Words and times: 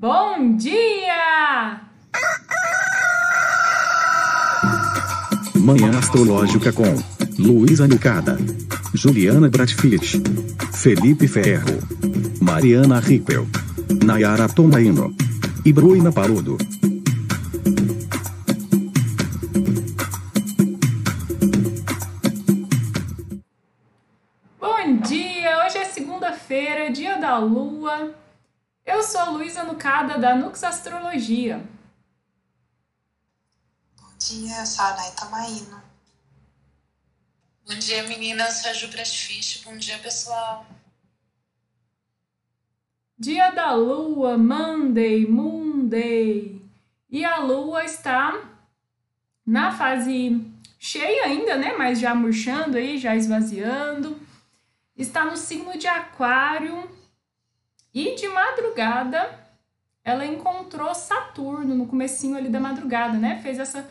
Bom 0.00 0.56
dia! 0.56 1.80
Manhã 5.56 5.90
Astrológica 5.98 6.72
com 6.72 6.84
Luísa 7.36 7.88
Nucada, 7.88 8.38
Juliana 8.94 9.48
Bratfitt, 9.48 10.22
Felipe 10.72 11.26
Ferro, 11.26 11.80
Mariana 12.40 13.00
Rippel, 13.00 13.48
Nayara 14.04 14.48
Tomaino 14.48 15.12
e 15.64 15.72
Bruna 15.72 16.12
Paludo. 16.12 16.56
Eu 28.88 29.02
sou 29.02 29.20
a 29.20 29.28
Luísa 29.28 29.64
Nucada 29.64 30.16
da 30.16 30.34
Nux 30.34 30.64
Astrologia. 30.64 31.62
Bom 34.00 34.08
dia, 34.18 34.60
eu 34.60 34.66
sou 34.66 34.82
a 34.82 34.96
Nay 34.96 35.10
Tomaino. 35.14 35.82
Bom 37.66 37.74
dia, 37.74 38.04
meninas. 38.04 38.54
Sou 38.54 38.70
a 38.70 38.72
Ju 38.72 38.88
Brasfish. 38.88 39.62
Bom 39.62 39.76
dia, 39.76 39.98
pessoal. 39.98 40.64
Dia 43.18 43.50
da 43.50 43.74
lua, 43.74 44.38
Monday, 44.38 45.26
Monday. 45.26 46.58
E 47.10 47.26
a 47.26 47.40
lua 47.40 47.84
está 47.84 48.42
na 49.44 49.70
fase 49.70 50.50
cheia 50.78 51.24
ainda, 51.24 51.56
né? 51.56 51.74
Mas 51.76 52.00
já 52.00 52.14
murchando 52.14 52.78
aí, 52.78 52.96
já 52.96 53.14
esvaziando. 53.14 54.18
Está 54.96 55.26
no 55.26 55.36
signo 55.36 55.76
de 55.76 55.86
Aquário. 55.86 56.97
E 57.98 58.14
de 58.14 58.28
madrugada 58.28 59.28
ela 60.04 60.24
encontrou 60.24 60.94
Saturno 60.94 61.74
no 61.74 61.88
comecinho 61.88 62.36
ali 62.36 62.48
da 62.48 62.60
madrugada, 62.60 63.18
né? 63.18 63.40
Fez 63.42 63.58
essa 63.58 63.90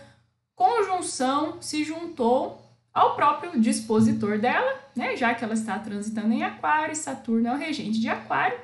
conjunção, 0.55 1.61
se 1.61 1.83
juntou 1.83 2.65
ao 2.93 3.17
próprio 3.17 3.59
dispositor 3.59 4.39
dela, 4.39 4.79
né? 4.95 5.17
Já 5.17 5.35
que 5.35 5.43
ela 5.43 5.53
está 5.53 5.77
transitando 5.77 6.31
em 6.31 6.41
Aquário, 6.41 6.95
Saturno 6.95 7.49
é 7.49 7.53
o 7.53 7.57
regente 7.57 7.99
de 7.99 8.07
Aquário. 8.07 8.57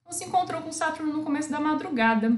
Então 0.00 0.12
se 0.12 0.24
encontrou 0.24 0.60
com 0.60 0.72
Saturno 0.72 1.12
no 1.12 1.22
começo 1.22 1.52
da 1.52 1.60
madrugada. 1.60 2.36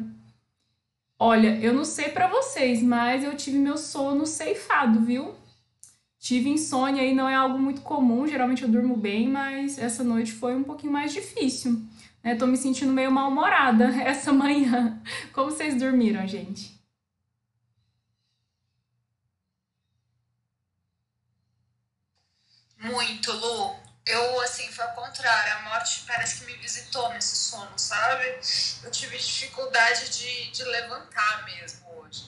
Olha, 1.18 1.58
eu 1.58 1.72
não 1.72 1.86
sei 1.86 2.10
para 2.10 2.28
vocês, 2.28 2.82
mas 2.82 3.24
eu 3.24 3.34
tive 3.34 3.56
meu 3.56 3.78
sono 3.78 4.26
ceifado, 4.26 5.00
viu? 5.00 5.34
Tive 6.18 6.50
insônia 6.50 7.02
e 7.02 7.14
não 7.14 7.30
é 7.30 7.34
algo 7.34 7.58
muito 7.58 7.80
comum, 7.80 8.26
geralmente 8.26 8.62
eu 8.62 8.68
durmo 8.68 8.94
bem, 8.94 9.26
mas 9.26 9.78
essa 9.78 10.04
noite 10.04 10.32
foi 10.32 10.54
um 10.54 10.64
pouquinho 10.64 10.92
mais 10.92 11.14
difícil. 11.14 11.80
Né? 12.26 12.34
Tô 12.34 12.44
me 12.44 12.56
sentindo 12.56 12.92
meio 12.92 13.12
mal-humorada 13.12 13.84
essa 14.02 14.32
manhã. 14.32 15.00
Como 15.32 15.48
vocês 15.52 15.78
dormiram, 15.78 16.26
gente? 16.26 16.76
Muito, 22.78 23.30
Lu. 23.32 23.76
Eu, 24.04 24.40
assim, 24.40 24.66
foi 24.72 24.84
ao 24.84 24.94
contrário. 24.94 25.52
A 25.52 25.70
morte 25.70 26.02
parece 26.04 26.40
que 26.40 26.46
me 26.50 26.58
visitou 26.58 27.08
nesse 27.10 27.36
sono, 27.36 27.78
sabe? 27.78 28.24
Eu 28.82 28.90
tive 28.90 29.16
dificuldade 29.16 30.10
de, 30.10 30.50
de 30.50 30.64
levantar 30.64 31.44
mesmo 31.44 31.88
hoje. 32.00 32.24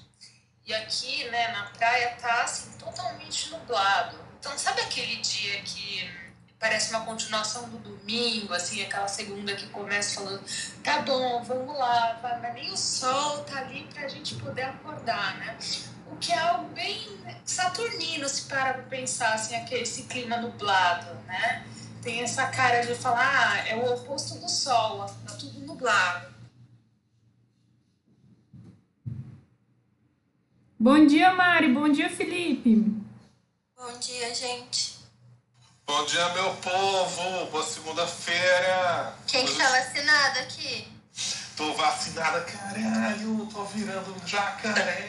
E 0.64 0.72
aqui, 0.74 1.24
né, 1.30 1.48
na 1.48 1.64
praia 1.70 2.16
tá, 2.20 2.44
assim, 2.44 2.70
totalmente 2.78 3.50
nublado. 3.50 4.16
Então, 4.38 4.56
sabe 4.56 4.80
aquele 4.80 5.16
dia 5.16 5.60
que 5.62 6.27
parece 6.58 6.90
uma 6.90 7.04
continuação 7.04 7.68
do 7.68 7.78
domingo, 7.78 8.52
assim, 8.52 8.82
aquela 8.82 9.06
segunda 9.06 9.54
que 9.54 9.68
começa 9.68 10.20
falando, 10.20 10.42
tá 10.82 11.02
bom, 11.02 11.42
vamos 11.44 11.78
lá, 11.78 12.18
mas 12.22 12.54
nem 12.54 12.72
o 12.72 12.76
sol 12.76 13.44
tá 13.44 13.60
ali 13.60 13.84
pra 13.94 14.08
gente 14.08 14.34
poder 14.36 14.62
acordar, 14.62 15.38
né? 15.38 15.56
O 16.10 16.16
que 16.16 16.32
é 16.32 16.38
algo 16.38 16.68
bem 16.70 17.06
saturnino, 17.44 18.28
se 18.28 18.42
para 18.42 18.74
pra 18.74 18.82
pensar, 18.84 19.34
assim, 19.34 19.54
aquele, 19.54 19.82
esse 19.82 20.04
clima 20.04 20.38
nublado, 20.38 21.14
né? 21.26 21.64
Tem 22.02 22.22
essa 22.22 22.46
cara 22.48 22.80
de 22.80 22.94
falar, 22.94 23.52
ah, 23.52 23.68
é 23.68 23.76
o 23.76 23.94
oposto 23.94 24.38
do 24.38 24.48
sol, 24.48 25.06
tá 25.26 25.34
tudo 25.34 25.60
nublado. 25.60 26.38
Bom 30.80 31.06
dia, 31.06 31.34
Mari. 31.34 31.72
Bom 31.72 31.88
dia, 31.88 32.08
Felipe. 32.08 32.76
Bom 33.76 33.98
dia, 33.98 34.32
gente. 34.32 34.97
Bom 35.88 36.04
dia, 36.04 36.28
meu 36.34 36.50
povo! 36.56 37.50
Boa 37.50 37.62
segunda-feira! 37.64 39.14
Quem 39.26 39.46
que 39.46 39.56
tá 39.56 39.64
vacinado 39.70 40.38
aqui? 40.40 40.86
Tô 41.56 41.72
vacinada, 41.72 42.42
caralho! 42.42 43.48
Tô 43.50 43.64
virando 43.64 44.14
um 44.14 44.26
jacaré! 44.26 45.08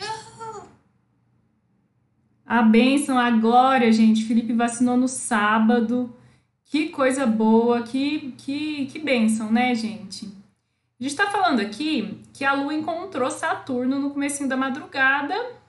Uhul. 0.00 0.64
A 2.44 2.60
bênção, 2.62 3.16
a 3.16 3.30
glória, 3.30 3.92
gente. 3.92 4.24
Felipe 4.24 4.52
vacinou 4.52 4.96
no 4.96 5.06
sábado. 5.06 6.12
Que 6.64 6.88
coisa 6.88 7.24
boa, 7.24 7.84
que, 7.84 8.32
que, 8.32 8.86
que 8.86 8.98
bênção, 8.98 9.48
né, 9.52 9.76
gente? 9.76 10.26
A 11.00 11.04
gente 11.04 11.14
tá 11.14 11.30
falando 11.30 11.60
aqui 11.60 12.20
que 12.34 12.44
a 12.44 12.52
Lua 12.52 12.74
encontrou 12.74 13.30
Saturno 13.30 14.00
no 14.00 14.10
comecinho 14.10 14.48
da 14.48 14.56
madrugada. 14.56 15.61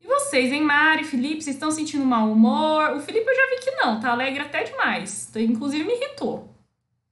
E 0.00 0.06
vocês, 0.06 0.52
hein, 0.52 0.62
Mari, 0.62 1.04
Felipe, 1.04 1.42
vocês 1.42 1.56
estão 1.56 1.70
sentindo 1.70 2.04
mau 2.04 2.30
humor? 2.32 2.92
O 2.92 3.00
Felipe 3.00 3.28
eu 3.28 3.34
já 3.34 3.50
vi 3.50 3.60
que 3.60 3.70
não, 3.72 4.00
tá 4.00 4.10
alegre 4.10 4.40
até 4.40 4.64
demais. 4.64 5.30
Inclusive 5.36 5.84
me 5.84 5.94
irritou. 5.94 6.48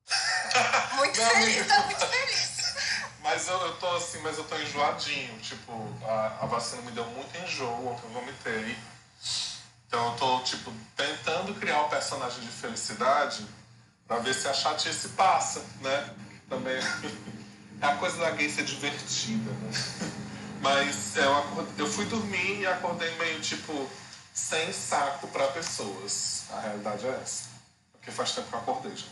Muito 0.97 1.21
Não, 1.21 1.31
feliz, 1.31 1.67
tá 1.67 1.83
muito 1.85 2.07
feliz. 2.07 2.59
Mas 3.23 3.47
eu, 3.47 3.59
eu 3.59 3.73
tô 3.77 3.87
assim, 3.89 4.19
mas 4.23 4.39
eu 4.39 4.45
tô 4.45 4.57
enjoadinho. 4.57 5.39
Tipo, 5.39 5.73
a, 6.03 6.39
a 6.41 6.47
vacina 6.47 6.81
me 6.83 6.91
deu 6.93 7.05
muito 7.05 7.29
enjoo, 7.45 7.89
ontem 7.89 8.07
eu 8.07 8.11
vomitei. 8.11 8.75
Então 9.87 10.07
eu 10.07 10.17
tô, 10.19 10.41
tipo, 10.41 10.73
tentando 10.97 11.55
criar 11.55 11.83
um 11.83 11.89
personagem 11.91 12.41
de 12.41 12.49
felicidade 12.49 13.47
pra 14.07 14.19
ver 14.19 14.35
se 14.35 14.49
a 14.49 14.55
chatice 14.55 15.11
passa, 15.11 15.63
né? 15.83 16.11
Também 16.49 16.77
é 17.81 17.87
a 17.87 17.97
coisa 17.97 18.17
da 18.19 18.31
gay 18.31 18.49
ser 18.49 18.65
divertida, 18.65 19.51
né? 19.51 19.71
Mas 20.61 21.17
eu, 21.17 21.37
acor- 21.37 21.67
eu 21.79 21.87
fui 21.87 22.05
dormir 22.07 22.61
e 22.61 22.67
acordei 22.67 23.15
meio, 23.17 23.41
tipo, 23.41 23.89
sem 24.35 24.73
saco 24.73 25.29
pra 25.29 25.47
pessoas. 25.49 26.47
A 26.53 26.61
realidade 26.61 27.07
é 27.07 27.11
essa. 27.11 27.49
Porque 27.93 28.11
faz 28.11 28.33
tempo 28.33 28.49
que 28.49 28.55
eu 28.55 28.59
acordei 28.61 28.97
já. 28.97 29.07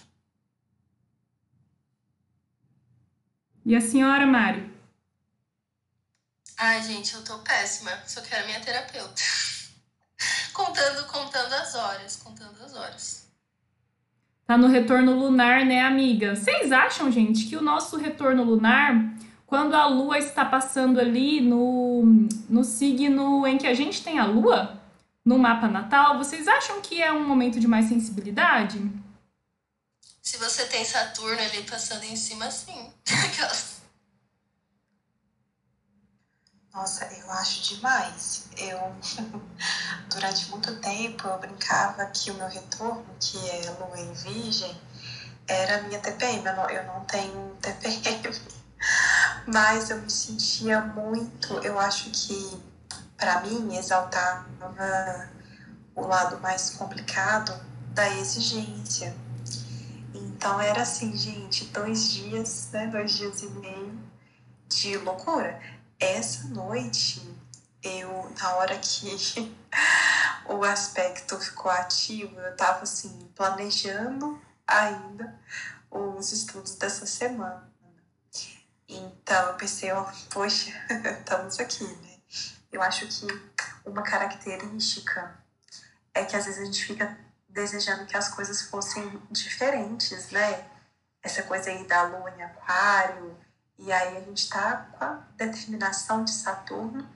E 3.64 3.74
a 3.76 3.80
senhora, 3.80 4.26
Mari? 4.26 4.70
Ai, 6.58 6.82
gente, 6.82 7.14
eu 7.14 7.22
tô 7.24 7.38
péssima. 7.38 7.90
Só 8.06 8.20
quero 8.22 8.46
minha 8.46 8.60
terapeuta. 8.60 9.22
Contando, 10.52 11.04
contando 11.08 11.52
as 11.52 11.74
horas, 11.74 12.16
contando 12.16 12.64
as 12.64 12.74
horas. 12.74 13.26
Tá 14.46 14.56
no 14.56 14.68
retorno 14.68 15.12
lunar, 15.18 15.66
né, 15.66 15.80
amiga? 15.82 16.34
Vocês 16.34 16.72
acham, 16.72 17.10
gente, 17.12 17.46
que 17.46 17.56
o 17.56 17.60
nosso 17.60 17.96
retorno 17.98 18.42
lunar, 18.44 18.94
quando 19.46 19.74
a 19.74 19.86
lua 19.86 20.18
está 20.18 20.44
passando 20.44 20.98
ali 20.98 21.40
no, 21.40 22.02
no 22.48 22.64
signo 22.64 23.46
em 23.46 23.56
que 23.56 23.66
a 23.66 23.74
gente 23.74 24.02
tem 24.02 24.18
a 24.18 24.26
lua, 24.26 24.82
no 25.24 25.38
mapa 25.38 25.68
natal, 25.68 26.18
vocês 26.18 26.46
acham 26.48 26.80
que 26.80 27.02
é 27.02 27.12
um 27.12 27.26
momento 27.26 27.58
de 27.60 27.66
mais 27.66 27.86
sensibilidade? 27.86 28.80
Se 30.22 30.36
você 30.38 30.66
tem 30.66 30.84
Saturno 30.84 31.40
ali 31.40 31.62
passando 31.62 32.02
em 32.04 32.16
cima, 32.16 32.50
sim. 32.50 32.92
Nossa, 36.74 37.06
eu 37.06 37.30
acho 37.30 37.74
demais. 37.74 38.48
Eu, 38.58 38.78
durante 40.12 40.50
muito 40.50 40.78
tempo, 40.80 41.26
eu 41.26 41.38
brincava 41.38 42.04
que 42.06 42.30
o 42.30 42.34
meu 42.34 42.48
retorno, 42.48 43.06
que 43.18 43.38
é 43.48 43.70
Lua 43.70 43.98
em 43.98 44.12
Virgem, 44.12 44.78
era 45.48 45.78
a 45.78 45.82
minha 45.82 45.98
TPM. 46.00 46.44
Eu 46.44 46.56
não, 46.56 46.68
eu 46.68 46.84
não 46.84 47.04
tenho 47.06 47.56
TPM. 47.62 48.28
Mas 49.46 49.90
eu 49.90 50.00
me 50.00 50.10
sentia 50.10 50.80
muito. 50.80 51.54
Eu 51.58 51.78
acho 51.78 52.10
que, 52.10 52.62
para 53.16 53.40
mim, 53.42 53.76
exaltava 53.76 54.46
o 55.94 56.06
lado 56.06 56.40
mais 56.40 56.70
complicado 56.70 57.58
da 57.94 58.08
exigência. 58.16 59.16
Então 60.14 60.60
era 60.60 60.82
assim, 60.82 61.16
gente, 61.16 61.64
dois 61.66 62.10
dias, 62.10 62.68
né? 62.72 62.86
Dois 62.88 63.12
dias 63.12 63.42
e 63.42 63.46
meio 63.46 63.98
de 64.68 64.96
loucura. 64.98 65.60
Essa 65.98 66.48
noite, 66.48 67.22
eu, 67.82 68.30
na 68.38 68.54
hora 68.56 68.78
que 68.78 69.56
o 70.48 70.62
aspecto 70.62 71.38
ficou 71.38 71.70
ativo, 71.70 72.38
eu 72.38 72.56
tava 72.56 72.82
assim, 72.82 73.30
planejando 73.34 74.40
ainda 74.66 75.38
os 75.90 76.32
estudos 76.32 76.74
dessa 76.74 77.06
semana. 77.06 77.66
Então 78.88 79.48
eu 79.48 79.54
pensei, 79.54 79.90
ó, 79.92 80.04
poxa, 80.30 80.70
estamos 81.18 81.58
aqui, 81.58 81.84
né? 81.84 82.18
Eu 82.70 82.82
acho 82.82 83.06
que 83.06 83.26
uma 83.84 84.02
característica 84.02 85.36
é 86.14 86.24
que 86.24 86.36
às 86.36 86.44
vezes 86.44 86.60
a 86.60 86.64
gente 86.64 86.84
fica 86.84 87.18
desejando 87.48 88.06
que 88.06 88.16
as 88.16 88.28
coisas 88.28 88.62
fossem 88.62 89.20
diferentes, 89.30 90.30
né? 90.30 90.68
Essa 91.22 91.42
coisa 91.42 91.70
aí 91.70 91.86
da 91.86 92.02
lua 92.02 92.30
em 92.30 92.42
aquário, 92.42 93.36
e 93.78 93.92
aí 93.92 94.16
a 94.16 94.20
gente 94.20 94.48
tá 94.48 94.88
com 94.92 95.04
a 95.04 95.22
determinação 95.36 96.24
de 96.24 96.32
Saturno. 96.32 97.08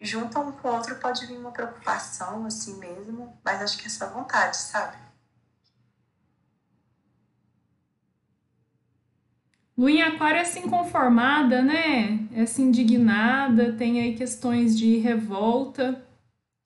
Junto 0.00 0.38
um 0.40 0.52
com 0.52 0.68
o 0.68 0.72
outro 0.72 0.96
pode 0.96 1.26
vir 1.26 1.36
uma 1.36 1.52
preocupação, 1.52 2.44
assim 2.46 2.76
mesmo, 2.78 3.38
mas 3.44 3.62
acho 3.62 3.78
que 3.78 3.86
é 3.86 3.90
só 3.90 4.08
vontade, 4.08 4.56
sabe? 4.56 4.96
Lua 9.76 9.90
em 9.90 10.02
Aquário 10.02 10.38
é 10.38 10.42
assim 10.42 10.68
conformada, 10.68 11.62
né? 11.62 12.18
É 12.34 12.42
assim 12.42 12.64
indignada, 12.64 13.72
tem 13.72 14.00
aí 14.00 14.14
questões 14.14 14.78
de 14.78 14.98
revolta, 14.98 16.04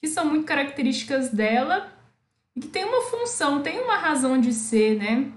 que 0.00 0.08
são 0.08 0.24
muito 0.26 0.44
características 0.44 1.30
dela 1.30 1.92
e 2.54 2.60
que 2.60 2.68
tem 2.68 2.84
uma 2.84 3.02
função, 3.02 3.62
tem 3.62 3.80
uma 3.80 3.96
razão 3.96 4.40
de 4.40 4.52
ser, 4.52 4.98
né? 4.98 5.30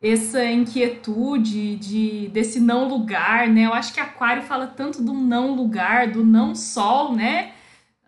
Essa 0.00 0.44
inquietude 0.44 1.76
de 1.76 2.28
desse 2.28 2.60
não 2.60 2.88
lugar, 2.88 3.48
né? 3.48 3.66
Eu 3.66 3.74
acho 3.74 3.92
que 3.92 4.00
Aquário 4.00 4.42
fala 4.42 4.66
tanto 4.66 5.02
do 5.02 5.12
não 5.12 5.54
lugar, 5.54 6.10
do 6.10 6.24
não 6.24 6.54
sol, 6.54 7.14
né? 7.14 7.52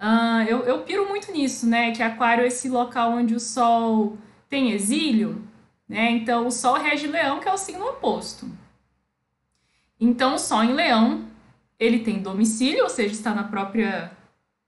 Uh, 0.01 0.43
eu, 0.49 0.59
eu 0.61 0.79
piro 0.83 1.09
muito 1.09 1.31
nisso, 1.31 1.67
né? 1.69 1.93
Que 1.93 2.03
Aquário 2.03 2.45
é 2.45 2.49
esse 2.49 2.69
local 2.69 3.13
onde 3.13 3.35
o 3.35 3.41
sol 3.41 4.17
tem 4.49 4.73
exílio, 4.73 5.45
né? 5.91 6.13
Então, 6.13 6.47
o 6.47 6.53
Sol 6.53 6.75
rege 6.75 7.09
Leão, 7.09 7.41
que 7.41 7.49
é 7.49 7.53
o 7.53 7.59
signo 7.59 7.85
oposto. 7.85 8.49
Então, 9.99 10.37
o 10.37 10.39
Sol 10.39 10.63
em 10.63 10.73
Leão, 10.73 11.25
ele 11.81 11.99
tem 11.99 12.23
domicílio, 12.23 12.85
ou 12.85 12.89
seja, 12.89 13.13
está 13.13 13.35
na 13.35 13.43
própria 13.43 14.17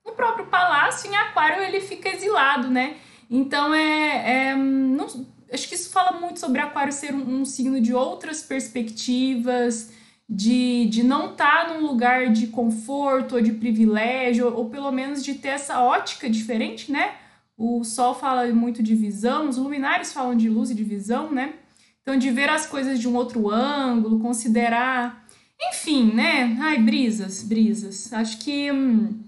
no 0.05 0.15
próprio 0.15 0.47
palácio. 0.47 1.09
Em 1.09 1.15
Aquário, 1.15 1.63
ele 1.63 1.81
fica 1.81 2.09
exilado, 2.09 2.69
né? 2.69 2.97
Então, 3.31 3.73
é, 3.73 4.49
é 4.49 4.57
não, 4.57 5.07
acho 5.53 5.69
que 5.69 5.77
isso 5.77 5.91
fala 5.91 6.19
muito 6.19 6.41
sobre 6.41 6.61
Aquário 6.61 6.93
ser 6.93 7.15
um, 7.15 7.43
um 7.43 7.45
signo 7.45 7.81
de 7.81 7.95
outras 7.95 8.43
perspectivas, 8.43 9.93
de, 10.29 10.87
de 10.87 11.05
não 11.05 11.31
estar 11.31 11.69
tá 11.69 11.73
num 11.73 11.87
lugar 11.87 12.31
de 12.31 12.49
conforto 12.49 13.37
ou 13.37 13.41
de 13.41 13.53
privilégio, 13.53 14.47
ou, 14.47 14.57
ou 14.57 14.71
pelo 14.71 14.91
menos 14.91 15.23
de 15.23 15.35
ter 15.35 15.51
essa 15.51 15.81
ótica 15.81 16.29
diferente, 16.29 16.91
né? 16.91 17.15
O 17.57 17.85
Sol 17.85 18.15
fala 18.15 18.47
muito 18.49 18.83
de 18.83 18.95
visão, 18.95 19.49
os 19.49 19.57
luminares 19.57 20.13
falam 20.13 20.35
de 20.35 20.49
luz 20.49 20.71
e 20.71 20.75
de 20.75 20.85
visão, 20.85 21.31
né? 21.31 21.55
Então, 22.03 22.17
de 22.17 22.31
ver 22.31 22.49
as 22.49 22.67
coisas 22.67 22.99
de 22.99 23.09
um 23.09 23.15
outro 23.15 23.51
ângulo, 23.51 24.21
considerar. 24.21 25.25
Enfim, 25.61 26.13
né? 26.13 26.57
Ai, 26.61 26.79
brisas, 26.79 27.43
brisas. 27.43 28.13
Acho 28.13 28.39
que 28.39 28.73
hum, 28.73 29.23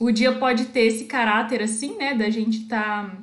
o 0.00 0.10
dia 0.10 0.32
pode 0.32 0.66
ter 0.66 0.86
esse 0.86 1.04
caráter 1.04 1.62
assim, 1.62 1.96
né? 1.96 2.14
Da 2.14 2.28
gente 2.28 2.62
estar 2.62 3.10
tá 3.10 3.16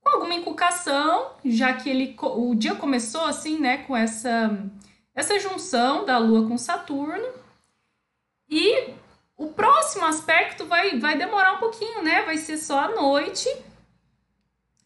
com 0.00 0.08
alguma 0.08 0.34
inculcação, 0.34 1.32
já 1.44 1.72
que 1.74 1.88
ele, 1.88 2.16
o 2.20 2.54
dia 2.54 2.74
começou 2.74 3.24
assim, 3.26 3.60
né? 3.60 3.78
Com 3.78 3.96
essa, 3.96 4.68
essa 5.14 5.38
junção 5.38 6.04
da 6.04 6.18
Lua 6.18 6.48
com 6.48 6.58
Saturno. 6.58 7.28
E 8.48 8.94
o 9.36 9.48
próximo 9.48 10.04
aspecto 10.06 10.66
vai, 10.66 10.98
vai 10.98 11.16
demorar 11.16 11.54
um 11.54 11.58
pouquinho, 11.58 12.02
né? 12.02 12.22
Vai 12.22 12.38
ser 12.38 12.56
só 12.56 12.80
à 12.80 12.88
noite 12.88 13.48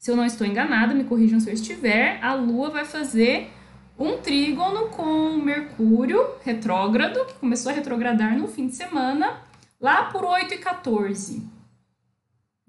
se 0.05 0.11
eu 0.11 0.17
não 0.17 0.27
estou 0.27 0.47
enganada, 0.47 0.93
me 0.93 1.05
corrijam 1.05 1.41
se 1.41 1.49
eu 1.49 1.55
estiver, 1.55 2.23
a 2.23 2.35
Lua 2.35 2.69
vai 2.69 2.85
fazer 2.85 3.51
um 3.99 4.19
trígono 4.19 4.91
com 4.91 5.39
Mercúrio 5.39 6.23
retrógrado, 6.45 7.25
que 7.25 7.33
começou 7.39 7.73
a 7.73 7.75
retrogradar 7.75 8.37
no 8.37 8.47
fim 8.47 8.67
de 8.67 8.77
semana, 8.77 9.41
lá 9.81 10.11
por 10.11 10.23
8 10.23 10.53
e 10.53 10.59
14. 10.59 11.49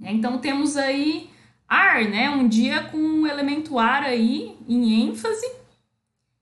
É, 0.01 0.13
então 0.13 0.37
temos 0.37 0.77
aí 0.77 1.29
ar, 1.67 2.05
né? 2.05 2.29
Um 2.29 2.47
dia 2.47 2.83
com 2.83 2.97
um 2.97 3.27
elemento 3.27 3.77
ar 3.77 4.03
aí 4.03 4.57
em 4.65 5.09
ênfase, 5.09 5.45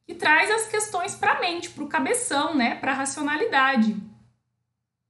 que 0.05 0.13
traz 0.13 0.51
as 0.51 0.67
questões 0.67 1.15
para 1.15 1.31
a 1.31 1.39
mente, 1.39 1.71
para 1.71 1.83
o 1.83 1.89
cabeção, 1.89 2.53
né? 2.53 2.75
Para 2.75 2.91
a 2.91 2.95
racionalidade, 2.95 3.95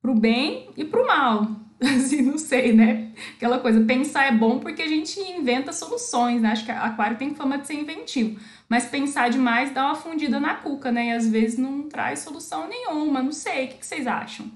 para 0.02 0.12
o 0.12 0.18
bem 0.18 0.70
e 0.78 0.86
para 0.86 1.04
o 1.04 1.06
mal. 1.06 1.63
assim, 1.98 2.22
não 2.22 2.38
sei, 2.38 2.74
né? 2.74 3.12
Aquela 3.36 3.60
coisa, 3.60 3.84
pensar 3.86 4.26
é 4.26 4.32
bom 4.32 4.60
porque 4.60 4.82
a 4.82 4.88
gente 4.88 5.20
inventa 5.20 5.74
soluções, 5.74 6.42
né? 6.42 6.50
Acho 6.52 6.66
que 6.66 6.72
aquário 6.72 7.18
tem 7.18 7.36
fama 7.36 7.58
de 7.58 7.68
ser 7.68 7.76
inventivo. 7.76 8.40
Mas 8.70 8.86
pensar 8.86 9.30
demais 9.30 9.74
dá 9.74 9.86
uma 9.86 9.96
fundida 9.96 10.40
na 10.40 10.56
cuca, 10.56 10.92
né? 10.92 11.08
E 11.08 11.12
às 11.12 11.28
vezes 11.28 11.58
não 11.58 11.90
traz 11.90 12.20
solução 12.20 12.68
nenhuma. 12.68 13.22
Não 13.22 13.32
sei, 13.32 13.66
o 13.66 13.68
que 13.70 13.86
vocês 13.86 14.08
acham? 14.08 14.52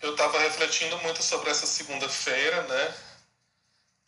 Eu 0.00 0.12
estava 0.12 0.38
refletindo 0.38 0.96
muito 0.98 1.22
sobre 1.22 1.50
essa 1.50 1.66
segunda-feira, 1.66 2.62
né? 2.62 2.94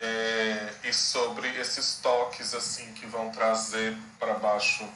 É, 0.00 0.74
e 0.84 0.92
sobre 0.92 1.48
esses 1.58 1.96
toques 1.96 2.54
assim 2.54 2.92
que 2.92 3.04
vão 3.06 3.30
trazer 3.30 3.96
para 4.18 4.34
baixo 4.34 4.88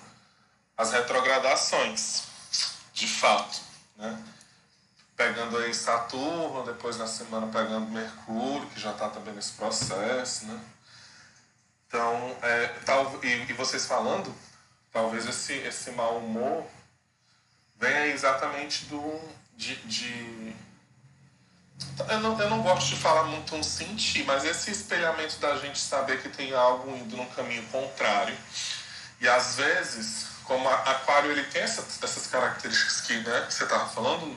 as 0.77 0.93
retrogradações, 0.93 2.23
de 2.93 3.09
fato, 3.09 3.61
né? 3.97 4.23
Pegando 5.23 5.57
aí 5.59 5.73
Saturno, 5.73 6.65
depois 6.65 6.97
na 6.97 7.07
semana 7.07 7.47
pegando 7.47 7.87
Mercúrio, 7.91 8.67
que 8.71 8.81
já 8.81 8.91
está 8.91 9.09
também 9.09 9.33
nesse 9.35 9.53
processo, 9.53 10.47
né? 10.47 10.61
Então, 11.87 12.37
é, 12.43 12.67
tal, 12.85 13.21
e, 13.23 13.29
e, 13.29 13.53
vocês 13.53 13.87
falando, 13.87 14.35
talvez 14.91 15.27
esse, 15.27 15.53
esse 15.53 15.93
mau 15.93 16.19
humor 16.19 16.67
venha 17.79 18.07
exatamente 18.07 18.87
do. 18.87 19.21
de, 19.57 19.77
de 19.85 20.57
eu 22.09 22.21
não, 22.21 22.41
eu 22.41 22.51
não 22.51 22.63
gosto 22.63 22.89
de 22.89 22.97
falar 22.97 23.25
muito 23.25 23.55
um 23.55 23.63
sentir, 23.63 24.25
mas 24.25 24.45
esse 24.45 24.71
espelhamento 24.71 25.39
da 25.39 25.57
gente 25.59 25.79
saber 25.79 26.21
que 26.21 26.29
tem 26.31 26.53
algo 26.55 26.97
indo 26.97 27.17
num 27.17 27.27
caminho 27.27 27.63
contrário. 27.69 28.37
E 29.21 29.29
às 29.29 29.57
vezes, 29.57 30.27
como 30.45 30.69
a 30.69 30.75
Aquário 30.75 31.31
ele 31.31 31.45
tem 31.45 31.63
essa, 31.63 31.83
essas 32.03 32.27
características 32.27 33.03
que, 33.03 33.19
né, 33.19 33.47
você 33.49 33.65
estava 33.65 33.89
falando, 33.89 34.37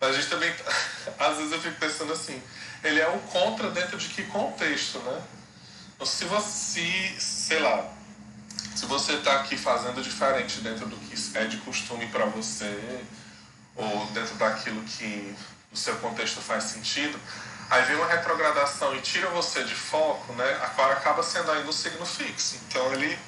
a 0.00 0.12
gente 0.12 0.28
também, 0.28 0.54
às 1.18 1.36
vezes 1.36 1.52
eu 1.52 1.60
fico 1.60 1.76
pensando 1.76 2.12
assim, 2.12 2.40
ele 2.84 3.00
é 3.00 3.08
um 3.08 3.18
contra 3.18 3.70
dentro 3.70 3.96
de 3.98 4.08
que 4.08 4.22
contexto, 4.24 4.98
né? 5.00 5.22
Então, 5.94 6.06
se 6.06 6.24
você, 6.24 7.16
sei 7.18 7.58
lá, 7.58 7.90
se 8.76 8.86
você 8.86 9.14
está 9.14 9.40
aqui 9.40 9.56
fazendo 9.56 10.00
diferente 10.00 10.60
dentro 10.60 10.86
do 10.86 10.96
que 10.96 11.36
é 11.36 11.44
de 11.46 11.56
costume 11.58 12.06
para 12.06 12.26
você, 12.26 13.02
ou 13.74 14.06
dentro 14.06 14.36
daquilo 14.36 14.82
que 14.84 15.34
no 15.70 15.76
seu 15.76 15.96
contexto 15.96 16.40
faz 16.40 16.64
sentido, 16.64 17.18
aí 17.68 17.82
vem 17.84 17.96
uma 17.96 18.06
retrogradação 18.06 18.94
e 18.94 19.00
tira 19.00 19.28
você 19.30 19.64
de 19.64 19.74
foco, 19.74 20.32
né? 20.34 20.48
Aquário 20.62 20.96
acaba 20.96 21.22
sendo 21.24 21.50
aí 21.50 21.64
no 21.64 21.72
signo 21.72 22.06
fixo. 22.06 22.56
Então 22.68 22.92
ele 22.94 23.18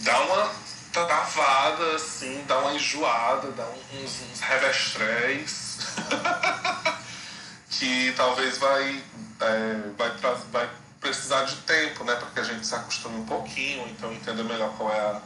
dá 0.00 0.20
uma 0.20 0.52
travada, 0.92 1.94
assim, 1.94 2.44
dá 2.46 2.58
uma 2.58 2.74
enjoada, 2.74 3.50
dá 3.52 3.66
uns, 3.94 4.22
uns 4.30 4.40
revestréis 4.40 5.69
que 7.70 8.12
talvez 8.16 8.58
vai, 8.58 9.02
é, 9.40 9.74
vai, 9.96 10.10
vai 10.50 10.70
precisar 11.00 11.44
de 11.44 11.56
tempo, 11.62 12.04
né, 12.04 12.14
para 12.14 12.30
que 12.30 12.40
a 12.40 12.44
gente 12.44 12.66
se 12.66 12.74
acostume 12.74 13.18
um 13.18 13.26
pouquinho, 13.26 13.88
então 13.88 14.12
entenda 14.12 14.44
melhor 14.44 14.76
qual 14.76 14.92
é 14.92 15.00
a, 15.00 15.22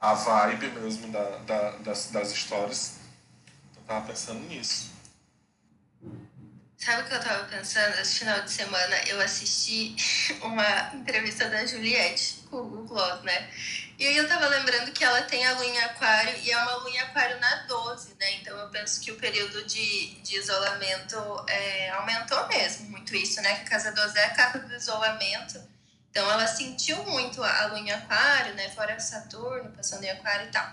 a 0.00 0.14
vibe 0.14 0.68
mesmo 0.80 1.10
da, 1.10 1.38
da, 1.38 1.70
das, 1.78 2.10
das 2.10 2.30
histórias. 2.32 2.96
Eu 3.76 3.82
tava 3.82 4.06
pensando 4.06 4.40
nisso. 4.40 4.96
Sabe 6.76 7.02
o 7.02 7.06
que 7.06 7.14
eu 7.14 7.20
tava 7.20 7.44
pensando? 7.44 7.98
Esse 7.98 8.18
final 8.18 8.42
de 8.42 8.50
semana 8.50 8.96
eu 9.06 9.20
assisti 9.20 9.96
uma 10.42 10.94
entrevista 10.94 11.48
da 11.48 11.64
Juliette 11.64 12.44
com 12.50 12.58
o 12.58 12.84
Gloss, 12.84 13.22
né? 13.22 13.50
E 13.98 14.06
aí 14.06 14.16
eu 14.16 14.28
tava 14.28 14.46
lembrando 14.48 14.92
que 14.92 15.02
ela 15.02 15.22
tem 15.22 15.46
a 15.46 15.54
lua 15.54 15.64
em 15.64 15.78
aquário 15.78 16.36
e 16.42 16.50
é 16.50 16.56
uma 16.58 16.74
lua 16.76 16.90
em 16.90 16.98
aquário 16.98 17.40
na 17.40 17.54
12, 17.62 18.14
né? 18.20 18.34
Então 18.34 18.56
eu 18.58 18.68
penso 18.68 19.00
que 19.00 19.10
o 19.10 19.16
período 19.16 19.64
de, 19.64 20.08
de 20.22 20.36
isolamento 20.36 21.16
é, 21.48 21.90
aumentou 21.90 22.46
mesmo 22.48 22.90
muito 22.90 23.16
isso, 23.16 23.40
né? 23.40 23.54
Que 23.56 23.62
a 23.62 23.70
casa 23.70 23.92
12 23.92 24.18
é 24.18 24.24
a 24.24 24.34
casa 24.34 24.58
do 24.58 24.74
isolamento. 24.74 25.62
Então 26.10 26.30
ela 26.30 26.46
sentiu 26.46 27.02
muito 27.04 27.42
a 27.42 27.66
lua 27.66 27.78
em 27.78 27.90
aquário, 27.90 28.54
né? 28.54 28.68
Fora 28.70 29.00
Saturno, 29.00 29.70
passando 29.70 30.04
em 30.04 30.10
aquário 30.10 30.46
e 30.46 30.50
tal. 30.50 30.72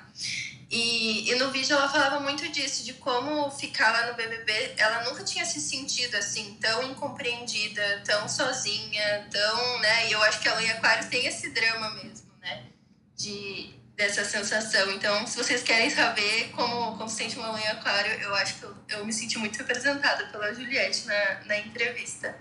E, 0.70 1.30
e 1.30 1.36
no 1.36 1.52
vídeo 1.52 1.78
ela 1.78 1.88
falava 1.88 2.20
muito 2.20 2.50
disso, 2.50 2.84
de 2.84 2.94
como 2.96 3.50
ficar 3.52 3.92
lá 3.92 4.08
no 4.08 4.16
BBB, 4.16 4.74
ela 4.76 5.04
nunca 5.04 5.24
tinha 5.24 5.46
se 5.46 5.62
sentido 5.62 6.16
assim, 6.16 6.58
tão 6.60 6.82
incompreendida, 6.84 8.02
tão 8.04 8.28
sozinha, 8.28 9.28
tão, 9.32 9.80
né? 9.80 10.10
E 10.10 10.12
eu 10.12 10.24
acho 10.24 10.40
que 10.40 10.50
a 10.50 10.54
Lua 10.54 10.64
em 10.64 10.72
Aquário 10.72 11.08
tem 11.10 11.26
esse 11.28 11.52
drama 11.52 11.92
mesmo, 11.92 12.28
né? 12.42 12.73
De, 13.16 13.74
dessa 13.96 14.24
sensação. 14.24 14.92
Então, 14.92 15.26
se 15.28 15.38
vocês 15.38 15.64
querem 15.64 15.90
saber 15.90 16.50
como, 16.52 16.98
como 16.98 17.10
se 17.10 17.16
sente 17.16 17.38
uma 17.38 17.50
Lua 17.50 17.60
em 17.60 17.68
Aquário, 17.68 18.12
eu 18.22 18.34
acho 18.36 18.56
que 18.60 18.64
eu, 18.64 18.76
eu 18.90 19.06
me 19.06 19.14
senti 19.14 19.38
muito 19.38 19.58
representada 19.58 20.26
pela 20.28 20.54
Juliette 20.54 21.06
na, 21.08 21.44
na 21.46 21.58
entrevista. 21.60 22.36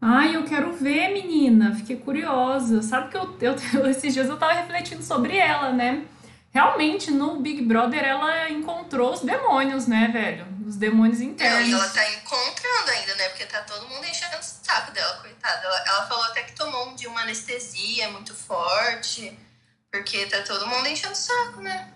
Ai, 0.00 0.36
eu 0.36 0.44
quero 0.44 0.72
ver, 0.72 1.08
menina. 1.14 1.74
Fiquei 1.74 1.96
curiosa. 1.96 2.82
Sabe 2.82 3.10
que 3.10 3.16
eu, 3.16 3.36
eu 3.72 3.86
esses 3.88 4.12
dias 4.12 4.28
eu 4.28 4.36
tava 4.36 4.52
refletindo 4.52 5.02
sobre 5.02 5.36
ela, 5.36 5.72
né? 5.72 6.04
Realmente 6.54 7.10
no 7.10 7.40
Big 7.40 7.62
Brother 7.62 8.04
ela 8.04 8.48
encontrou 8.48 9.12
os 9.12 9.20
demônios, 9.20 9.88
né, 9.88 10.08
velho? 10.12 10.46
Os 10.64 10.76
demônios 10.76 11.20
internos. 11.20 11.58
Não, 11.58 11.66
e 11.66 11.72
ela 11.72 11.88
tá 11.90 12.12
encontrando 12.12 12.90
ainda, 12.90 13.14
né? 13.16 13.28
Porque 13.30 13.44
tá 13.44 13.60
todo 13.62 13.88
mundo 13.88 14.06
enchendo 14.06 14.38
o 14.38 14.42
saco 14.42 14.92
dela, 14.92 15.20
coitada. 15.20 15.66
Ela, 15.66 15.84
ela 15.88 16.06
falou 16.06 16.24
até 16.24 16.44
que 16.44 16.52
tomou 16.52 16.88
um 16.88 16.94
de 16.94 17.08
uma 17.08 17.22
anestesia 17.22 18.08
muito 18.10 18.32
forte, 18.32 19.36
porque 19.90 20.24
tá 20.26 20.42
todo 20.42 20.66
mundo 20.68 20.88
enchendo 20.88 21.12
o 21.12 21.16
saco, 21.16 21.60
né? 21.60 21.92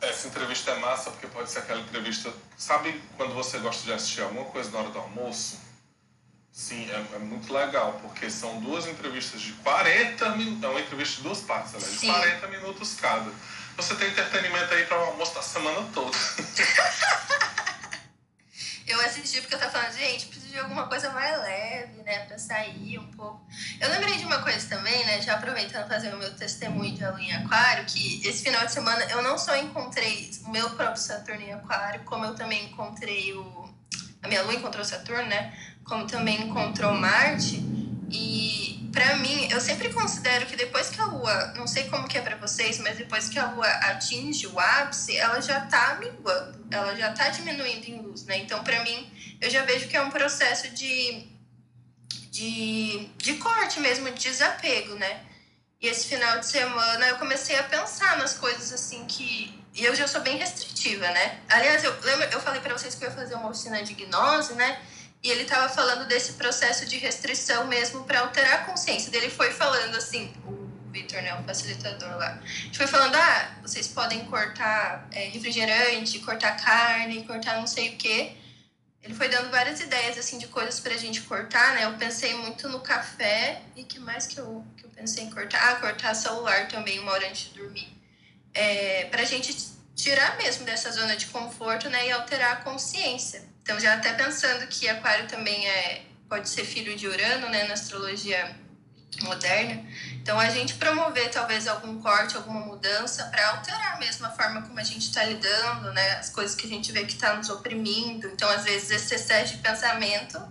Essa 0.00 0.28
entrevista 0.28 0.70
é 0.72 0.78
massa 0.78 1.10
porque 1.10 1.26
pode 1.26 1.50
ser 1.50 1.60
aquela 1.60 1.80
entrevista. 1.80 2.32
Sabe 2.56 3.00
quando 3.16 3.34
você 3.34 3.58
gosta 3.58 3.84
de 3.84 3.92
assistir 3.92 4.22
alguma 4.22 4.46
coisa 4.46 4.70
na 4.70 4.78
hora 4.78 4.88
do 4.90 4.98
almoço? 4.98 5.58
Sim, 6.52 6.90
é, 6.90 7.16
é 7.16 7.18
muito 7.18 7.52
legal, 7.52 7.98
porque 8.02 8.30
são 8.30 8.60
duas 8.60 8.86
entrevistas 8.86 9.40
de 9.40 9.52
40 9.54 10.30
minutos. 10.36 10.62
É 10.62 10.68
uma 10.68 10.80
entrevista 10.80 11.16
de 11.16 11.22
duas 11.22 11.40
partes, 11.40 11.72
né? 11.72 11.78
De 11.78 11.84
Sim. 11.84 12.12
40 12.12 12.46
minutos 12.48 12.94
cada. 13.00 13.30
Você 13.76 13.94
tem 13.94 14.08
entretenimento 14.08 14.74
aí 14.74 14.84
para 14.84 14.98
o 14.98 15.04
almoço 15.06 15.34
da 15.34 15.42
semana 15.42 15.88
toda. 15.94 16.16
Eu 18.90 19.00
assisti 19.02 19.40
porque 19.40 19.54
eu 19.54 19.58
tava 19.58 19.70
falando, 19.70 19.92
gente, 19.92 20.26
preciso 20.26 20.52
de 20.52 20.58
alguma 20.58 20.88
coisa 20.88 21.10
mais 21.10 21.38
leve, 21.38 22.02
né? 22.02 22.24
Pra 22.26 22.36
sair 22.36 22.98
um 22.98 23.06
pouco. 23.12 23.40
Eu 23.80 23.88
lembrei 23.88 24.16
de 24.16 24.24
uma 24.24 24.42
coisa 24.42 24.68
também, 24.68 25.06
né? 25.06 25.22
Já 25.22 25.34
aproveitando 25.34 25.86
fazer 25.86 26.12
o 26.12 26.18
meu 26.18 26.34
testemunho 26.34 26.92
de 26.92 27.06
Lua 27.06 27.22
em 27.22 27.32
Aquário, 27.32 27.84
que 27.84 28.26
esse 28.26 28.42
final 28.42 28.66
de 28.66 28.72
semana 28.72 29.04
eu 29.04 29.22
não 29.22 29.38
só 29.38 29.56
encontrei 29.56 30.28
o 30.44 30.50
meu 30.50 30.70
próprio 30.70 31.00
Saturno 31.00 31.40
em 31.40 31.52
Aquário, 31.52 32.02
como 32.04 32.24
eu 32.24 32.34
também 32.34 32.64
encontrei 32.64 33.32
o. 33.32 33.72
A 34.24 34.28
minha 34.28 34.42
Lua 34.42 34.54
encontrou 34.54 34.84
Saturno, 34.84 35.26
né? 35.26 35.56
Como 35.84 36.06
também 36.06 36.42
encontrou 36.42 36.94
Marte. 36.94 37.56
E 38.10 38.88
pra 38.92 39.16
mim, 39.16 39.48
eu 39.50 39.60
sempre 39.60 39.92
considero 39.92 40.46
que 40.46 40.56
depois 40.56 40.90
que 40.90 41.00
a 41.00 41.06
Lua, 41.06 41.52
não 41.56 41.66
sei 41.66 41.84
como 41.88 42.08
que 42.08 42.18
é 42.18 42.20
pra 42.20 42.36
vocês, 42.36 42.78
mas 42.78 42.98
depois 42.98 43.28
que 43.28 43.38
a 43.38 43.50
Lua 43.50 43.66
atinge 43.66 44.46
o 44.46 44.58
ápice, 44.58 45.16
ela 45.16 45.40
já 45.40 45.60
tá 45.62 45.96
minguando, 46.00 46.66
ela 46.70 46.94
já 46.96 47.12
tá 47.12 47.28
diminuindo 47.28 47.84
em 47.86 48.00
luz, 48.02 48.24
né? 48.24 48.38
Então, 48.38 48.62
pra 48.64 48.82
mim, 48.82 49.10
eu 49.40 49.48
já 49.48 49.64
vejo 49.64 49.88
que 49.88 49.96
é 49.96 50.02
um 50.02 50.10
processo 50.10 50.70
de, 50.70 51.26
de, 52.30 53.08
de 53.16 53.34
corte 53.34 53.80
mesmo, 53.80 54.10
de 54.10 54.20
desapego, 54.20 54.94
né? 54.96 55.20
E 55.80 55.86
esse 55.86 56.08
final 56.08 56.38
de 56.38 56.46
semana 56.46 57.06
eu 57.06 57.16
comecei 57.16 57.58
a 57.58 57.62
pensar 57.62 58.18
nas 58.18 58.34
coisas 58.34 58.72
assim 58.72 59.06
que. 59.06 59.58
E 59.72 59.84
eu 59.84 59.94
já 59.94 60.06
sou 60.06 60.20
bem 60.20 60.36
restritiva, 60.36 61.06
né? 61.06 61.38
Aliás, 61.48 61.84
eu, 61.84 61.92
eu 62.32 62.40
falei 62.40 62.60
pra 62.60 62.76
vocês 62.76 62.94
que 62.94 63.04
eu 63.04 63.08
ia 63.08 63.14
fazer 63.14 63.34
uma 63.36 63.48
oficina 63.48 63.82
de 63.82 63.94
gnose, 63.94 64.52
né? 64.54 64.78
E 65.22 65.30
ele 65.30 65.42
estava 65.42 65.68
falando 65.68 66.06
desse 66.06 66.32
processo 66.34 66.86
de 66.86 66.96
restrição 66.96 67.66
mesmo 67.66 68.04
para 68.04 68.20
alterar 68.20 68.54
a 68.54 68.64
consciência. 68.64 69.14
Ele 69.14 69.28
foi 69.28 69.52
falando 69.52 69.94
assim, 69.96 70.32
o 70.46 70.70
Vitor, 70.90 71.22
né, 71.22 71.38
o 71.38 71.44
facilitador 71.44 72.16
lá. 72.16 72.40
A 72.42 72.46
gente 72.46 72.78
foi 72.78 72.86
falando, 72.86 73.14
ah, 73.14 73.58
vocês 73.62 73.88
podem 73.88 74.24
cortar 74.24 75.06
é, 75.12 75.28
refrigerante, 75.28 76.18
cortar 76.20 76.56
carne, 76.56 77.24
cortar 77.24 77.58
não 77.58 77.66
sei 77.66 77.90
o 77.90 77.96
quê. 77.96 78.32
Ele 79.02 79.14
foi 79.14 79.28
dando 79.28 79.50
várias 79.50 79.80
ideias, 79.80 80.18
assim, 80.18 80.38
de 80.38 80.46
coisas 80.48 80.78
pra 80.80 80.94
gente 80.96 81.22
cortar, 81.22 81.74
né? 81.74 81.84
Eu 81.84 81.94
pensei 81.94 82.34
muito 82.34 82.68
no 82.68 82.80
café 82.80 83.62
e 83.74 83.82
que 83.84 83.98
mais 83.98 84.26
que 84.26 84.38
eu, 84.38 84.64
que 84.76 84.84
eu 84.84 84.90
pensei 84.90 85.24
em 85.24 85.30
cortar? 85.30 85.70
Ah, 85.70 85.76
cortar 85.76 86.14
celular 86.14 86.68
também 86.68 86.98
uma 86.98 87.12
hora 87.12 87.26
antes 87.26 87.50
de 87.50 87.58
dormir. 87.58 87.88
É, 88.52 89.06
pra 89.06 89.24
gente 89.24 89.56
tirar 89.94 90.36
mesmo 90.36 90.64
dessa 90.64 90.90
zona 90.90 91.16
de 91.16 91.26
conforto, 91.26 91.88
né? 91.88 92.08
E 92.08 92.12
alterar 92.12 92.52
a 92.52 92.56
consciência. 92.56 93.48
Então, 93.70 93.78
já 93.78 93.94
até 93.94 94.12
pensando 94.14 94.66
que 94.66 94.88
Aquário 94.88 95.28
também 95.28 95.64
é, 95.64 96.02
pode 96.28 96.48
ser 96.48 96.64
filho 96.64 96.96
de 96.96 97.06
Urano, 97.06 97.48
né, 97.50 97.68
na 97.68 97.74
astrologia 97.74 98.56
moderna. 99.22 99.84
Então, 100.14 100.40
a 100.40 100.50
gente 100.50 100.74
promover 100.74 101.30
talvez 101.30 101.68
algum 101.68 102.02
corte, 102.02 102.36
alguma 102.36 102.58
mudança 102.58 103.26
para 103.26 103.48
alterar 103.50 104.00
mesmo 104.00 104.26
a 104.26 104.30
forma 104.30 104.62
como 104.62 104.80
a 104.80 104.82
gente 104.82 105.02
está 105.02 105.22
lidando, 105.22 105.92
né, 105.92 106.14
as 106.14 106.30
coisas 106.30 106.56
que 106.56 106.66
a 106.66 106.68
gente 106.68 106.90
vê 106.90 107.04
que 107.04 107.12
está 107.12 107.36
nos 107.36 107.48
oprimindo. 107.48 108.26
Então, 108.26 108.50
às 108.50 108.64
vezes, 108.64 108.90
esse 108.90 109.14
excesso 109.14 109.52
de 109.54 109.62
pensamento, 109.62 110.42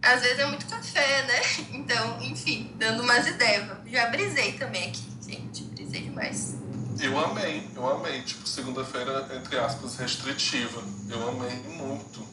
às 0.00 0.22
vezes 0.22 0.38
é 0.38 0.46
muito 0.46 0.64
café, 0.64 1.24
né? 1.24 1.40
Então, 1.76 2.22
enfim, 2.22 2.74
dando 2.78 3.02
umas 3.02 3.26
ideias. 3.26 3.68
Já 3.84 4.06
brisei 4.06 4.54
também 4.54 4.88
aqui, 4.88 5.04
gente, 5.30 5.64
brisei 5.64 6.04
demais. 6.04 6.54
Eu 6.98 7.18
amei, 7.18 7.68
eu 7.76 7.86
amei. 7.86 8.22
Tipo, 8.22 8.48
segunda-feira, 8.48 9.28
entre 9.36 9.58
aspas, 9.58 9.96
restritiva. 9.96 10.82
Eu 11.10 11.28
amei 11.28 11.54
muito. 11.76 12.31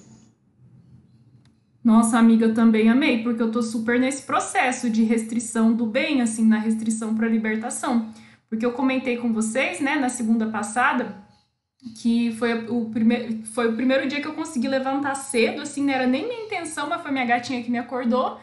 Nossa, 1.84 2.20
amiga, 2.20 2.50
também 2.54 2.90
amei, 2.90 3.24
porque 3.24 3.42
eu 3.42 3.52
tô 3.52 3.62
super 3.62 4.00
nesse 4.00 4.24
processo 4.24 4.90
de 4.90 5.04
restrição 5.04 5.74
do 5.74 5.86
bem, 5.86 6.22
assim, 6.22 6.46
na 6.46 6.60
restrição 6.60 7.16
para 7.16 7.28
libertação. 7.28 8.14
Porque 8.50 8.66
eu 8.66 8.74
comentei 8.74 9.18
com 9.18 9.32
vocês, 9.32 9.80
né, 9.80 9.96
na 9.96 10.10
segunda 10.10 10.48
passada, 10.48 11.16
que 12.02 12.36
foi 12.36 12.66
o, 12.68 12.90
primeir, 12.90 13.46
foi 13.46 13.70
o 13.70 13.76
primeiro 13.76 14.08
dia 14.08 14.22
que 14.22 14.28
eu 14.28 14.34
consegui 14.34 14.68
levantar 14.68 15.16
cedo, 15.16 15.62
assim, 15.62 15.84
não 15.86 15.94
era 15.94 16.06
nem 16.06 16.28
minha 16.28 16.46
intenção, 16.46 16.90
mas 16.90 17.02
foi 17.02 17.12
minha 17.12 17.26
gatinha 17.26 17.64
que 17.64 17.72
me 17.72 17.78
acordou. 17.78 18.38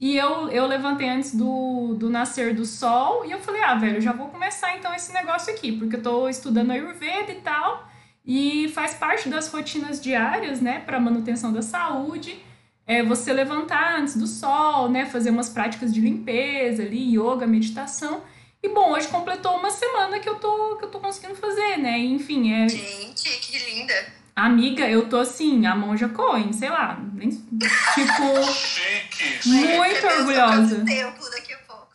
E 0.00 0.16
eu, 0.16 0.48
eu 0.48 0.66
levantei 0.66 1.10
antes 1.10 1.34
do, 1.34 1.94
do 1.94 2.08
nascer 2.08 2.54
do 2.54 2.64
sol 2.64 3.26
e 3.26 3.32
eu 3.32 3.38
falei, 3.40 3.62
ah, 3.62 3.74
velho, 3.74 4.00
já 4.00 4.12
vou 4.12 4.28
começar 4.28 4.74
então 4.74 4.94
esse 4.94 5.12
negócio 5.12 5.52
aqui, 5.52 5.72
porque 5.72 5.96
eu 5.96 6.02
tô 6.02 6.28
estudando 6.28 6.70
Ayurveda 6.70 7.30
e 7.30 7.40
tal, 7.42 7.86
e 8.24 8.68
faz 8.70 8.94
parte 8.94 9.28
das 9.28 9.52
rotinas 9.52 10.00
diárias, 10.00 10.62
né, 10.62 10.80
para 10.80 10.98
manutenção 10.98 11.52
da 11.52 11.60
saúde 11.60 12.40
é 12.90 13.04
você 13.04 13.32
levantar 13.32 14.00
antes 14.00 14.16
do 14.16 14.26
sol, 14.26 14.88
né? 14.88 15.06
Fazer 15.06 15.30
umas 15.30 15.48
práticas 15.48 15.94
de 15.94 16.00
limpeza 16.00 16.82
ali, 16.82 17.14
yoga, 17.16 17.46
meditação. 17.46 18.20
E 18.60 18.68
bom, 18.68 18.90
hoje 18.90 19.06
completou 19.06 19.56
uma 19.56 19.70
semana 19.70 20.18
que 20.18 20.28
eu 20.28 20.34
tô, 20.34 20.74
que 20.74 20.86
eu 20.86 20.90
tô 20.90 20.98
conseguindo 20.98 21.36
fazer, 21.36 21.76
né? 21.76 21.96
Enfim, 22.00 22.52
é. 22.52 22.68
Gente, 22.68 23.30
que 23.38 23.58
linda! 23.58 23.94
Amiga, 24.34 24.88
eu 24.88 25.08
tô 25.08 25.18
assim, 25.18 25.66
a 25.66 25.76
Monja 25.76 26.08
Cohen, 26.08 26.52
sei 26.52 26.68
lá. 26.68 27.00
Nem, 27.14 27.28
tipo. 27.28 28.42
Chique! 28.52 29.48
Muito 29.48 30.06
orgulhosa. 30.08 30.84
Tempo 30.84 31.30
daqui 31.30 31.52
a 31.52 31.58
pouco. 31.58 31.86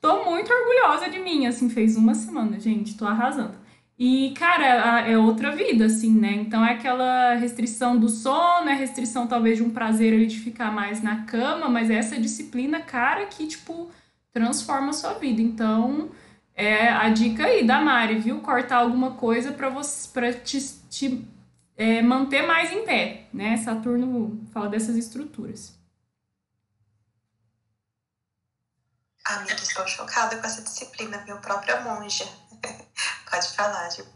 Tô 0.00 0.24
muito 0.24 0.52
orgulhosa 0.52 1.08
de 1.08 1.20
mim, 1.20 1.46
assim, 1.46 1.70
fez 1.70 1.94
uma 1.96 2.14
semana, 2.14 2.58
gente, 2.58 2.96
tô 2.96 3.06
arrasando. 3.06 3.54
E, 4.02 4.32
cara, 4.32 5.02
é 5.06 5.18
outra 5.18 5.54
vida, 5.54 5.84
assim, 5.84 6.10
né? 6.10 6.32
Então 6.32 6.64
é 6.64 6.72
aquela 6.72 7.34
restrição 7.34 7.98
do 7.98 8.08
sono, 8.08 8.70
é 8.70 8.72
restrição 8.72 9.26
talvez 9.26 9.58
de 9.58 9.62
um 9.62 9.68
prazer 9.68 10.14
ali 10.14 10.26
de 10.26 10.40
ficar 10.40 10.72
mais 10.72 11.02
na 11.02 11.24
cama, 11.26 11.68
mas 11.68 11.90
é 11.90 11.96
essa 11.96 12.18
disciplina, 12.18 12.80
cara, 12.80 13.26
que, 13.26 13.46
tipo, 13.46 13.90
transforma 14.32 14.88
a 14.88 14.92
sua 14.94 15.12
vida. 15.12 15.42
Então, 15.42 16.10
é 16.54 16.88
a 16.88 17.10
dica 17.10 17.44
aí 17.44 17.62
da 17.66 17.78
Mari, 17.82 18.20
viu? 18.20 18.40
Cortar 18.40 18.78
alguma 18.78 19.16
coisa 19.16 19.52
para 19.52 19.68
você 19.68 20.08
para 20.08 20.32
te, 20.32 20.58
te 20.88 21.28
é, 21.76 22.00
manter 22.00 22.46
mais 22.46 22.72
em 22.72 22.86
pé, 22.86 23.26
né? 23.34 23.58
Saturno 23.58 24.40
fala 24.50 24.70
dessas 24.70 24.96
estruturas. 24.96 25.78
Amiga, 29.26 29.52
estou 29.56 29.86
chocada 29.86 30.38
com 30.38 30.46
essa 30.46 30.62
disciplina, 30.62 31.22
meu 31.26 31.36
própria 31.36 31.82
monja. 31.82 32.24
Pode 33.30 33.48
falar, 33.54 33.88
Gil. 33.90 34.06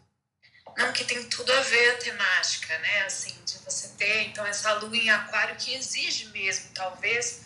Não, 0.76 0.92
que 0.92 1.04
tem 1.04 1.22
tudo 1.28 1.52
a 1.52 1.60
ver 1.60 1.90
a 1.90 1.98
temática, 1.98 2.76
né? 2.80 3.02
Assim, 3.02 3.32
de 3.44 3.58
você 3.58 3.88
ter, 3.96 4.22
então, 4.22 4.44
essa 4.44 4.72
lua 4.74 4.96
em 4.96 5.08
aquário 5.08 5.54
que 5.56 5.72
exige 5.72 6.26
mesmo, 6.30 6.70
talvez, 6.74 7.42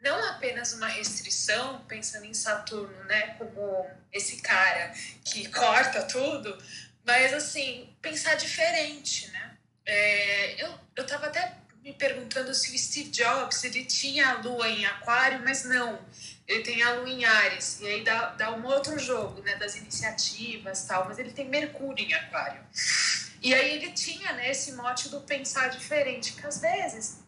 não 0.00 0.22
apenas 0.30 0.72
uma 0.72 0.88
restrição, 0.88 1.84
pensando 1.86 2.24
em 2.24 2.34
Saturno, 2.34 3.04
né? 3.04 3.36
Como 3.38 3.88
esse 4.12 4.38
cara 4.42 4.92
que 5.24 5.48
corta 5.48 6.02
tudo, 6.02 6.58
mas, 7.04 7.32
assim, 7.32 7.96
pensar 8.02 8.34
diferente, 8.34 9.28
né? 9.28 9.56
É, 9.86 10.64
eu, 10.64 10.74
eu 10.96 11.06
tava 11.06 11.26
até 11.26 11.56
me 11.84 11.92
perguntando 11.92 12.52
se 12.52 12.74
o 12.74 12.78
Steve 12.78 13.10
Jobs, 13.10 13.62
ele 13.62 13.84
tinha 13.84 14.28
a 14.28 14.38
lua 14.38 14.68
em 14.68 14.86
aquário, 14.86 15.40
mas 15.44 15.64
não 15.64 16.04
ele 16.46 16.62
tem 16.62 16.82
a 16.82 16.94
Lua 16.94 17.08
em 17.08 17.24
Ares, 17.24 17.80
e 17.80 17.86
aí 17.86 18.02
dá, 18.02 18.30
dá 18.30 18.52
um 18.52 18.64
outro 18.66 18.98
jogo, 18.98 19.40
né, 19.42 19.56
das 19.56 19.76
iniciativas 19.76 20.84
tal, 20.84 21.06
mas 21.06 21.18
ele 21.18 21.30
tem 21.30 21.48
Mercúrio 21.48 22.04
em 22.04 22.12
Aquário. 22.14 22.62
E 23.40 23.54
aí 23.54 23.76
ele 23.76 23.92
tinha, 23.92 24.32
né, 24.34 24.50
esse 24.50 24.72
mote 24.72 25.08
do 25.08 25.20
pensar 25.20 25.68
diferente, 25.68 26.32
que 26.32 26.46
às 26.46 26.60
vezes, 26.60 27.20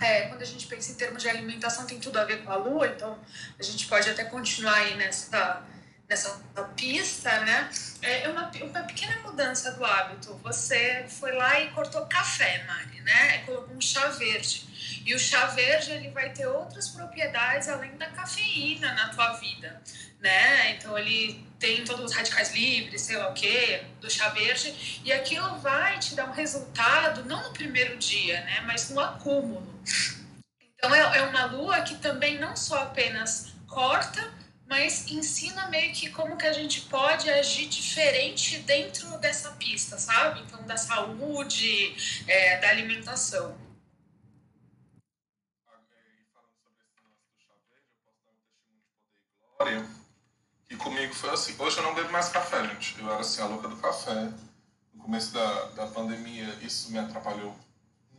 é, 0.00 0.28
quando 0.28 0.42
a 0.42 0.46
gente 0.46 0.66
pensa 0.66 0.92
em 0.92 0.94
termos 0.94 1.22
de 1.22 1.28
alimentação, 1.28 1.86
tem 1.86 1.98
tudo 1.98 2.18
a 2.18 2.24
ver 2.24 2.44
com 2.44 2.50
a 2.50 2.56
Lua, 2.56 2.88
então 2.88 3.18
a 3.58 3.62
gente 3.62 3.86
pode 3.86 4.08
até 4.10 4.24
continuar 4.24 4.74
aí 4.74 4.96
nessa, 4.96 5.64
nessa 6.08 6.38
pista, 6.76 7.40
né, 7.40 7.70
é 8.02 8.28
uma, 8.28 8.50
uma 8.50 8.82
pequena 8.82 9.20
mudança 9.22 9.72
do 9.72 9.84
hábito. 9.84 10.34
Você 10.42 11.06
foi 11.08 11.32
lá 11.32 11.60
e 11.60 11.70
cortou 11.70 12.04
café, 12.06 12.64
Mari, 12.64 13.00
né, 13.00 13.38
colocou 13.44 13.74
um 13.74 13.80
chá 13.80 14.08
verde. 14.08 14.66
E 15.06 15.14
o 15.14 15.20
chá 15.20 15.46
verde 15.46 15.92
ele 15.92 16.10
vai 16.10 16.30
ter 16.30 16.46
outras 16.46 16.88
propriedades 16.88 17.68
além 17.68 17.96
da 17.96 18.08
cafeína 18.10 18.92
na 18.92 19.08
tua 19.10 19.34
vida, 19.34 19.80
né? 20.18 20.72
Então 20.72 20.98
ele 20.98 21.46
tem 21.60 21.84
todos 21.84 22.06
os 22.06 22.12
radicais 22.12 22.52
livres, 22.52 23.02
sei 23.02 23.16
lá 23.16 23.28
o 23.28 23.32
que, 23.32 23.84
do 24.00 24.10
chá 24.10 24.30
verde, 24.30 25.00
e 25.04 25.12
aquilo 25.12 25.60
vai 25.60 25.96
te 26.00 26.16
dar 26.16 26.28
um 26.28 26.32
resultado 26.32 27.24
não 27.24 27.40
no 27.44 27.52
primeiro 27.52 27.96
dia, 27.98 28.40
né? 28.40 28.62
Mas 28.66 28.90
no 28.90 28.98
acúmulo. 28.98 29.80
Então 30.76 30.92
é, 30.92 31.18
é 31.18 31.22
uma 31.22 31.44
lua 31.44 31.82
que 31.82 31.94
também 31.98 32.36
não 32.40 32.56
só 32.56 32.82
apenas 32.82 33.54
corta, 33.68 34.34
mas 34.68 35.06
ensina 35.08 35.68
meio 35.68 35.94
que 35.94 36.10
como 36.10 36.36
que 36.36 36.46
a 36.46 36.52
gente 36.52 36.80
pode 36.80 37.30
agir 37.30 37.68
diferente 37.68 38.58
dentro 38.58 39.16
dessa 39.18 39.52
pista, 39.52 39.96
sabe? 39.96 40.40
Então, 40.40 40.66
da 40.66 40.76
saúde, 40.76 41.94
é, 42.26 42.58
da 42.58 42.70
alimentação. 42.70 43.65
E 50.68 50.76
comigo 50.76 51.14
foi 51.14 51.30
assim. 51.30 51.54
Hoje 51.58 51.78
eu 51.78 51.82
não 51.82 51.94
bebo 51.94 52.10
mais 52.12 52.28
café, 52.28 52.66
gente. 52.68 52.98
Eu 53.00 53.10
era 53.10 53.20
assim, 53.20 53.40
a 53.40 53.46
louca 53.46 53.68
do 53.68 53.76
café. 53.76 54.32
No 54.92 55.02
começo 55.02 55.32
da, 55.32 55.64
da 55.70 55.86
pandemia, 55.86 56.46
isso 56.62 56.90
me 56.90 56.98
atrapalhou 56.98 57.56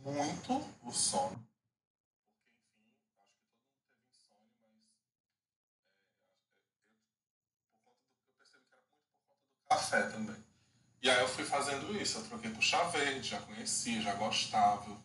muito 0.02 0.64
o 0.82 0.92
sono. 0.92 1.48
café 9.68 10.02
também. 10.08 10.36
E 11.02 11.08
aí 11.08 11.20
eu 11.20 11.28
fui 11.28 11.44
fazendo 11.44 11.94
isso, 12.00 12.18
eu 12.18 12.24
troquei 12.24 12.50
por 12.50 12.62
chá 12.62 12.82
verde, 12.84 13.28
já 13.28 13.40
conhecia, 13.40 14.00
já 14.00 14.14
gostava. 14.14 14.96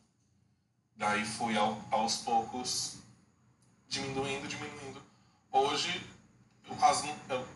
Daí 0.95 1.25
fui 1.25 1.57
ao, 1.57 1.79
aos 1.91 2.17
poucos 2.17 2.97
diminuindo, 3.87 4.47
diminuindo. 4.47 5.03
Hoje 5.51 6.01
não, 6.69 7.37
eu 7.37 7.47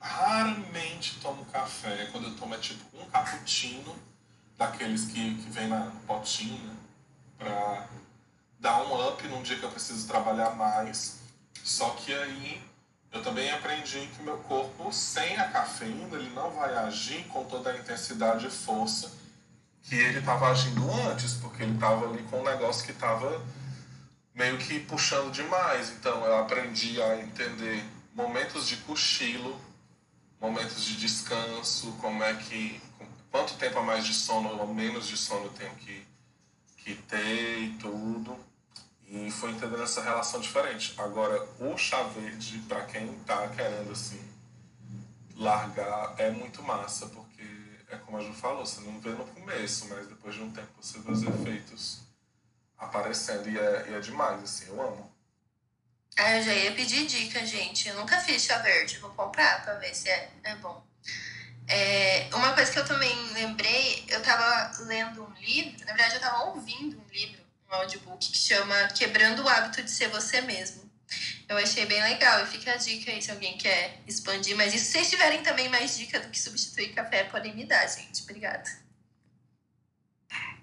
raramente 0.00 1.18
tomo 1.20 1.44
café. 1.46 2.08
Quando 2.10 2.28
eu 2.28 2.36
tomo 2.36 2.54
é 2.54 2.58
tipo 2.58 2.84
um 2.96 3.04
cappuccino, 3.06 3.94
daqueles 4.58 5.06
que, 5.06 5.34
que 5.36 5.50
vem 5.50 5.68
na 5.68 5.90
potinha, 6.06 6.76
pra 7.38 7.88
dar 8.58 8.82
um 8.82 9.08
up 9.08 9.26
num 9.28 9.42
dia 9.42 9.58
que 9.58 9.64
eu 9.64 9.70
preciso 9.70 10.06
trabalhar 10.06 10.50
mais. 10.50 11.20
Só 11.64 11.90
que 11.90 12.12
aí 12.14 12.62
eu 13.12 13.22
também 13.22 13.50
aprendi 13.50 14.06
que 14.06 14.22
meu 14.22 14.38
corpo, 14.38 14.92
sem 14.92 15.36
a 15.36 15.48
cafeína, 15.48 16.16
ele 16.16 16.30
não 16.30 16.50
vai 16.50 16.74
agir 16.76 17.24
com 17.24 17.44
toda 17.44 17.70
a 17.70 17.76
intensidade 17.76 18.46
e 18.46 18.50
força 18.50 19.12
que 19.82 19.96
ele 19.96 20.20
estava 20.20 20.48
agindo 20.48 20.90
antes, 21.08 21.34
porque 21.34 21.62
ele 21.62 21.74
estava 21.74 22.08
ali 22.08 22.22
com 22.24 22.40
um 22.40 22.44
negócio 22.44 22.84
que 22.84 22.92
estava 22.92 23.44
meio 24.34 24.56
que 24.58 24.80
puxando 24.80 25.32
demais. 25.32 25.90
Então 25.90 26.24
eu 26.24 26.38
aprendi 26.38 27.02
a 27.02 27.18
entender 27.20 27.84
momentos 28.14 28.66
de 28.68 28.76
cochilo, 28.78 29.58
momentos 30.40 30.84
de 30.84 30.96
descanso, 30.96 31.92
como 32.00 32.22
é 32.22 32.34
que 32.34 32.80
quanto 33.30 33.54
tempo 33.54 33.78
a 33.78 33.82
mais 33.82 34.04
de 34.04 34.12
sono 34.12 34.60
ou 34.60 34.74
menos 34.74 35.06
de 35.08 35.16
sono 35.16 35.46
eu 35.46 35.52
tenho 35.52 35.74
que, 35.76 36.06
que 36.78 36.94
ter 36.94 37.58
e 37.58 37.78
tudo. 37.78 38.36
E 39.08 39.30
foi 39.30 39.50
entendendo 39.50 39.82
essa 39.82 40.02
relação 40.02 40.40
diferente. 40.40 40.94
Agora, 40.98 41.46
o 41.60 41.76
chá 41.76 42.02
verde, 42.04 42.58
para 42.68 42.84
quem 42.86 43.12
tá 43.26 43.46
querendo 43.48 43.92
assim 43.92 44.20
largar, 45.36 46.14
é 46.18 46.30
muito 46.30 46.62
massa, 46.62 47.06
porque 47.06 47.42
é 47.90 47.96
como 47.96 48.16
a 48.16 48.20
Ju 48.20 48.32
falou, 48.32 48.64
você 48.64 48.80
não 48.80 48.98
vê 49.00 49.10
no 49.10 49.26
começo, 49.26 49.86
mas 49.88 50.06
depois 50.06 50.34
de 50.34 50.42
um 50.42 50.50
tempo 50.50 50.68
você 50.80 50.98
vê 50.98 51.12
os 51.12 51.22
efeitos 51.22 52.00
aparecendo 52.78 53.48
e 53.48 53.58
é, 53.58 53.90
e 53.90 53.94
é 53.94 54.00
demais, 54.00 54.42
assim, 54.42 54.66
eu 54.68 54.80
amo. 54.80 55.11
Ah, 56.16 56.36
eu 56.36 56.42
já 56.42 56.52
ia 56.52 56.72
pedir 56.72 57.06
dica, 57.06 57.44
gente. 57.44 57.88
Eu 57.88 57.96
nunca 57.96 58.20
fiz 58.20 58.42
chá 58.42 58.58
verde, 58.58 58.98
vou 58.98 59.10
comprar 59.10 59.64
pra 59.64 59.74
ver 59.74 59.94
se 59.94 60.08
é, 60.08 60.30
é 60.44 60.54
bom. 60.56 60.84
É, 61.68 62.28
uma 62.34 62.52
coisa 62.54 62.70
que 62.70 62.78
eu 62.78 62.84
também 62.84 63.14
lembrei, 63.32 64.04
eu 64.08 64.20
tava 64.22 64.82
lendo 64.84 65.24
um 65.24 65.32
livro, 65.40 65.78
na 65.86 65.92
verdade 65.92 66.16
eu 66.16 66.20
tava 66.20 66.44
ouvindo 66.44 66.98
um 66.98 67.08
livro 67.12 67.42
um 67.72 67.76
audiobook 67.76 68.30
que 68.30 68.36
chama 68.36 68.88
Quebrando 68.88 69.42
o 69.42 69.48
Hábito 69.48 69.82
de 69.82 69.90
Ser 69.90 70.08
Você 70.08 70.42
Mesmo. 70.42 70.82
Eu 71.48 71.56
achei 71.56 71.86
bem 71.86 72.02
legal 72.02 72.42
e 72.42 72.46
fica 72.46 72.72
a 72.72 72.76
dica 72.76 73.10
aí 73.10 73.20
se 73.20 73.30
alguém 73.30 73.56
quer 73.56 74.00
expandir. 74.06 74.56
Mas 74.56 74.74
e 74.74 74.78
se 74.78 74.92
vocês 74.92 75.10
tiverem 75.10 75.42
também 75.42 75.68
mais 75.68 75.96
dica 75.96 76.20
do 76.20 76.28
que 76.28 76.40
substituir 76.40 76.94
café, 76.94 77.24
podem 77.24 77.54
me 77.54 77.64
dar, 77.64 77.86
gente. 77.86 78.22
Obrigada. 78.22 78.70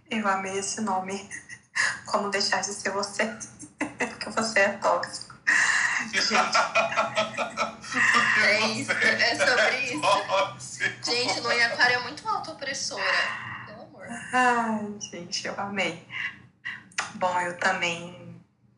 Eu 0.09 0.27
amei 0.27 0.57
esse 0.59 0.81
nome. 0.81 1.29
Como 2.05 2.29
deixar 2.29 2.61
de 2.61 2.73
ser 2.73 2.91
você. 2.91 3.25
Porque 3.97 4.29
você 4.29 4.59
é 4.59 4.69
tóxico. 4.77 5.28
Gente. 6.07 6.33
é 8.43 8.67
isso, 8.67 8.91
é 8.91 9.35
sobre 9.35 9.93
isso. 9.93 10.01
Gente, 11.03 11.41
no 11.41 11.49
Aquário 11.49 11.95
é 11.95 12.03
muito 12.03 12.27
autoopressora. 12.27 13.03
Pelo 13.65 13.81
amor. 13.83 14.07
Ai, 14.33 14.95
gente, 14.99 15.47
eu 15.47 15.57
amei. 15.59 16.05
Bom, 17.15 17.39
eu 17.41 17.57
também 17.57 18.29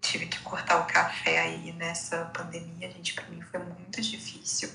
tive 0.01 0.25
que 0.25 0.39
cortar 0.39 0.79
o 0.79 0.85
café 0.85 1.39
aí 1.39 1.71
nessa 1.73 2.25
pandemia, 2.25 2.91
gente, 2.91 3.13
para 3.13 3.25
mim 3.25 3.41
foi 3.41 3.59
muito 3.59 4.01
difícil. 4.01 4.69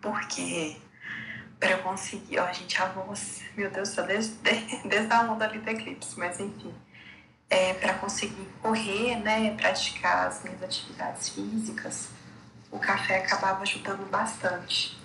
Porque 0.00 0.76
para 1.58 1.72
eu 1.72 1.82
conseguir, 1.82 2.38
ó, 2.38 2.52
gente, 2.52 2.80
a 2.80 2.86
voz, 2.86 3.42
meu 3.56 3.70
Deus, 3.70 3.90
só 3.90 4.02
desde, 4.02 4.34
desde 4.84 5.12
a 5.12 5.22
onda 5.22 5.44
ali 5.44 5.58
do 5.58 5.70
eclipse, 5.70 6.18
mas 6.18 6.40
enfim. 6.40 6.74
É, 7.50 7.74
para 7.74 7.94
conseguir 7.94 8.48
correr, 8.62 9.16
né, 9.16 9.56
praticar 9.56 10.28
as 10.28 10.44
minhas 10.44 10.62
atividades 10.62 11.30
físicas, 11.30 12.08
o 12.70 12.78
café 12.78 13.18
acabava 13.18 13.62
ajudando 13.62 14.08
bastante. 14.08 14.96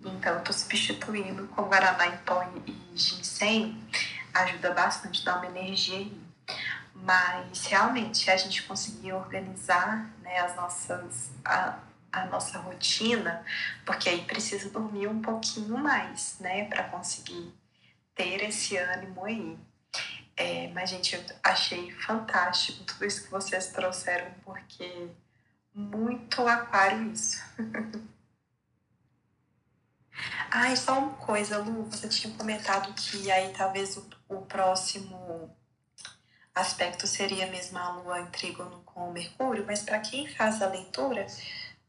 Então, 0.00 0.34
eu 0.34 0.40
tô 0.42 0.52
substituindo 0.52 1.48
com 1.48 1.62
guaraná 1.62 2.06
em 2.06 2.16
pó 2.18 2.46
e 2.66 2.96
ginseng, 2.96 3.82
ajuda 4.34 4.72
bastante, 4.72 5.24
dá 5.24 5.36
uma 5.36 5.46
energia 5.46 5.98
aí. 5.98 6.20
Mas 6.94 7.66
realmente 7.66 8.30
a 8.30 8.36
gente 8.36 8.62
conseguir 8.62 9.12
organizar 9.12 10.10
né, 10.20 10.38
as 10.40 10.54
nossas, 10.54 11.30
a, 11.44 11.78
a 12.12 12.26
nossa 12.26 12.58
rotina, 12.58 13.44
porque 13.84 14.08
aí 14.08 14.22
precisa 14.22 14.70
dormir 14.70 15.06
um 15.08 15.20
pouquinho 15.20 15.76
mais, 15.78 16.36
né, 16.40 16.64
para 16.66 16.84
conseguir 16.84 17.52
ter 18.14 18.42
esse 18.42 18.76
ânimo 18.76 19.24
aí. 19.24 19.58
É, 20.36 20.68
mas, 20.68 20.90
gente, 20.90 21.16
eu 21.16 21.24
achei 21.42 21.90
fantástico 21.92 22.84
tudo 22.84 23.06
isso 23.06 23.24
que 23.24 23.30
vocês 23.30 23.68
trouxeram, 23.68 24.30
porque 24.44 25.08
muito 25.74 26.46
aquário 26.46 27.10
isso. 27.10 27.42
ah, 30.50 30.70
e 30.70 30.76
só 30.76 30.98
uma 30.98 31.14
coisa, 31.14 31.58
Lu, 31.58 31.84
você 31.84 32.08
tinha 32.08 32.34
comentado 32.34 32.92
que 32.94 33.30
aí 33.30 33.52
talvez 33.56 33.96
o, 33.96 34.06
o 34.28 34.42
próximo 34.42 35.50
aspecto 36.54 37.06
seria 37.06 37.46
mesmo 37.46 37.78
a 37.78 37.90
Lua 37.92 38.20
em 38.20 38.26
trígono 38.26 38.82
com 38.84 39.12
Mercúrio, 39.12 39.64
mas 39.66 39.82
para 39.82 40.00
quem 40.00 40.26
faz 40.26 40.60
a 40.60 40.68
leitura, 40.68 41.26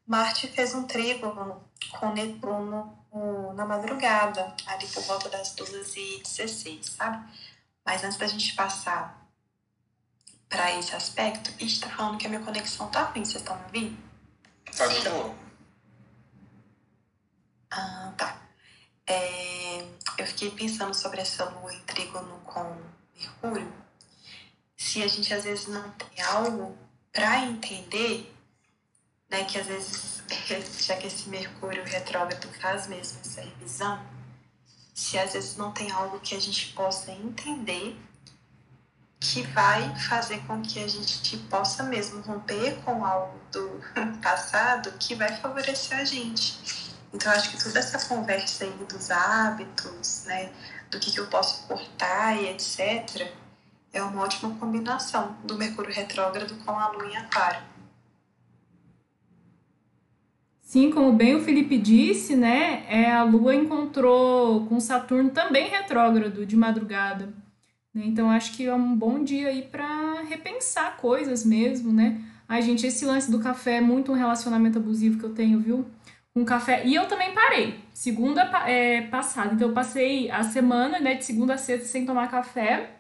Marte 0.06 0.48
fez 0.48 0.74
um 0.74 0.88
trígono 0.88 1.62
com 1.92 2.14
Netuno 2.14 2.98
na 3.56 3.66
madrugada, 3.66 4.54
ali 4.68 4.88
por 4.88 5.04
volta 5.04 5.30
das 5.30 5.56
2h16, 5.56 6.84
sabe? 6.84 7.26
Mas 7.88 8.04
antes 8.04 8.18
da 8.18 8.28
gente 8.28 8.54
passar 8.54 9.28
para 10.48 10.78
esse 10.78 10.94
aspecto, 10.96 11.50
a 11.50 11.60
gente 11.60 11.80
tá 11.80 11.90
falando 11.90 12.20
que 12.20 12.28
a 12.28 12.30
minha 12.30 12.44
conexão 12.44 12.88
tá 12.90 13.04
ruim, 13.04 13.26
vocês 13.26 13.38
estão 13.42 13.58
me 13.58 13.64
ouvindo? 13.64 13.98
Tá 14.78 14.86
de 14.86 15.10
boa. 15.10 15.36
Ah, 17.72 18.14
tá. 18.18 18.42
É, 19.08 19.80
eu 20.18 20.28
fiquei 20.28 20.52
pensando 20.52 20.94
sobre 20.94 21.22
essa 21.22 21.46
lua 21.46 21.74
em 21.74 21.80
trígono 21.82 22.40
com 22.42 22.78
Mercúrio 23.16 23.88
se 24.78 25.04
a 25.04 25.08
gente 25.08 25.34
às 25.34 25.44
vezes 25.44 25.68
não 25.68 25.90
tem 25.92 26.24
algo 26.24 26.78
para 27.12 27.46
entender, 27.46 28.32
né, 29.30 29.44
que 29.44 29.58
às 29.58 29.66
vezes, 29.66 30.24
já 30.86 30.96
que 30.96 31.08
esse 31.08 31.28
Mercúrio 31.30 31.84
retrógrado 31.84 32.48
faz 32.62 32.88
mesmo 32.88 33.20
essa 33.22 33.42
revisão, 33.42 34.17
se 34.98 35.16
às 35.20 35.34
vezes 35.34 35.56
não 35.56 35.72
tem 35.72 35.92
algo 35.92 36.20
que 36.20 36.34
a 36.34 36.42
gente 36.42 36.74
possa 36.74 37.12
entender 37.12 37.96
que 39.20 39.44
vai 39.44 39.96
fazer 39.96 40.40
com 40.48 40.60
que 40.64 40.84
a 40.84 40.88
gente 40.88 41.38
possa 41.52 41.84
mesmo 41.84 42.20
romper 42.22 42.76
com 42.84 43.06
algo 43.06 43.40
do 43.52 43.80
passado 44.24 44.92
que 45.00 45.14
vai 45.14 45.38
favorecer 45.38 46.00
a 46.00 46.04
gente. 46.04 46.96
Então, 47.14 47.32
acho 47.32 47.52
que 47.52 47.64
toda 47.64 47.78
essa 47.78 48.08
conversa 48.08 48.64
aí 48.64 48.72
dos 48.86 49.12
hábitos, 49.12 50.24
né, 50.26 50.52
do 50.90 51.00
que, 51.00 51.12
que 51.12 51.20
eu 51.20 51.28
posso 51.28 51.68
cortar 51.68 52.36
e 52.36 52.50
etc., 52.50 53.32
é 53.94 54.02
uma 54.02 54.24
ótima 54.24 54.56
combinação 54.56 55.38
do 55.44 55.56
Mercúrio 55.56 55.94
retrógrado 55.94 56.56
com 56.66 56.72
a 56.72 56.88
Lua 56.88 57.06
em 57.06 57.18
Aquário. 57.18 57.62
Sim, 60.68 60.92
como 60.92 61.14
bem 61.14 61.34
o 61.34 61.40
Felipe 61.40 61.78
disse, 61.78 62.36
né? 62.36 62.84
É, 62.90 63.10
a 63.10 63.24
Lua 63.24 63.56
encontrou 63.56 64.66
com 64.66 64.82
Saturno 64.82 65.30
também 65.30 65.70
retrógrado 65.70 66.46
de 66.46 66.58
madrugada. 66.58 67.34
Né? 67.94 68.04
Então 68.08 68.30
acho 68.30 68.52
que 68.52 68.66
é 68.66 68.76
um 68.76 68.94
bom 68.94 69.24
dia 69.24 69.48
aí 69.48 69.62
para 69.62 70.24
repensar 70.24 70.98
coisas 70.98 71.46
mesmo, 71.46 71.94
né? 71.94 72.22
Ai, 72.50 72.62
gente, 72.62 72.86
esse 72.86 73.06
lance 73.06 73.32
do 73.32 73.40
café 73.40 73.78
é 73.78 73.82
muito 73.82 74.12
um 74.12 74.16
relacionamento 74.16 74.78
abusivo 74.78 75.18
que 75.18 75.24
eu 75.24 75.34
tenho, 75.34 75.58
viu? 75.58 75.86
Com 76.34 76.44
café. 76.44 76.86
E 76.86 76.94
eu 76.94 77.08
também 77.08 77.34
parei. 77.34 77.80
Segunda 77.94 78.42
é, 78.68 79.04
passada. 79.04 79.54
Então 79.54 79.70
eu 79.70 79.74
passei 79.74 80.30
a 80.30 80.44
semana, 80.44 81.00
né, 81.00 81.16
de 81.16 81.24
segunda 81.24 81.54
a 81.54 81.58
sexta 81.58 81.88
sem 81.88 82.06
tomar 82.06 82.30
café. 82.30 82.98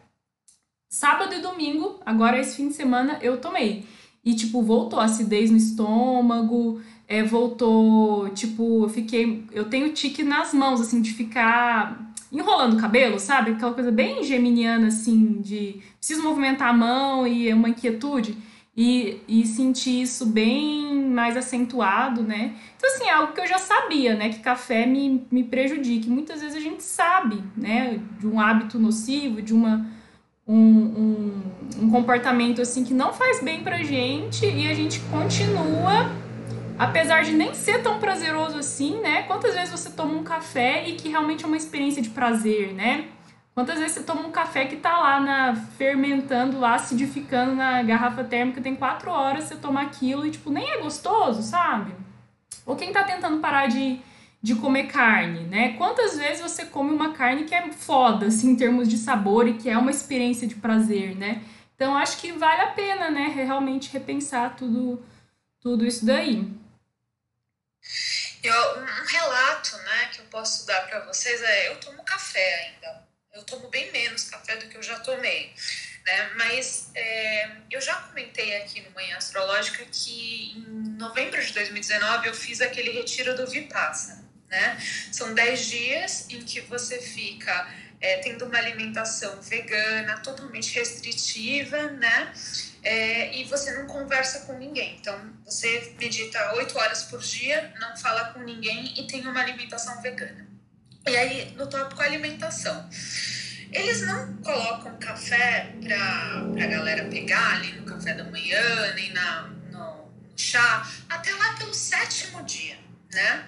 Sábado 0.89 1.33
e 1.35 1.41
domingo, 1.41 1.99
agora 2.05 2.39
esse 2.39 2.55
fim 2.55 2.69
de 2.69 2.75
semana, 2.75 3.19
eu 3.21 3.41
tomei. 3.41 3.85
e, 4.23 4.33
tipo, 4.35 4.61
voltou 4.61 4.99
acidez 4.99 5.51
no 5.51 5.57
estômago, 5.57 6.81
é, 7.07 7.23
voltou, 7.23 8.29
tipo, 8.29 8.83
eu 8.83 8.89
fiquei. 8.89 9.45
Eu 9.51 9.65
tenho 9.65 9.93
tique 9.93 10.23
nas 10.23 10.53
mãos, 10.53 10.81
assim, 10.81 11.01
de 11.01 11.13
ficar 11.13 12.13
enrolando 12.31 12.73
o 12.73 12.81
cabelo, 12.81 13.17
sabe? 13.17 13.51
Aquela 13.51 13.73
coisa 13.73 13.91
bem 13.91 14.23
geminiana, 14.23 14.87
assim, 14.87 15.39
de 15.41 15.81
preciso 15.97 16.21
movimentar 16.21 16.67
a 16.69 16.73
mão 16.73 17.25
e 17.25 17.47
é 17.49 17.55
uma 17.55 17.69
inquietude. 17.69 18.37
E, 18.75 19.21
e 19.27 19.43
sentir 19.47 20.03
isso 20.03 20.23
bem 20.23 21.09
mais 21.09 21.35
acentuado, 21.35 22.21
né? 22.21 22.53
Então, 22.75 22.87
assim, 22.91 23.05
é 23.05 23.11
algo 23.11 23.33
que 23.33 23.41
eu 23.41 23.47
já 23.47 23.57
sabia, 23.57 24.15
né? 24.15 24.29
Que 24.29 24.37
café 24.37 24.85
me, 24.85 25.25
me 25.31 25.43
prejudica. 25.43 26.07
muitas 26.07 26.41
vezes 26.41 26.55
a 26.55 26.59
gente 26.59 26.83
sabe, 26.83 27.41
né? 27.55 27.99
De 28.19 28.27
um 28.27 28.39
hábito 28.39 28.77
nocivo, 28.77 29.41
de 29.41 29.51
uma, 29.51 29.83
um, 30.47 30.55
um, 30.55 31.41
um 31.81 31.89
comportamento, 31.89 32.61
assim, 32.61 32.83
que 32.83 32.93
não 32.93 33.11
faz 33.13 33.41
bem 33.41 33.63
pra 33.63 33.81
gente 33.81 34.45
e 34.45 34.67
a 34.69 34.75
gente 34.75 34.99
continua 35.09 36.26
apesar 36.77 37.23
de 37.23 37.33
nem 37.33 37.53
ser 37.53 37.81
tão 37.81 37.99
prazeroso 37.99 38.57
assim, 38.57 38.99
né? 38.99 39.23
Quantas 39.23 39.53
vezes 39.55 39.69
você 39.69 39.89
toma 39.89 40.13
um 40.13 40.23
café 40.23 40.87
e 40.87 40.95
que 40.95 41.09
realmente 41.09 41.43
é 41.43 41.47
uma 41.47 41.57
experiência 41.57 42.01
de 42.01 42.09
prazer, 42.09 42.73
né? 42.73 43.07
Quantas 43.53 43.79
vezes 43.79 43.93
você 43.93 44.03
toma 44.03 44.21
um 44.21 44.31
café 44.31 44.65
que 44.65 44.75
tá 44.75 44.95
lá 44.99 45.19
na 45.19 45.55
fermentando, 45.55 46.59
lá 46.59 46.75
acidificando 46.75 47.55
na 47.55 47.81
garrafa 47.81 48.23
térmica, 48.23 48.61
tem 48.61 48.75
quatro 48.75 49.09
horas, 49.09 49.45
você 49.45 49.55
toma 49.55 49.81
aquilo 49.81 50.27
e 50.27 50.31
tipo 50.31 50.51
nem 50.51 50.69
é 50.69 50.77
gostoso, 50.77 51.41
sabe? 51.41 51.91
Ou 52.67 52.75
quem 52.75 52.91
tá 52.91 53.03
tentando 53.03 53.39
parar 53.39 53.65
de, 53.65 53.99
de 54.43 54.53
comer 54.53 54.83
carne, 54.83 55.39
né? 55.39 55.73
Quantas 55.73 56.17
vezes 56.17 56.41
você 56.41 56.65
come 56.65 56.91
uma 56.91 57.13
carne 57.13 57.45
que 57.45 57.55
é 57.55 57.71
foda, 57.71 58.27
assim, 58.27 58.51
em 58.51 58.55
termos 58.55 58.87
de 58.87 58.97
sabor 58.97 59.47
e 59.47 59.55
que 59.55 59.69
é 59.69 59.77
uma 59.77 59.89
experiência 59.89 60.47
de 60.47 60.53
prazer, 60.53 61.15
né? 61.15 61.41
Então 61.75 61.97
acho 61.97 62.19
que 62.19 62.31
vale 62.31 62.61
a 62.61 62.67
pena, 62.67 63.09
né? 63.09 63.31
Realmente 63.33 63.91
repensar 63.91 64.55
tudo, 64.55 65.01
tudo 65.59 65.83
isso 65.83 66.05
daí. 66.05 66.47
Eu, 68.43 68.79
um 68.79 69.05
relato 69.05 69.77
né, 69.77 70.09
que 70.13 70.19
eu 70.19 70.25
posso 70.25 70.65
dar 70.65 70.87
para 70.87 71.01
vocês 71.01 71.41
é: 71.41 71.69
eu 71.69 71.75
tomo 71.77 72.03
café 72.03 72.65
ainda. 72.65 73.07
Eu 73.33 73.43
tomo 73.43 73.69
bem 73.69 73.91
menos 73.91 74.29
café 74.29 74.55
do 74.57 74.67
que 74.67 74.77
eu 74.77 74.83
já 74.83 74.99
tomei. 74.99 75.53
Né? 76.05 76.31
Mas 76.35 76.89
é, 76.95 77.51
eu 77.69 77.81
já 77.81 77.95
comentei 77.95 78.55
aqui 78.57 78.81
no 78.81 78.91
Manhã 78.91 79.17
Astrológica 79.17 79.85
que 79.91 80.53
em 80.55 80.97
novembro 80.97 81.43
de 81.43 81.53
2019 81.53 82.27
eu 82.27 82.33
fiz 82.33 82.61
aquele 82.61 82.91
retiro 82.91 83.35
do 83.35 83.45
Vipassana. 83.45 84.25
Né? 84.49 84.81
São 85.11 85.33
10 85.33 85.65
dias 85.65 86.29
em 86.29 86.41
que 86.41 86.61
você 86.61 87.01
fica 87.01 87.69
é, 87.99 88.17
tendo 88.17 88.45
uma 88.45 88.57
alimentação 88.57 89.41
vegana, 89.41 90.17
totalmente 90.19 90.73
restritiva, 90.73 91.91
né? 91.91 92.33
É, 92.87 93.37
e 93.37 93.43
você 93.43 93.73
não 93.73 93.85
conversa 93.85 94.45
com 94.45 94.53
ninguém. 94.53 94.95
Então, 94.97 95.19
você 95.43 95.93
medita 95.99 96.53
oito 96.53 96.77
horas 96.79 97.03
por 97.03 97.19
dia, 97.19 97.73
não 97.81 97.97
fala 97.97 98.31
com 98.31 98.39
ninguém 98.39 98.93
e 98.97 99.05
tem 99.05 99.27
uma 99.27 99.41
alimentação 99.41 100.01
vegana. 100.01 100.47
E 101.05 101.17
aí, 101.17 101.53
no 101.57 101.67
tópico 101.67 102.01
alimentação. 102.01 102.89
Eles 103.73 104.01
não 104.03 104.37
colocam 104.37 104.97
café 104.99 105.73
para 105.81 106.63
a 106.63 106.67
galera 106.67 107.09
pegar 107.09 107.55
ali 107.55 107.73
no 107.73 107.85
café 107.85 108.13
da 108.13 108.23
manhã, 108.23 108.93
nem 108.95 109.11
na, 109.11 109.41
no, 109.69 110.09
no 110.31 110.37
chá, 110.37 110.89
até 111.09 111.33
lá 111.33 111.57
pelo 111.57 111.73
sétimo 111.73 112.41
dia, 112.43 112.77
né? 113.11 113.45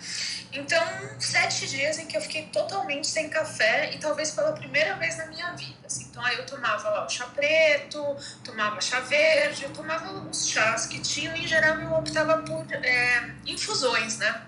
Então, 0.52 0.84
sete 1.20 1.68
dias 1.68 2.00
em 2.00 2.08
que 2.08 2.18
eu 2.18 2.22
fiquei 2.22 2.48
totalmente 2.48 3.06
sem 3.06 3.30
café 3.30 3.94
e 3.94 4.00
talvez 4.00 4.32
pela 4.32 4.52
primeira 4.52 4.96
vez 4.96 5.16
na 5.18 5.28
minha 5.28 5.52
vida. 5.54 5.86
Assim. 5.86 6.06
Então, 6.10 6.24
aí 6.26 6.38
eu 6.38 6.46
tomava 6.46 6.90
lá 6.90 7.06
o 7.06 7.10
chá 7.10 7.26
preto, 7.28 8.04
tomava 8.44 8.82
chá 8.82 9.00
verde, 9.02 9.64
eu 9.64 9.74
tomava 9.74 10.12
os 10.12 10.48
chás 10.48 10.88
que 10.88 11.00
tinham 11.00 11.36
e 11.36 11.44
em 11.44 11.48
geral 11.48 11.80
eu 11.80 11.94
optava 11.94 12.40
por 12.40 12.66
é, 12.74 13.32
infusões, 13.46 14.18
né? 14.18 14.44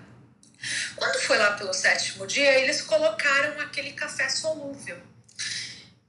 Quando 0.96 1.20
foi 1.20 1.38
lá 1.38 1.52
pelo 1.52 1.72
sétimo 1.72 2.26
dia, 2.26 2.58
eles 2.58 2.82
colocaram 2.82 3.60
aquele 3.60 3.92
café 3.92 4.28
solúvel. 4.28 5.00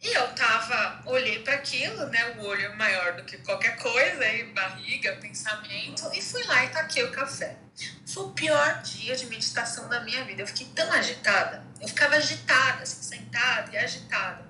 E 0.01 0.13
eu 0.13 0.27
tava, 0.35 1.01
olhei 1.05 1.39
para 1.39 1.53
aquilo, 1.53 2.05
né? 2.07 2.35
O 2.37 2.45
olho 2.45 2.75
maior 2.75 3.13
do 3.13 3.23
que 3.23 3.37
qualquer 3.37 3.77
coisa, 3.77 4.27
e 4.27 4.43
barriga, 4.45 5.15
pensamento, 5.21 6.09
e 6.13 6.21
fui 6.21 6.43
lá 6.43 6.65
e 6.65 6.69
taquei 6.69 7.03
o 7.03 7.11
café. 7.11 7.62
Foi 8.05 8.23
o 8.25 8.29
pior 8.31 8.81
dia 8.81 9.15
de 9.15 9.25
meditação 9.25 9.87
da 9.89 10.01
minha 10.01 10.23
vida. 10.25 10.41
Eu 10.41 10.47
fiquei 10.47 10.67
tão 10.75 10.91
agitada. 10.91 11.63
Eu 11.81 11.87
ficava 11.87 12.15
agitada, 12.15 12.83
assim, 12.83 13.01
sentada 13.01 13.71
e 13.71 13.77
agitada. 13.77 14.45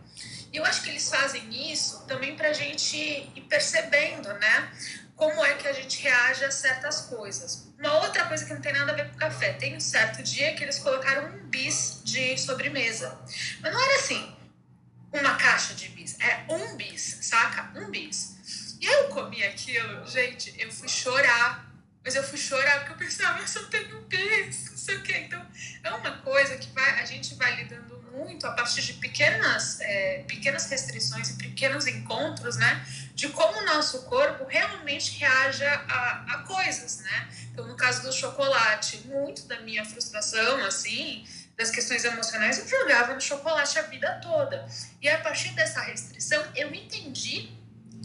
E 0.52 0.58
eu 0.58 0.66
acho 0.66 0.84
que 0.84 0.90
eles 0.90 1.10
fazem 1.10 1.72
isso 1.72 2.06
também 2.08 2.36
pra 2.36 2.54
gente 2.54 2.98
ir 2.98 3.42
percebendo, 3.50 4.32
né? 4.34 4.72
Como 5.16 5.44
é 5.44 5.56
que 5.56 5.68
a 5.68 5.74
gente 5.74 6.02
reage 6.02 6.44
a 6.44 6.52
certas 6.52 7.02
coisas. 7.02 7.72
Uma 7.80 8.02
outra 8.04 8.26
coisa 8.26 8.46
que 8.46 8.54
não 8.54 8.62
tem 8.62 8.74
nada 8.74 8.92
a 8.92 8.96
ver 8.96 9.10
com 9.12 9.18
café. 9.18 9.54
Tem 9.54 9.76
um 9.76 9.80
certo 9.80 10.22
dia 10.22 10.54
que 10.54 10.64
eles 10.64 10.80
colocaram 10.80 11.36
um 11.36 11.48
bis 11.50 12.02
de 12.04 12.38
sobremesa. 12.38 13.18
Mas 13.62 13.74
não 13.74 13.82
era 13.82 13.96
assim 13.96 14.36
uma 15.14 15.36
caixa 15.36 15.76
de 15.76 15.90
bis, 15.90 16.20
é 16.20 16.44
um 16.50 16.76
bis, 16.76 17.20
saca? 17.22 17.72
Um 17.80 17.92
bis. 17.92 18.78
E 18.82 18.86
eu 18.86 19.10
comi 19.10 19.44
aquilo, 19.44 20.06
gente, 20.08 20.54
eu 20.60 20.72
fui 20.72 20.90
chorar. 20.90 21.63
Mas 22.04 22.16
eu 22.16 22.24
fui 22.24 22.38
chorar 22.38 22.80
porque 22.80 22.94
eu 22.94 22.98
pensava, 22.98 23.40
eu 23.40 23.48
só 23.48 23.64
tenho 23.64 23.98
um 23.98 24.02
bis, 24.04 24.72
não 24.72 24.78
sei 24.78 24.98
o 24.98 25.04
quê. 25.04 25.18
Então, 25.26 25.46
é 25.84 25.92
uma 25.92 26.18
coisa 26.18 26.58
que 26.58 26.70
vai, 26.74 27.02
a 27.02 27.06
gente 27.06 27.36
vai 27.36 27.56
lidando 27.56 28.04
muito 28.12 28.46
a 28.46 28.52
partir 28.52 28.82
de 28.82 28.94
pequenas, 28.94 29.80
é, 29.82 30.24
pequenas 30.28 30.70
restrições 30.70 31.32
e 31.32 31.34
pequenos 31.36 31.88
encontros, 31.88 32.58
né? 32.58 32.86
De 33.16 33.30
como 33.30 33.60
o 33.60 33.66
nosso 33.66 34.04
corpo 34.04 34.46
realmente 34.46 35.18
reage 35.18 35.64
a, 35.66 36.26
a 36.28 36.38
coisas, 36.46 37.00
né? 37.00 37.30
Então, 37.52 37.68
no 37.68 37.76
caso 37.76 38.04
do 38.04 38.12
chocolate, 38.12 39.08
muito 39.08 39.48
da 39.48 39.62
minha 39.62 39.86
frustração, 39.86 40.64
assim, 40.66 41.26
das 41.58 41.72
questões 41.72 42.04
emocionais, 42.04 42.60
eu 42.60 42.68
jogava 42.68 43.14
no 43.14 43.22
chocolate 43.22 43.80
a 43.80 43.84
vida 43.84 44.20
toda. 44.22 44.68
E 45.02 45.10
a 45.10 45.20
partir 45.20 45.50
dessa 45.54 45.82
restrição, 45.82 46.44
eu 46.56 46.74
entendi 46.74 47.50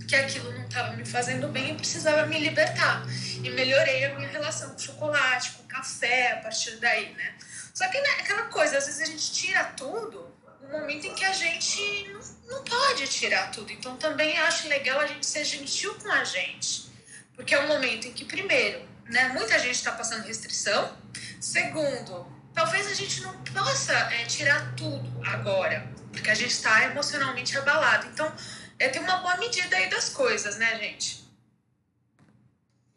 que 0.07 0.17
aquilo 0.17 0.53
não 0.53 0.65
estava 0.65 0.97
me 0.97 1.05
fazendo 1.05 1.49
bem 1.49 1.73
e 1.73 1.75
precisava 1.75 2.27
me 2.27 2.39
libertar. 2.39 3.05
E 3.43 3.51
melhorei 3.51 4.05
a 4.05 4.15
minha 4.15 4.29
relação 4.29 4.71
com 4.71 4.79
chocolate, 4.79 5.53
com 5.53 5.63
café, 5.65 6.33
a 6.33 6.37
partir 6.39 6.77
daí, 6.77 7.13
né? 7.15 7.35
Só 7.73 7.87
que 7.89 8.01
né, 8.01 8.09
aquela 8.21 8.45
coisa, 8.45 8.79
às 8.79 8.87
vezes 8.87 9.01
a 9.01 9.07
gente 9.07 9.33
tira 9.33 9.65
tudo 9.77 10.35
no 10.63 10.69
momento 10.69 11.07
em 11.07 11.15
que 11.15 11.25
a 11.25 11.33
gente 11.33 12.09
não, 12.09 12.57
não 12.57 12.65
pode 12.65 13.07
tirar 13.07 13.51
tudo. 13.51 13.73
Então 13.73 13.97
também 13.97 14.37
acho 14.39 14.69
legal 14.69 15.01
a 15.01 15.07
gente 15.07 15.25
ser 15.27 15.45
gentil 15.45 15.95
com 15.95 16.11
a 16.11 16.25
gente. 16.25 16.89
Porque 17.35 17.55
é 17.55 17.61
um 17.61 17.69
momento 17.69 18.09
em 18.09 18.13
que, 18.13 18.25
primeiro, 18.25 18.83
né, 19.05 19.29
muita 19.29 19.59
gente 19.61 19.77
está 19.77 19.93
passando 19.93 20.27
restrição. 20.27 20.97
Segundo, 21.41 22.27
talvez 22.53 22.89
a 22.89 22.95
gente 22.95 23.21
não 23.21 23.33
possa 23.45 23.93
é, 23.93 24.25
tirar 24.25 24.75
tudo 24.75 25.09
agora, 25.25 25.89
porque 26.13 26.31
a 26.31 26.35
gente 26.35 26.51
está 26.51 26.85
emocionalmente 26.87 27.57
abalado. 27.57 28.09
Então, 28.09 28.35
é 28.79 28.89
ter 28.89 28.99
uma 28.99 29.19
boa 29.19 29.37
medida 29.37 29.77
aí 29.77 29.89
das 29.89 30.09
coisas, 30.09 30.57
né, 30.57 30.79
gente? 30.79 31.28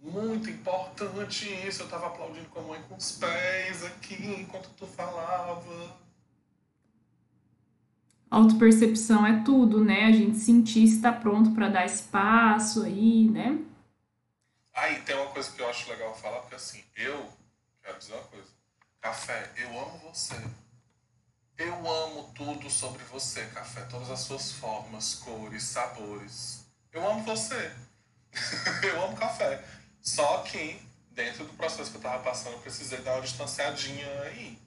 Muito 0.01 0.49
importante 0.49 1.47
isso. 1.67 1.83
Eu 1.83 1.87
tava 1.89 2.07
aplaudindo 2.07 2.49
com 2.49 2.59
a 2.59 2.63
mãe 2.63 2.81
com 2.89 2.95
os 2.95 3.11
pés 3.13 3.85
aqui 3.85 4.15
enquanto 4.39 4.69
tu 4.77 4.87
falava. 4.87 5.95
Autopercepção 8.29 9.25
é 9.25 9.43
tudo, 9.43 9.83
né? 9.83 10.05
A 10.05 10.11
gente 10.11 10.37
sentir 10.37 10.87
se 10.87 10.95
está 10.95 11.11
pronto 11.11 11.51
para 11.51 11.69
dar 11.69 11.85
esse 11.85 12.03
passo 12.03 12.83
aí, 12.83 13.29
né? 13.29 13.59
Aí 14.73 15.01
tem 15.01 15.15
uma 15.15 15.27
coisa 15.27 15.51
que 15.51 15.61
eu 15.61 15.69
acho 15.69 15.89
legal 15.89 16.15
falar, 16.15 16.39
porque 16.39 16.55
assim, 16.55 16.81
eu 16.95 17.29
quero 17.83 17.99
dizer 17.99 18.13
uma 18.13 18.23
coisa 18.23 18.61
Café, 19.01 19.49
eu 19.57 19.67
amo 19.79 19.97
você. 19.97 20.35
Eu 21.57 21.73
amo 21.73 22.31
tudo 22.35 22.69
sobre 22.69 23.03
você, 23.05 23.43
café. 23.47 23.81
Todas 23.85 24.11
as 24.11 24.19
suas 24.19 24.51
formas, 24.51 25.15
cores, 25.15 25.63
sabores. 25.63 26.65
Eu 26.93 27.09
amo 27.09 27.23
você. 27.23 27.73
eu 28.83 29.03
amo 29.03 29.17
café. 29.17 29.65
Só 30.01 30.39
que, 30.39 30.81
dentro 31.11 31.45
do 31.45 31.53
processo 31.53 31.91
que 31.91 31.97
eu 31.97 32.01
tava 32.01 32.23
passando, 32.23 32.53
eu 32.53 32.59
precisei 32.59 32.99
dar 32.99 33.13
uma 33.13 33.21
distanciadinha 33.21 34.07
aí. 34.23 34.57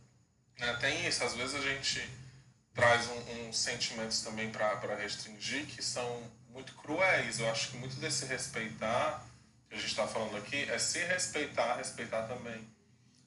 Né? 0.58 0.76
Tem 0.80 1.06
isso. 1.06 1.24
Às 1.24 1.34
vezes 1.34 1.54
a 1.54 1.60
gente 1.60 2.08
traz 2.72 3.08
uns 3.08 3.28
um, 3.28 3.52
sentimentos 3.52 4.20
também 4.22 4.50
para 4.50 4.96
restringir 4.96 5.66
que 5.66 5.82
são 5.82 6.22
muito 6.50 6.74
cruéis. 6.74 7.40
Eu 7.40 7.50
acho 7.50 7.70
que 7.70 7.76
muito 7.76 7.96
desse 7.96 8.24
respeitar 8.26 9.24
que 9.68 9.74
a 9.74 9.78
gente 9.78 9.90
está 9.90 10.06
falando 10.06 10.36
aqui 10.36 10.68
é 10.70 10.78
se 10.78 10.98
respeitar, 10.98 11.76
respeitar 11.76 12.22
também 12.24 12.66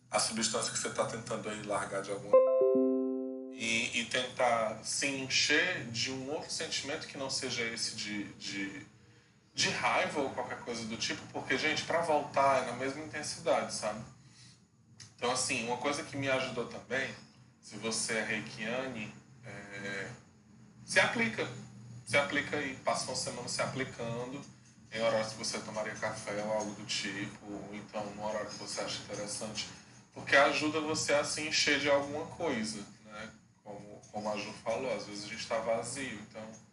a 0.09 0.19
substância 0.19 0.71
que 0.71 0.79
você 0.79 0.87
está 0.87 1.05
tentando 1.05 1.49
aí 1.49 1.61
largar 1.63 2.01
de 2.01 2.11
algum 2.11 2.31
e, 3.53 4.01
e, 4.01 4.05
tentar 4.05 4.79
se 4.83 5.07
encher 5.07 5.85
de 5.85 6.11
um 6.11 6.29
outro 6.29 6.51
sentimento 6.51 7.07
que 7.07 7.17
não 7.17 7.27
seja 7.27 7.63
esse 7.63 7.95
de, 7.95 8.25
de, 8.35 8.85
de 9.57 9.71
raiva 9.71 10.21
ou 10.21 10.29
qualquer 10.29 10.59
coisa 10.59 10.85
do 10.85 10.95
tipo, 10.95 11.19
porque, 11.33 11.57
gente, 11.57 11.81
para 11.83 11.99
voltar 12.01 12.61
é 12.61 12.65
na 12.67 12.73
mesma 12.73 13.03
intensidade, 13.03 13.73
sabe? 13.73 13.99
Então, 15.15 15.31
assim, 15.31 15.65
uma 15.65 15.77
coisa 15.77 16.03
que 16.03 16.15
me 16.15 16.29
ajudou 16.29 16.67
também, 16.67 17.09
se 17.59 17.75
você 17.77 18.13
é 18.13 18.23
reikiane, 18.23 19.11
é, 19.43 20.11
se 20.85 20.99
aplica. 20.99 21.47
Se 22.05 22.15
aplica 22.15 22.55
aí, 22.55 22.75
passa 22.85 23.07
uma 23.07 23.15
semana 23.15 23.49
se 23.49 23.59
aplicando 23.59 24.39
em 24.91 25.01
horários 25.01 25.33
que 25.33 25.39
você 25.39 25.57
tomaria 25.57 25.95
café 25.95 26.39
ou 26.43 26.53
algo 26.53 26.71
do 26.75 26.85
tipo, 26.85 27.51
ou 27.51 27.71
então 27.73 28.05
no 28.11 28.25
horário 28.25 28.47
que 28.47 28.59
você 28.59 28.81
acha 28.81 29.01
interessante, 29.01 29.67
porque 30.13 30.35
ajuda 30.35 30.79
você 30.81 31.15
a 31.15 31.23
se 31.23 31.41
encher 31.41 31.79
de 31.79 31.89
alguma 31.89 32.27
coisa, 32.27 32.79
né? 33.05 33.31
Como, 33.63 34.01
como 34.11 34.31
a 34.31 34.37
Ju 34.37 34.53
falou, 34.63 34.95
às 34.95 35.07
vezes 35.07 35.25
a 35.25 35.27
gente 35.27 35.41
está 35.41 35.57
vazio, 35.57 36.19
então 36.29 36.66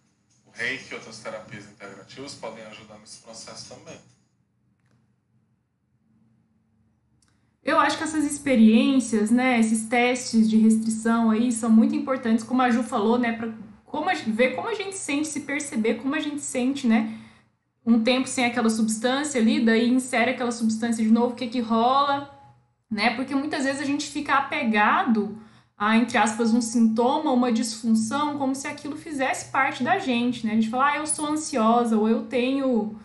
reiki 0.55 0.93
e 0.93 0.95
outras 0.95 1.19
terapias 1.19 1.64
integrativas 1.67 2.35
podem 2.35 2.64
ajudar 2.64 2.99
nesse 2.99 3.19
processo 3.23 3.75
também. 3.75 3.99
Eu 7.64 7.81
acho 7.81 7.97
que 7.97 8.05
essas 8.05 8.25
experiências, 8.25 9.31
né, 9.31 9.59
esses 9.59 9.88
testes 9.88 10.49
de 10.49 10.59
restrição 10.59 11.31
aí 11.31 11.51
são 11.51 11.71
muito 11.71 11.95
importantes, 11.95 12.45
como 12.45 12.61
a 12.61 12.71
Ju 12.71 12.83
falou, 12.83 13.19
né, 13.19 13.33
para 13.33 13.53
como 13.87 14.11
a, 14.11 14.14
ver 14.14 14.55
como 14.55 14.69
a 14.69 14.75
gente 14.75 14.97
sente, 14.97 15.29
se 15.29 15.40
perceber 15.40 15.95
como 15.95 16.14
a 16.14 16.21
gente 16.21 16.43
sente, 16.43 16.87
né, 16.87 17.19
um 17.87 18.03
tempo 18.03 18.29
sem 18.29 18.45
aquela 18.45 18.69
substância 18.69 19.40
ali, 19.40 19.64
daí 19.64 19.88
insere 19.88 20.33
aquela 20.33 20.53
substância 20.53 21.03
de 21.03 21.11
novo, 21.11 21.33
o 21.33 21.37
que 21.37 21.47
que 21.47 21.61
rola, 21.61 22.31
né, 22.90 23.14
porque 23.17 23.35
muitas 23.35 23.64
vezes 23.64 23.81
a 23.81 23.85
gente 23.85 24.09
fica 24.09 24.35
apegado 24.35 25.38
a, 25.77 25.97
entre 25.97 26.17
aspas, 26.19 26.55
um 26.55 26.61
sintoma, 26.61 27.33
uma 27.33 27.53
disfunção, 27.53 28.39
como 28.39 28.55
se 28.55 28.67
aquilo 28.67 28.97
fizesse 28.97 29.51
parte 29.51 29.83
da 29.83 29.99
gente, 29.99 30.47
né, 30.47 30.53
a 30.53 30.55
gente 30.55 30.71
fala, 30.71 30.93
ah, 30.93 30.97
eu 30.99 31.07
sou 31.07 31.27
ansiosa, 31.27 31.97
ou 31.97 32.09
eu 32.09 32.23
tenho 32.23 32.97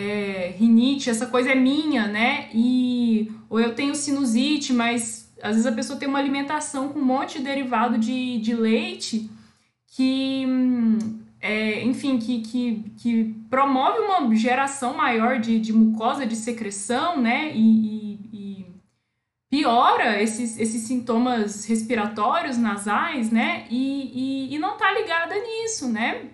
é, 0.00 0.54
rinite, 0.56 1.10
essa 1.10 1.26
coisa 1.26 1.50
é 1.50 1.54
minha, 1.54 2.06
né? 2.06 2.48
E 2.54 3.30
ou 3.48 3.60
eu 3.60 3.74
tenho 3.74 3.94
sinusite, 3.94 4.72
mas 4.72 5.30
às 5.42 5.52
vezes 5.52 5.66
a 5.66 5.72
pessoa 5.72 5.98
tem 5.98 6.08
uma 6.08 6.18
alimentação 6.18 6.88
com 6.88 6.98
um 6.98 7.04
monte 7.04 7.38
de 7.38 7.44
derivado 7.44 7.98
de, 7.98 8.38
de 8.38 8.54
leite 8.54 9.30
que, 9.88 10.46
é, 11.40 11.82
enfim, 11.84 12.18
que, 12.18 12.40
que, 12.40 12.84
que 12.96 13.34
promove 13.50 13.98
uma 13.98 14.34
geração 14.34 14.96
maior 14.96 15.38
de, 15.40 15.58
de 15.58 15.72
mucosa, 15.72 16.24
de 16.24 16.36
secreção, 16.36 17.20
né? 17.20 17.52
E, 17.54 18.09
e, 18.09 18.09
piora 19.50 20.22
esses, 20.22 20.58
esses 20.58 20.82
sintomas 20.84 21.64
respiratórios 21.64 22.56
nasais, 22.56 23.30
né? 23.30 23.66
E, 23.68 24.48
e, 24.48 24.54
e 24.54 24.58
não 24.58 24.76
tá 24.76 24.92
ligada 24.92 25.34
nisso, 25.34 25.88
né? 25.88 26.30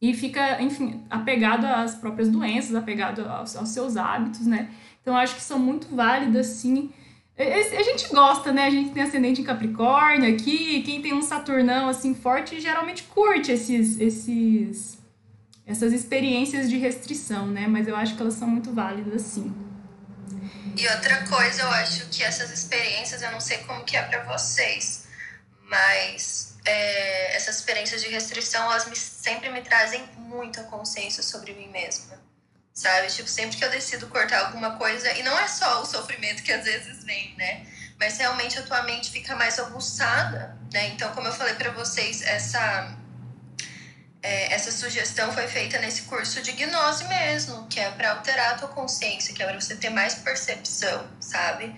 e 0.00 0.14
fica, 0.14 0.62
enfim, 0.62 1.02
apegado 1.10 1.64
às 1.64 1.94
próprias 1.94 2.28
doenças, 2.28 2.74
apegado 2.74 3.22
aos, 3.28 3.56
aos 3.56 3.68
seus 3.70 3.96
hábitos, 3.96 4.46
né? 4.46 4.70
Então, 5.02 5.16
acho 5.16 5.34
que 5.34 5.42
são 5.42 5.58
muito 5.58 5.94
válidas, 5.94 6.46
sim. 6.46 6.90
A 7.36 7.82
gente 7.82 8.08
gosta, 8.08 8.52
né? 8.52 8.66
A 8.66 8.70
gente 8.70 8.90
tem 8.90 9.02
ascendente 9.02 9.40
em 9.40 9.44
Capricórnio 9.44 10.32
aqui, 10.32 10.82
quem 10.82 11.02
tem 11.02 11.14
um 11.14 11.22
Saturnão 11.22 11.88
assim 11.88 12.14
forte 12.14 12.60
geralmente 12.60 13.04
curte 13.04 13.52
esses, 13.52 14.00
esses, 14.00 14.98
essas 15.66 15.92
experiências 15.92 16.68
de 16.68 16.76
restrição, 16.76 17.46
né? 17.46 17.66
Mas 17.66 17.88
eu 17.88 17.96
acho 17.96 18.14
que 18.14 18.22
elas 18.22 18.34
são 18.34 18.48
muito 18.48 18.72
válidas, 18.72 19.22
sim. 19.22 19.52
E 20.76 20.88
outra 20.88 21.26
coisa, 21.26 21.62
eu 21.62 21.70
acho 21.72 22.06
que 22.06 22.22
essas 22.22 22.50
experiências, 22.50 23.22
eu 23.22 23.30
não 23.32 23.40
sei 23.40 23.58
como 23.58 23.84
que 23.84 23.96
é 23.96 24.02
para 24.02 24.22
vocês, 24.24 25.06
mas 25.62 26.56
é, 26.64 27.36
essas 27.36 27.56
experiências 27.56 28.02
de 28.02 28.08
restrição, 28.08 28.64
elas 28.64 28.86
me, 28.86 28.96
sempre 28.96 29.50
me 29.50 29.60
trazem 29.62 30.04
muita 30.16 30.62
consciência 30.64 31.22
sobre 31.22 31.52
mim 31.54 31.68
mesma. 31.68 32.18
Sabe? 32.72 33.08
Tipo, 33.08 33.28
sempre 33.28 33.56
que 33.56 33.64
eu 33.64 33.70
decido 33.70 34.06
cortar 34.06 34.46
alguma 34.46 34.76
coisa, 34.76 35.12
e 35.14 35.22
não 35.24 35.36
é 35.38 35.48
só 35.48 35.82
o 35.82 35.86
sofrimento 35.86 36.42
que 36.44 36.52
às 36.52 36.64
vezes 36.64 37.02
vem, 37.02 37.34
né? 37.36 37.66
Mas 37.98 38.16
realmente 38.18 38.56
a 38.56 38.62
tua 38.62 38.82
mente 38.84 39.10
fica 39.10 39.34
mais 39.34 39.58
aguçada, 39.58 40.56
né? 40.72 40.88
Então, 40.90 41.12
como 41.12 41.26
eu 41.26 41.32
falei 41.32 41.54
para 41.54 41.72
vocês, 41.72 42.22
essa 42.22 42.96
é, 44.22 44.52
essa 44.52 44.72
sugestão 44.72 45.32
foi 45.32 45.46
feita 45.46 45.78
nesse 45.78 46.02
curso 46.02 46.42
de 46.42 46.52
gnose 46.52 47.04
mesmo, 47.04 47.66
que 47.68 47.78
é 47.78 47.90
para 47.90 48.12
alterar 48.12 48.54
a 48.54 48.58
tua 48.58 48.68
consciência, 48.68 49.32
que 49.32 49.42
é 49.42 49.46
para 49.46 49.60
você 49.60 49.76
ter 49.76 49.90
mais 49.90 50.16
percepção, 50.16 51.08
sabe? 51.20 51.74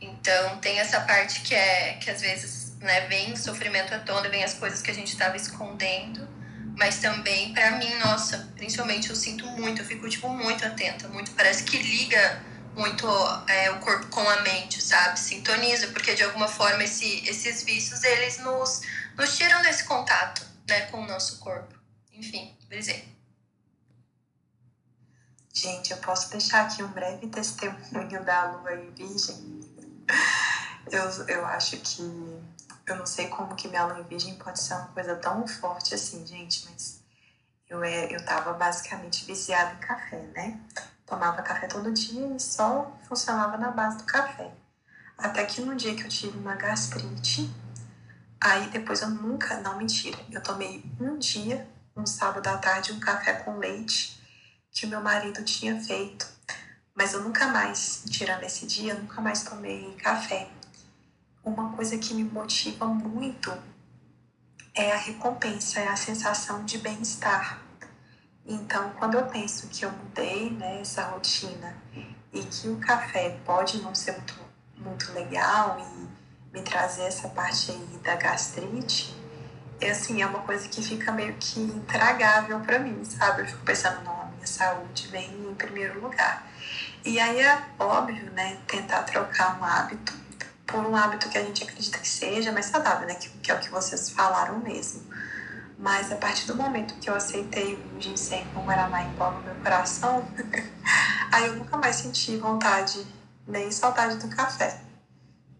Então, 0.00 0.58
tem 0.58 0.78
essa 0.78 1.00
parte 1.00 1.40
que 1.40 1.54
é 1.54 1.94
que 1.94 2.10
às 2.10 2.20
vezes 2.20 2.76
né, 2.78 3.00
vem 3.08 3.34
sofrimento 3.36 3.94
à 3.94 3.98
tona, 3.98 4.28
vem 4.28 4.44
as 4.44 4.54
coisas 4.54 4.82
que 4.82 4.90
a 4.90 4.94
gente 4.94 5.08
estava 5.08 5.36
escondendo, 5.36 6.28
mas 6.76 6.98
também 6.98 7.52
para 7.52 7.72
mim, 7.72 7.92
nossa, 8.04 8.52
principalmente 8.54 9.10
eu 9.10 9.16
sinto 9.16 9.46
muito, 9.46 9.82
eu 9.82 9.86
fico 9.86 10.08
tipo 10.08 10.28
muito 10.28 10.64
atenta, 10.64 11.08
muito 11.08 11.32
parece 11.32 11.64
que 11.64 11.78
liga 11.78 12.42
muito 12.76 13.06
é, 13.48 13.70
o 13.72 13.80
corpo 13.80 14.06
com 14.06 14.20
a 14.20 14.42
mente, 14.42 14.80
sabe? 14.80 15.18
Sintoniza, 15.18 15.88
porque 15.88 16.14
de 16.14 16.22
alguma 16.22 16.46
forma 16.46 16.84
esse, 16.84 17.28
esses 17.28 17.64
vícios 17.64 18.04
eles 18.04 18.38
nos, 18.38 18.82
nos 19.16 19.36
tiram 19.36 19.60
desse 19.62 19.82
contato, 19.84 20.46
né, 20.68 20.82
com 20.82 21.00
o 21.00 21.06
nosso 21.06 21.38
corpo. 21.40 21.77
Enfim, 22.18 22.56
brisei. 22.68 23.16
Gente, 25.54 25.92
eu 25.92 25.98
posso 25.98 26.30
deixar 26.30 26.66
aqui 26.66 26.82
um 26.82 26.88
breve 26.88 27.28
testemunho 27.28 28.24
da 28.24 28.52
Lua 28.52 28.74
e 28.74 28.90
Virgem. 28.90 29.60
Eu, 30.90 31.04
eu 31.26 31.46
acho 31.46 31.76
que 31.78 32.02
eu 32.86 32.96
não 32.96 33.06
sei 33.06 33.28
como 33.28 33.54
que 33.54 33.68
minha 33.68 33.84
lua 33.84 34.02
virgem 34.02 34.34
pode 34.36 34.58
ser 34.58 34.74
uma 34.74 34.86
coisa 34.86 35.14
tão 35.16 35.46
forte 35.46 35.94
assim, 35.94 36.26
gente, 36.26 36.66
mas 36.68 37.02
eu, 37.68 37.84
é, 37.84 38.14
eu 38.14 38.24
tava 38.24 38.54
basicamente 38.54 39.26
viciada 39.26 39.74
em 39.74 39.78
café, 39.78 40.22
né? 40.34 40.58
Tomava 41.04 41.42
café 41.42 41.66
todo 41.66 41.92
dia 41.92 42.34
e 42.34 42.40
só 42.40 42.96
funcionava 43.06 43.58
na 43.58 43.70
base 43.70 43.98
do 43.98 44.04
café. 44.04 44.50
Até 45.18 45.44
que 45.44 45.60
no 45.60 45.76
dia 45.76 45.94
que 45.94 46.04
eu 46.04 46.08
tive 46.08 46.38
uma 46.38 46.54
gastrite, 46.54 47.52
aí 48.40 48.70
depois 48.70 49.02
eu 49.02 49.10
nunca, 49.10 49.60
não 49.60 49.76
mentira, 49.76 50.18
eu 50.30 50.42
tomei 50.42 50.82
um 50.98 51.18
dia, 51.18 51.68
um 51.98 52.06
sábado 52.06 52.46
à 52.46 52.56
tarde, 52.56 52.92
um 52.92 53.00
café 53.00 53.34
com 53.34 53.58
leite 53.58 54.18
que 54.70 54.86
o 54.86 54.88
meu 54.88 55.00
marido 55.00 55.44
tinha 55.44 55.80
feito. 55.82 56.26
Mas 56.94 57.12
eu 57.12 57.22
nunca 57.22 57.48
mais, 57.48 58.04
tirando 58.10 58.44
esse 58.44 58.66
dia, 58.66 58.94
nunca 58.94 59.20
mais 59.20 59.42
tomei 59.42 59.94
café 59.96 60.48
uma 61.48 61.72
coisa 61.72 61.96
que 61.98 62.14
me 62.14 62.24
motiva 62.24 62.86
muito 62.86 63.52
é 64.74 64.92
a 64.92 64.96
recompensa, 64.96 65.80
é 65.80 65.88
a 65.88 65.96
sensação 65.96 66.64
de 66.64 66.78
bem-estar. 66.78 67.60
Então, 68.46 68.90
quando 68.98 69.14
eu 69.14 69.26
penso 69.26 69.68
que 69.68 69.84
eu 69.84 69.90
mudei 69.90 70.50
né, 70.50 70.80
essa 70.80 71.04
rotina 71.04 71.76
e 72.32 72.42
que 72.42 72.68
o 72.68 72.78
café 72.78 73.38
pode 73.44 73.78
não 73.82 73.94
ser 73.94 74.12
muito, 74.12 74.34
muito 74.76 75.12
legal 75.12 75.78
e 75.80 76.56
me 76.56 76.62
trazer 76.62 77.04
essa 77.04 77.28
parte 77.28 77.72
aí 77.72 77.98
da 78.02 78.14
gastrite, 78.16 79.14
é 79.80 79.90
assim, 79.90 80.22
é 80.22 80.26
uma 80.26 80.40
coisa 80.40 80.68
que 80.68 80.82
fica 80.82 81.12
meio 81.12 81.34
que 81.38 81.60
intragável 81.60 82.60
para 82.60 82.78
mim, 82.78 83.04
sabe? 83.04 83.42
Eu 83.42 83.46
fico 83.46 83.64
pensando, 83.64 84.02
não, 84.04 84.22
a 84.22 84.26
minha 84.26 84.46
saúde 84.46 85.08
vem 85.08 85.30
em 85.30 85.54
primeiro 85.54 86.00
lugar. 86.00 86.46
E 87.04 87.18
aí 87.18 87.40
é 87.40 87.62
óbvio, 87.78 88.30
né, 88.32 88.58
tentar 88.66 89.02
trocar 89.04 89.58
um 89.58 89.64
hábito 89.64 90.12
por 90.66 90.84
um 90.84 90.94
hábito 90.94 91.28
que 91.30 91.38
a 91.38 91.42
gente 91.42 91.64
acredita 91.64 91.98
que 91.98 92.06
seja 92.06 92.52
mais 92.52 92.66
saudável, 92.66 93.08
né? 93.08 93.14
Que, 93.14 93.30
que 93.30 93.50
é 93.50 93.54
o 93.54 93.58
que 93.58 93.70
vocês 93.70 94.10
falaram 94.10 94.58
mesmo. 94.58 95.02
Mas 95.78 96.12
a 96.12 96.16
partir 96.16 96.46
do 96.46 96.54
momento 96.54 96.94
que 97.00 97.08
eu 97.08 97.14
aceitei 97.14 97.74
o 97.74 98.00
ginseng 98.00 98.44
com 98.52 98.60
o 98.60 98.64
Guaraná 98.64 99.04
em 99.04 99.10
pó 99.14 99.30
no 99.30 99.40
meu 99.42 99.54
coração, 99.56 100.28
aí 101.32 101.46
eu 101.46 101.56
nunca 101.56 101.76
mais 101.78 101.96
senti 101.96 102.36
vontade, 102.36 103.06
nem 103.46 103.70
saudade 103.70 104.16
do 104.16 104.28
café. 104.28 104.87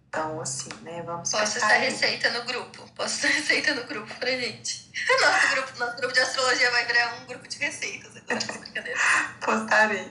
Então, 0.09 0.41
assim, 0.41 0.71
né, 0.83 1.03
vamos 1.03 1.31
Posso 1.31 1.59
essa 1.59 1.67
receita 1.67 2.31
no 2.31 2.45
grupo. 2.45 2.91
Posso 2.95 3.27
essa 3.27 3.29
receita 3.29 3.75
no 3.75 3.85
grupo 3.85 4.13
pra 4.15 4.31
gente. 4.31 4.91
Nosso 5.21 5.55
grupo, 5.55 5.79
nosso 5.79 5.97
grupo 5.99 6.15
de 6.15 6.21
astrologia 6.21 6.71
vai 6.71 6.87
virar 6.87 7.21
um 7.21 7.27
grupo 7.27 7.47
de 7.47 7.59
receitas 7.59 8.17
agora, 8.17 8.59
brincadeira. 8.59 8.99
Postarei. 9.45 10.09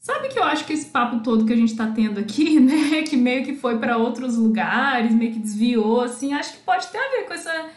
Sabe 0.00 0.28
que 0.28 0.38
eu 0.38 0.42
acho 0.42 0.66
que 0.66 0.72
esse 0.72 0.86
papo 0.86 1.20
todo 1.20 1.46
que 1.46 1.52
a 1.52 1.56
gente 1.56 1.76
tá 1.76 1.86
tendo 1.86 2.18
aqui, 2.18 2.58
né, 2.60 3.02
que 3.02 3.16
meio 3.16 3.44
que 3.44 3.56
foi 3.56 3.78
para 3.78 3.96
outros 3.96 4.36
lugares, 4.36 5.12
meio 5.12 5.32
que 5.32 5.38
desviou, 5.38 6.02
assim, 6.02 6.34
acho 6.34 6.54
que 6.54 6.58
pode 6.58 6.88
ter 6.88 6.98
a 6.98 7.10
ver 7.10 7.26
com 7.26 7.32
essa, 7.32 7.70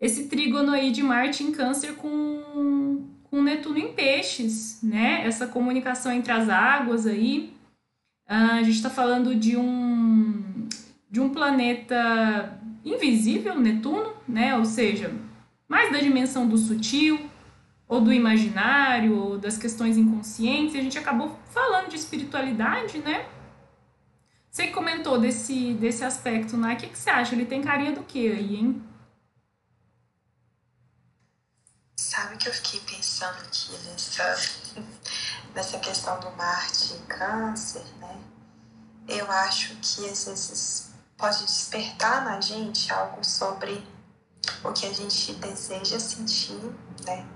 esse 0.00 0.28
trígono 0.28 0.72
aí 0.72 0.90
de 0.90 1.02
Marte 1.02 1.44
em 1.44 1.52
Câncer 1.52 1.94
com, 1.94 3.06
com 3.24 3.42
Netuno 3.42 3.78
em 3.78 3.92
Peixes, 3.92 4.82
né? 4.82 5.22
Essa 5.26 5.46
comunicação 5.46 6.10
entre 6.10 6.32
as 6.32 6.48
águas 6.48 7.06
aí. 7.06 7.57
Ah, 8.28 8.56
a 8.56 8.62
gente 8.62 8.76
está 8.76 8.90
falando 8.90 9.34
de 9.34 9.56
um, 9.56 10.68
de 11.10 11.18
um 11.18 11.30
planeta 11.30 12.60
invisível, 12.84 13.58
Netuno, 13.58 14.12
né? 14.28 14.54
Ou 14.54 14.66
seja, 14.66 15.10
mais 15.66 15.90
da 15.90 15.98
dimensão 15.98 16.46
do 16.46 16.58
sutil, 16.58 17.18
ou 17.88 18.02
do 18.02 18.12
imaginário, 18.12 19.16
ou 19.18 19.38
das 19.38 19.56
questões 19.56 19.96
inconscientes, 19.96 20.74
e 20.74 20.78
a 20.78 20.82
gente 20.82 20.98
acabou 20.98 21.38
falando 21.54 21.88
de 21.88 21.96
espiritualidade, 21.96 22.98
né? 22.98 23.26
Você 24.50 24.68
comentou 24.68 25.18
desse, 25.18 25.72
desse 25.74 26.04
aspecto, 26.04 26.56
né? 26.56 26.74
O 26.74 26.76
que, 26.76 26.88
que 26.88 26.98
você 26.98 27.08
acha? 27.08 27.34
Ele 27.34 27.46
tem 27.46 27.62
carinha 27.62 27.92
do 27.92 28.02
que 28.02 28.30
aí, 28.30 28.56
hein? 28.56 28.82
Sabe 31.96 32.36
que 32.36 32.48
eu 32.48 32.52
fiquei 32.52 32.80
pensando 32.80 33.38
aqui 33.38 33.72
nessa, 33.84 34.34
nessa 35.54 35.78
questão 35.78 36.18
do 36.20 36.30
Marte 36.32 36.94
e 36.94 36.98
câncer, 37.06 37.84
né? 38.00 38.16
Eu 39.06 39.30
acho 39.30 39.76
que 39.76 40.08
às 40.08 40.24
vezes 40.24 40.90
pode 41.16 41.44
despertar 41.44 42.24
na 42.24 42.40
gente 42.40 42.92
algo 42.92 43.24
sobre 43.24 43.86
o 44.62 44.72
que 44.72 44.86
a 44.86 44.92
gente 44.92 45.32
deseja 45.34 45.98
sentir, 45.98 46.60
né? 47.04 47.26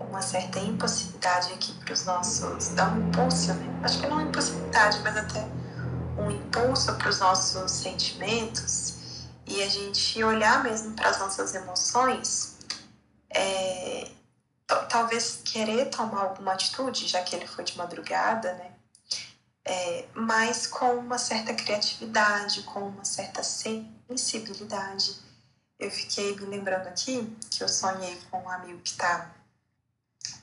um 0.00 0.04
uma 0.04 0.22
certa 0.22 0.58
impossibilidade 0.60 1.52
aqui 1.52 1.72
para 1.84 1.92
os 1.92 2.04
nossos. 2.04 2.68
dá 2.68 2.88
um 2.88 3.08
impulso, 3.08 3.52
né? 3.54 3.80
Acho 3.82 4.00
que 4.00 4.06
não 4.06 4.20
impossibilidade, 4.20 5.00
mas 5.00 5.16
até 5.16 5.46
um 6.18 6.30
impulso 6.30 6.94
para 6.94 7.08
os 7.08 7.18
nossos 7.18 7.70
sentimentos 7.70 9.26
e 9.46 9.62
a 9.62 9.68
gente 9.68 10.22
olhar 10.24 10.62
mesmo 10.62 10.92
para 10.94 11.10
as 11.10 11.18
nossas 11.18 11.54
emoções, 11.54 12.56
é, 13.30 14.10
talvez 14.88 15.40
querer 15.44 15.86
tomar 15.90 16.22
alguma 16.22 16.52
atitude, 16.52 17.06
já 17.06 17.22
que 17.22 17.34
ele 17.34 17.46
foi 17.46 17.64
de 17.64 17.76
madrugada, 17.76 18.54
né? 18.54 18.72
É, 19.64 20.08
mas 20.14 20.66
com 20.66 20.94
uma 20.96 21.18
certa 21.18 21.52
criatividade, 21.52 22.62
com 22.62 22.88
uma 22.88 23.04
certa 23.04 23.42
sensibilidade. 23.42 25.16
Eu 25.78 25.90
fiquei 25.90 26.36
me 26.36 26.46
lembrando 26.46 26.86
aqui 26.86 27.36
que 27.50 27.62
eu 27.62 27.68
sonhei 27.68 28.16
com 28.30 28.38
um 28.42 28.48
amigo 28.48 28.80
que 28.80 28.90
está 28.90 29.34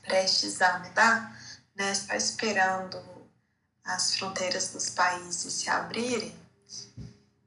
prestes 0.02 0.60
a 0.60 0.78
mudar, 0.78 1.38
né? 1.74 1.90
Está 1.92 2.16
esperando 2.16 3.02
as 3.84 4.16
fronteiras 4.16 4.70
dos 4.70 4.90
países 4.90 5.52
se 5.52 5.68
abrirem. 5.68 6.34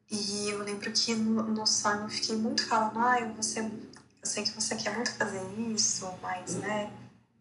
E 0.09 0.49
eu 0.49 0.63
lembro 0.63 0.91
que 0.91 1.13
no, 1.15 1.43
no 1.43 1.67
sonho 1.67 2.03
eu 2.03 2.09
fiquei 2.09 2.35
muito 2.35 2.65
falando, 2.65 2.99
ah, 2.99 3.19
eu, 3.19 3.33
você, 3.33 3.61
eu 4.27 4.29
sei 4.29 4.43
que 4.43 4.51
você 4.51 4.75
quer 4.75 4.93
muito 4.93 5.11
fazer 5.13 5.41
isso, 5.73 6.13
mas, 6.21 6.55
né, 6.55 6.91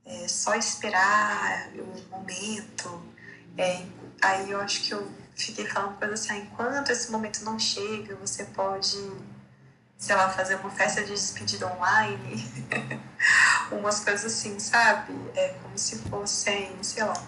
é 0.05 0.29
só 0.29 0.55
esperar 0.55 1.69
o 1.75 2.11
momento. 2.11 3.03
É, 3.59 3.85
aí 4.23 4.53
eu 4.53 4.61
acho 4.61 4.83
que 4.83 4.93
eu 4.93 5.11
fiquei 5.35 5.67
falando 5.67 5.99
coisa 5.99 6.15
assim, 6.15 6.39
enquanto 6.39 6.91
esse 6.91 7.11
momento 7.11 7.45
não 7.45 7.59
chega, 7.59 8.15
você 8.17 8.45
pode, 8.45 8.97
sei 9.99 10.15
lá, 10.15 10.31
fazer 10.31 10.55
uma 10.57 10.71
festa 10.71 11.03
de 11.03 11.13
despedida 11.13 11.67
online. 11.75 12.71
Umas 13.73 14.01
coisas 14.05 14.33
assim, 14.33 14.57
sabe? 14.61 15.13
É 15.35 15.49
como 15.61 15.77
se 15.77 15.99
fossem, 16.09 16.71
sei 16.83 17.03
lá, 17.03 17.21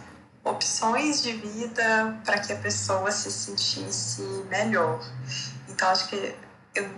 opções 0.44 1.20
de 1.20 1.32
vida 1.32 2.20
para 2.24 2.38
que 2.38 2.52
a 2.52 2.56
pessoa 2.56 3.10
se 3.10 3.32
sentisse 3.32 4.22
melhor. 4.48 5.04
Então, 5.68 5.88
acho 5.88 6.08
que 6.08 6.36
eu 6.76 6.88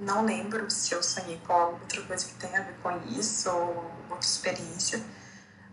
não 0.00 0.24
lembro 0.24 0.70
se 0.70 0.94
eu 0.94 1.02
sonhei 1.02 1.40
com 1.46 1.52
alguma 1.52 1.80
outra 1.80 2.02
coisa 2.02 2.26
que 2.26 2.34
tenha 2.34 2.60
a 2.60 2.62
ver 2.62 2.76
com 2.78 2.96
isso 3.08 3.50
ou 3.50 3.92
outra 4.10 4.26
experiência. 4.26 5.02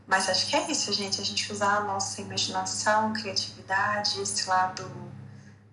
Mas 0.08 0.30
acho 0.30 0.48
que 0.48 0.56
é 0.56 0.72
isso, 0.72 0.92
gente. 0.94 1.22
A 1.22 1.24
gente 1.24 1.52
usar 1.52 1.78
a 1.78 1.84
nossa 1.84 2.22
imaginação, 2.22 3.14
criatividade, 3.14 4.22
esse 4.22 4.48
lado 4.48 4.84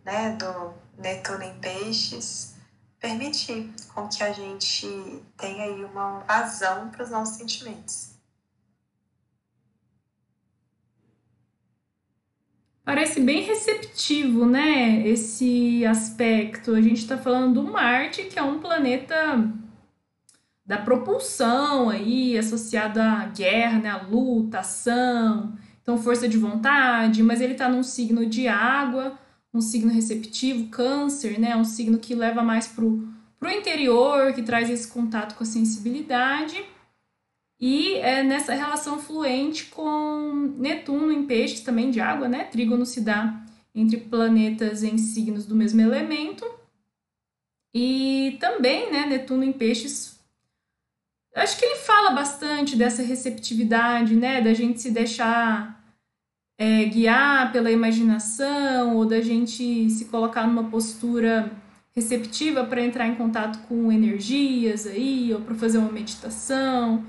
né, 0.05 0.37
do 0.37 0.75
Netuno 0.99 1.43
em 1.43 1.59
Peixes, 1.61 2.55
permitir 2.99 3.73
com 3.95 4.09
que 4.09 4.23
a 4.23 4.33
gente 4.33 5.23
tenha 5.37 5.65
aí 5.65 5.85
uma 5.85 6.21
vazão 6.21 6.91
para 6.91 7.05
os 7.05 7.11
nossos 7.11 7.37
sentimentos. 7.37 8.12
Parece 12.85 13.21
bem 13.21 13.43
receptivo, 13.43 14.45
né? 14.45 15.07
Esse 15.07 15.87
aspecto. 15.87 16.75
A 16.75 16.81
gente 16.81 16.99
está 16.99 17.17
falando 17.17 17.63
do 17.63 17.71
Marte, 17.71 18.25
que 18.25 18.39
é 18.39 18.43
um 18.43 18.59
planeta 18.59 19.49
da 20.67 20.79
propulsão 20.79 21.91
aí, 21.91 22.37
associado 22.37 23.01
à 23.01 23.27
guerra, 23.27 23.79
né? 23.79 23.91
À 23.91 24.03
luta, 24.03 24.61
ação, 24.61 25.57
então 25.83 25.99
força 25.99 26.29
de 26.29 26.39
vontade, 26.39 27.23
mas 27.23 27.41
ele 27.41 27.53
está 27.53 27.69
num 27.69 27.83
signo 27.83 28.25
de 28.27 28.49
água, 28.49 29.19
um 29.53 29.61
signo 29.61 29.93
receptivo, 29.93 30.69
câncer, 30.69 31.39
né? 31.39 31.57
Um 31.57 31.65
signo 31.65 31.99
que 31.99 32.15
leva 32.15 32.43
mais 32.43 32.67
pro, 32.67 33.07
pro 33.39 33.51
interior, 33.51 34.33
que 34.33 34.43
traz 34.43 34.71
esse 34.71 34.89
contato 34.89 35.35
com 35.37 35.45
a 35.45 35.47
sensibilidade. 35.47 36.65
E 37.65 37.95
é 37.99 38.25
nessa 38.25 38.55
relação 38.55 38.99
fluente 38.99 39.67
com 39.67 40.53
Netuno 40.59 41.13
em 41.13 41.25
peixes 41.25 41.61
também 41.61 41.93
de 41.93 42.01
água, 42.01 42.29
né? 42.29 42.43
Trígono 42.43 42.85
se 42.85 43.01
dá 43.01 43.41
entre 43.73 43.99
planetas 43.99 44.83
em 44.83 44.99
signos 44.99 45.47
do 45.47 45.55
mesmo 45.55 45.81
elemento. 45.81 46.45
E 47.73 48.37
também, 48.41 48.91
né, 48.91 49.07
Netuno 49.07 49.45
em 49.45 49.53
peixes. 49.53 50.19
Acho 51.37 51.57
que 51.57 51.65
ele 51.65 51.77
fala 51.77 52.11
bastante 52.11 52.75
dessa 52.75 53.01
receptividade, 53.01 54.17
né? 54.17 54.41
Da 54.41 54.53
gente 54.53 54.83
se 54.83 54.91
deixar 54.91 55.81
é, 56.59 56.85
guiar 56.87 57.53
pela 57.53 57.71
imaginação 57.71 58.97
ou 58.97 59.07
da 59.07 59.21
gente 59.21 59.89
se 59.89 60.07
colocar 60.07 60.49
numa 60.49 60.69
postura 60.69 61.49
receptiva 61.95 62.65
para 62.65 62.83
entrar 62.83 63.07
em 63.07 63.15
contato 63.15 63.61
com 63.69 63.93
energias 63.93 64.85
aí, 64.85 65.33
ou 65.33 65.41
para 65.43 65.55
fazer 65.55 65.79
uma 65.79 65.93
meditação. 65.93 67.07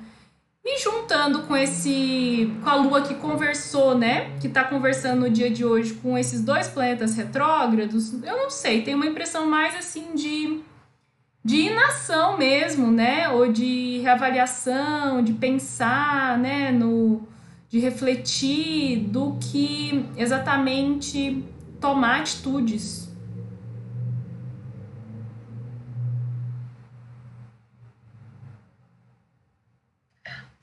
E 0.66 0.82
juntando 0.82 1.44
com 1.44 1.58
esse 1.58 2.54
com 2.64 2.70
a 2.70 2.76
Lua 2.76 3.02
que 3.02 3.16
conversou, 3.16 3.98
né, 3.98 4.32
que 4.40 4.48
está 4.48 4.64
conversando 4.64 5.22
no 5.22 5.30
dia 5.30 5.50
de 5.50 5.66
hoje 5.66 5.94
com 5.96 6.18
esses 6.18 6.42
dois 6.42 6.70
planetas 6.70 7.18
retrógrados, 7.18 8.14
eu 8.24 8.38
não 8.38 8.50
sei, 8.50 8.82
tem 8.82 8.96
uma 8.96 9.06
impressão 9.06 9.46
mais 9.46 9.76
assim 9.76 10.16
de 10.16 10.62
de 11.46 11.58
inação 11.64 12.38
mesmo, 12.38 12.90
né, 12.90 13.28
ou 13.28 13.52
de 13.52 14.00
reavaliação, 14.00 15.22
de 15.22 15.34
pensar, 15.34 16.38
né, 16.38 16.72
no 16.72 17.28
de 17.70 17.80
refletir 17.80 19.00
do 19.00 19.36
que 19.42 20.06
exatamente 20.16 21.44
tomar 21.82 22.22
atitudes 22.22 23.03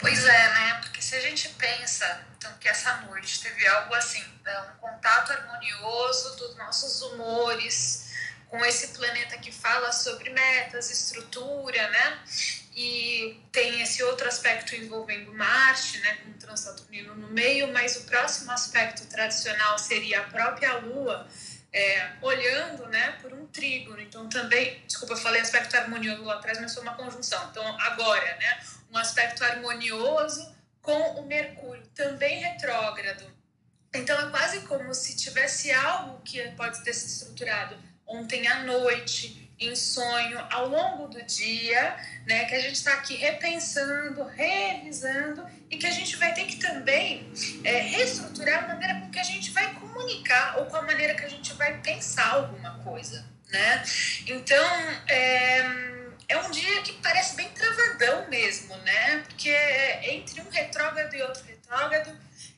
Pois 0.01 0.25
é, 0.25 0.49
né? 0.49 0.81
Porque 0.81 1.03
se 1.03 1.15
a 1.15 1.21
gente 1.21 1.51
pensa 1.51 2.27
então, 2.39 2.51
que 2.59 2.69
essa 2.69 2.97
noite 3.03 3.43
teve 3.43 3.67
algo 3.67 3.95
assim, 3.95 4.25
né? 4.43 4.73
um 4.75 4.79
contato 4.79 5.31
harmonioso 5.31 6.37
dos 6.37 6.57
nossos 6.57 7.03
humores 7.03 8.11
com 8.49 8.65
esse 8.65 8.89
planeta 8.89 9.37
que 9.39 9.53
fala 9.53 9.93
sobre 9.93 10.31
metas, 10.31 10.91
estrutura, 10.91 11.89
né? 11.91 12.19
E 12.75 13.41
tem 13.53 13.83
esse 13.83 14.03
outro 14.03 14.27
aspecto 14.27 14.75
envolvendo 14.75 15.33
Marte, 15.35 15.99
né, 15.99 16.19
com 16.23 16.31
o 16.31 16.35
Transaturnino 16.35 17.15
no 17.15 17.29
meio, 17.29 17.73
mas 17.73 17.97
o 17.97 18.05
próximo 18.05 18.51
aspecto 18.51 19.05
tradicional 19.07 19.79
seria 19.79 20.21
a 20.21 20.25
própria 20.25 20.79
Lua, 20.79 21.29
é, 21.73 22.13
olhando 22.23 22.87
né, 22.87 23.19
por 23.23 23.33
um 23.33 23.47
trígono. 23.47 24.01
Então, 24.01 24.29
também, 24.29 24.83
desculpa, 24.87 25.15
eu 25.15 25.19
falei 25.19 25.41
aspecto 25.41 25.77
harmonioso 25.77 26.23
lá 26.25 26.35
atrás, 26.35 26.61
mas 26.61 26.75
foi 26.75 26.83
uma 26.83 26.95
conjunção. 26.95 27.49
Então, 27.51 27.65
agora, 27.81 28.37
né, 28.37 28.61
um 28.93 28.99
aspecto 28.99 29.45
harmonioso 29.45 30.55
com 30.83 31.21
o 31.21 31.27
Mercúrio, 31.27 31.87
também 31.95 32.41
retrógrado. 32.41 33.25
Então, 33.95 34.19
é 34.21 34.31
quase 34.31 34.61
como 34.63 34.93
se 34.95 35.17
tivesse 35.17 35.71
algo 35.73 36.21
que 36.23 36.41
pode 36.53 36.83
ter 36.83 36.93
se 36.93 37.07
estruturado 37.07 37.77
ontem 38.07 38.47
à 38.49 38.65
noite, 38.65 39.51
em 39.61 39.77
sonho, 39.77 40.39
ao 40.51 40.69
longo 40.69 41.07
do 41.09 41.23
dia, 41.23 41.97
né, 42.27 42.47
que 42.47 42.55
a 42.55 42.61
gente 42.61 42.77
está 42.77 42.95
aqui 42.95 43.15
repensando, 43.15 44.25
revisando 44.25 45.47
e 45.69 45.77
que 45.77 45.87
a 45.87 45.91
gente 45.91 46.17
vai 46.17 46.33
ter 46.33 46.47
que 46.47 46.57
também 46.57 47.31
é, 47.63 47.81
reestruturar 47.81 48.65
a 48.65 48.69
maneira 48.69 49.01
com 49.01 49.11
que 49.11 49.19
a 49.19 49.23
gente 49.23 49.51
vai 49.51 49.75
comunicar 50.01 50.59
ou 50.59 50.67
com 50.67 50.77
a 50.77 50.83
maneira 50.83 51.15
que 51.15 51.25
a 51.25 51.29
gente 51.29 51.53
vai 51.55 51.79
pensar 51.81 52.35
alguma 52.35 52.79
coisa, 52.83 53.25
né? 53.49 53.85
Então, 54.27 54.65
é, 55.09 55.59
é 56.29 56.39
um 56.39 56.51
dia 56.51 56.83
que 56.83 56.93
parece 56.95 57.37
bem 57.37 57.49
travadão 57.51 58.29
mesmo, 58.29 58.77
né? 58.79 59.19
Porque 59.29 59.55
entre 60.03 60.41
um 60.41 60.49
retrógrado 60.49 61.15
e 61.15 61.23
outro 61.23 61.45
retrógrado, 61.45 62.17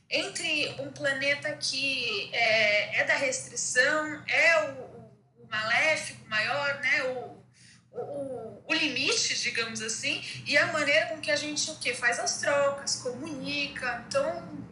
entre 0.09 0.77
um 0.79 0.93
planeta 0.93 1.53
que 1.57 2.31
é, 2.33 3.01
é 3.01 3.05
da 3.05 3.15
restrição, 3.15 4.23
é 4.29 4.65
o, 4.65 5.43
o, 5.43 5.49
maléfico 5.51 6.27
maior, 6.29 6.81
né? 6.81 7.03
O, 7.05 7.43
o, 7.93 8.63
o, 8.67 8.75
limite, 8.75 9.39
digamos 9.43 9.83
assim, 9.83 10.23
e 10.47 10.57
a 10.57 10.67
maneira 10.69 11.07
com 11.07 11.21
que 11.21 11.31
a 11.31 11.37
gente 11.37 11.71
o 11.71 11.77
quê? 11.77 11.93
faz 11.95 12.19
as 12.19 12.39
trocas, 12.39 12.97
comunica. 12.97 14.03
Então, 14.07 14.63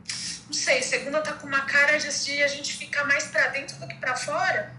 não 0.50 0.54
sei, 0.54 0.82
segunda 0.82 1.22
tá 1.22 1.34
com 1.34 1.46
uma 1.46 1.60
cara 1.60 1.96
de 1.96 2.08
a 2.42 2.48
gente 2.48 2.76
ficar 2.76 3.04
mais 3.04 3.28
para 3.28 3.46
dentro 3.50 3.78
do 3.78 3.86
que 3.86 3.94
para 3.94 4.16
fora. 4.16 4.74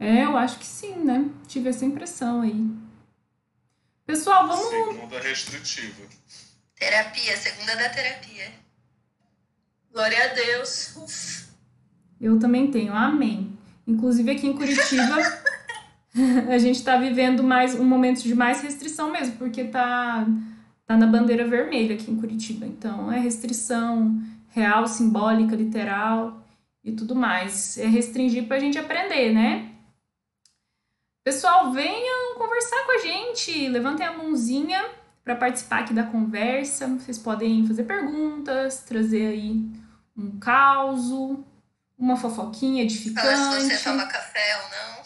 É, 0.00 0.24
eu 0.24 0.34
acho 0.38 0.58
que 0.58 0.64
sim, 0.64 0.94
né? 1.04 1.30
Tive 1.46 1.68
essa 1.68 1.84
impressão 1.84 2.40
aí. 2.40 2.66
Pessoal, 4.06 4.48
vamos. 4.48 4.70
Segunda 4.70 5.20
restritiva. 5.20 6.08
Terapia, 6.76 7.36
segunda 7.36 7.76
da 7.76 7.90
terapia. 7.90 8.52
Glória 9.92 10.24
a 10.24 10.28
Deus. 10.28 10.96
Uf. 10.96 11.48
Eu 12.18 12.38
também 12.38 12.70
tenho, 12.70 12.94
amém. 12.94 13.58
Inclusive 13.86 14.30
aqui 14.30 14.46
em 14.46 14.56
Curitiba, 14.56 15.16
a 16.50 16.56
gente 16.56 16.76
está 16.76 16.96
vivendo 16.96 17.42
mais 17.42 17.74
um 17.74 17.84
momento 17.84 18.22
de 18.22 18.34
mais 18.34 18.62
restrição 18.62 19.10
mesmo, 19.10 19.36
porque 19.36 19.64
tá, 19.64 20.26
tá 20.92 20.96
na 20.96 21.06
bandeira 21.06 21.46
vermelha 21.46 21.94
aqui 21.94 22.10
em 22.10 22.18
Curitiba. 22.18 22.66
Então 22.66 23.10
é 23.10 23.18
restrição 23.18 24.22
real, 24.48 24.86
simbólica, 24.86 25.56
literal 25.56 26.42
e 26.84 26.92
tudo 26.92 27.14
mais. 27.14 27.78
É 27.78 27.86
restringir 27.86 28.46
para 28.46 28.56
a 28.56 28.60
gente 28.60 28.78
aprender, 28.78 29.32
né? 29.32 29.70
Pessoal, 31.24 31.72
venham 31.72 32.36
conversar 32.36 32.84
com 32.84 32.92
a 32.92 32.98
gente. 32.98 33.68
Levantem 33.68 34.06
a 34.06 34.12
mãozinha 34.12 34.84
para 35.24 35.36
participar 35.36 35.80
aqui 35.80 35.94
da 35.94 36.04
conversa. 36.04 36.86
Vocês 36.88 37.16
podem 37.16 37.66
fazer 37.66 37.84
perguntas, 37.84 38.80
trazer 38.80 39.28
aí 39.28 39.64
um 40.16 40.38
caos, 40.38 41.10
uma 41.96 42.16
fofoquinha 42.16 42.82
edificante. 42.82 43.26
Falar 43.26 43.60
se 43.60 43.70
você 43.70 43.84
toma 43.84 44.06
café 44.06 44.56
ou 44.62 44.70
não. 44.70 45.02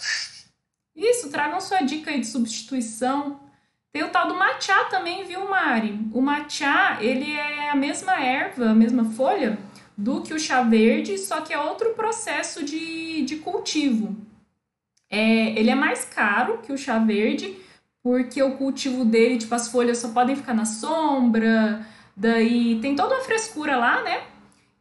Isso, 0.97 1.31
tragam 1.31 1.61
sua 1.61 1.83
dica 1.83 2.11
aí 2.11 2.21
de 2.21 2.27
substituição. 2.27 3.46
Tem 3.93 4.03
o 4.03 4.11
tal 4.11 4.29
do 4.29 4.35
matcha 4.35 4.85
também, 4.91 5.25
viu, 5.25 5.49
Mari? 5.49 5.99
O 6.13 6.21
matcha, 6.21 6.99
ele 7.01 7.33
é 7.33 7.71
a 7.71 7.77
mesma 7.77 8.21
erva, 8.23 8.71
a 8.71 8.75
mesma 8.75 9.05
folha 9.05 9.59
do 9.97 10.21
que 10.21 10.35
o 10.35 10.39
chá 10.39 10.63
verde, 10.63 11.17
só 11.17 11.41
que 11.41 11.53
é 11.53 11.59
outro 11.59 11.95
processo 11.95 12.65
de, 12.65 13.23
de 13.23 13.37
cultivo. 13.37 14.15
É, 15.09 15.59
ele 15.59 15.71
é 15.71 15.75
mais 15.75 16.05
caro 16.05 16.59
que 16.59 16.73
o 16.73 16.77
chá 16.77 16.99
verde, 16.99 17.57
porque 18.03 18.43
o 18.43 18.57
cultivo 18.57 19.05
dele, 19.05 19.39
tipo, 19.39 19.55
as 19.55 19.69
folhas 19.69 19.99
só 19.99 20.09
podem 20.11 20.37
ficar 20.37 20.55
na 20.55 20.65
sombra, 20.65 21.87
daí 22.15 22.79
tem 22.81 22.95
toda 22.95 23.15
uma 23.15 23.25
frescura 23.25 23.77
lá, 23.77 24.03
né? 24.03 24.25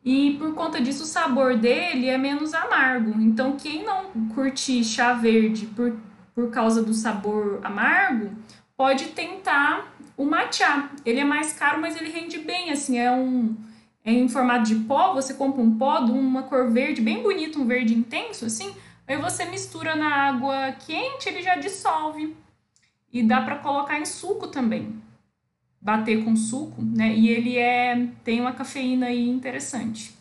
E 0.03 0.35
por 0.37 0.53
conta 0.53 0.79
disso, 0.79 1.03
o 1.03 1.07
sabor 1.07 1.57
dele 1.57 2.07
é 2.07 2.17
menos 2.17 2.53
amargo. 2.53 3.19
Então, 3.19 3.57
quem 3.57 3.83
não 3.83 4.11
curtir 4.35 4.83
chá 4.83 5.13
verde 5.13 5.65
por, 5.65 5.95
por 6.35 6.51
causa 6.51 6.83
do 6.83 6.93
sabor 6.93 7.59
amargo, 7.63 8.29
pode 8.77 9.05
tentar 9.07 9.95
o 10.17 10.25
matcha. 10.25 10.89
Ele 11.05 11.19
é 11.19 11.23
mais 11.23 11.53
caro, 11.53 11.79
mas 11.79 11.95
ele 11.95 12.11
rende 12.11 12.39
bem, 12.39 12.71
assim, 12.71 12.97
é 12.97 13.11
um 13.11 13.55
é 14.03 14.11
em 14.11 14.29
formato 14.29 14.65
de 14.65 14.75
pó, 14.75 15.15
você 15.15 15.33
compra 15.33 15.61
um 15.61 15.79
pó 15.79 15.99
de 16.01 16.11
uma 16.11 16.43
cor 16.43 16.71
verde, 16.71 17.01
bem 17.01 17.23
bonito, 17.23 17.59
um 17.59 17.65
verde 17.65 17.95
intenso, 17.95 18.45
assim, 18.45 18.75
aí 19.07 19.17
você 19.17 19.45
mistura 19.45 19.95
na 19.95 20.27
água 20.27 20.73
quente, 20.73 21.27
ele 21.27 21.41
já 21.41 21.55
dissolve. 21.55 22.37
E 23.11 23.23
dá 23.23 23.41
para 23.41 23.57
colocar 23.57 23.99
em 23.99 24.05
suco 24.05 24.47
também 24.47 25.01
bater 25.85 26.25
com 26.25 26.35
suco, 26.35 26.81
né? 26.81 27.13
E 27.13 27.29
ele 27.29 27.59
é 27.59 28.07
tem 28.23 28.41
uma 28.41 28.53
cafeína 28.53 29.05
aí 29.05 29.29
interessante. 29.29 30.17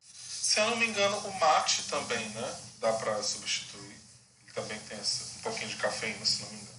Se 0.00 0.58
eu 0.58 0.70
não 0.70 0.76
me 0.76 0.88
engano, 0.88 1.16
o 1.18 1.38
mate 1.38 1.84
também, 1.88 2.28
né? 2.30 2.54
Dá 2.80 2.92
para 2.94 3.22
substituir. 3.22 3.96
Ele 4.42 4.52
também 4.52 4.76
tem 4.88 4.98
essa, 4.98 5.33
pouquinho 5.44 5.68
de 5.68 5.76
cafeína, 5.76 6.24
se 6.24 6.42
não 6.42 6.48
me 6.50 6.56
engano. 6.56 6.74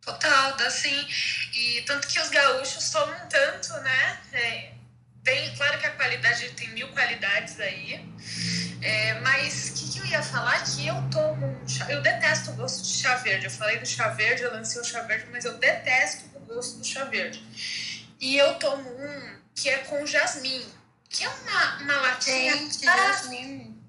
Total, 0.00 0.56
dá 0.56 0.70
sim. 0.70 1.08
E 1.54 1.82
tanto 1.82 2.08
que 2.08 2.18
os 2.18 2.28
gaúchos 2.30 2.90
tomam 2.90 3.28
tanto, 3.28 3.72
né? 3.80 4.20
É, 4.32 4.72
tem, 5.22 5.54
claro 5.56 5.78
que 5.78 5.86
a 5.86 5.90
qualidade 5.90 6.48
tem 6.52 6.70
mil 6.70 6.88
qualidades 6.92 7.60
aí. 7.60 8.08
É, 8.80 9.20
mas 9.20 9.68
o 9.68 9.74
que, 9.74 9.92
que, 9.92 9.98
eu 9.98 10.06
ia 10.06 10.22
falar? 10.22 10.64
Que 10.64 10.86
eu 10.86 10.94
tomo 11.10 11.46
um 11.46 11.68
chá. 11.68 11.90
Eu 11.90 12.00
detesto 12.00 12.52
o 12.52 12.54
gosto 12.54 12.82
de 12.82 12.94
chá 13.02 13.16
verde. 13.16 13.44
Eu 13.44 13.50
falei 13.50 13.78
do 13.78 13.86
chá 13.86 14.08
verde, 14.08 14.42
eu 14.42 14.52
lancei 14.52 14.80
o 14.80 14.84
chá 14.84 15.02
verde, 15.02 15.26
mas 15.30 15.44
eu 15.44 15.58
detesto 15.58 16.24
o 16.34 16.40
gosto 16.40 16.78
do 16.78 16.84
chá 16.84 17.04
verde. 17.04 17.44
E 18.18 18.38
eu 18.38 18.54
tomo 18.54 18.88
um 18.88 19.40
que 19.54 19.68
é 19.68 19.78
com 19.78 20.06
jasmim, 20.06 20.64
que 21.10 21.24
é 21.24 21.28
uma, 21.28 21.76
uma 21.82 21.96
latinha. 22.00 22.56
Gente, 22.56 22.84
jasmim. 22.84 23.79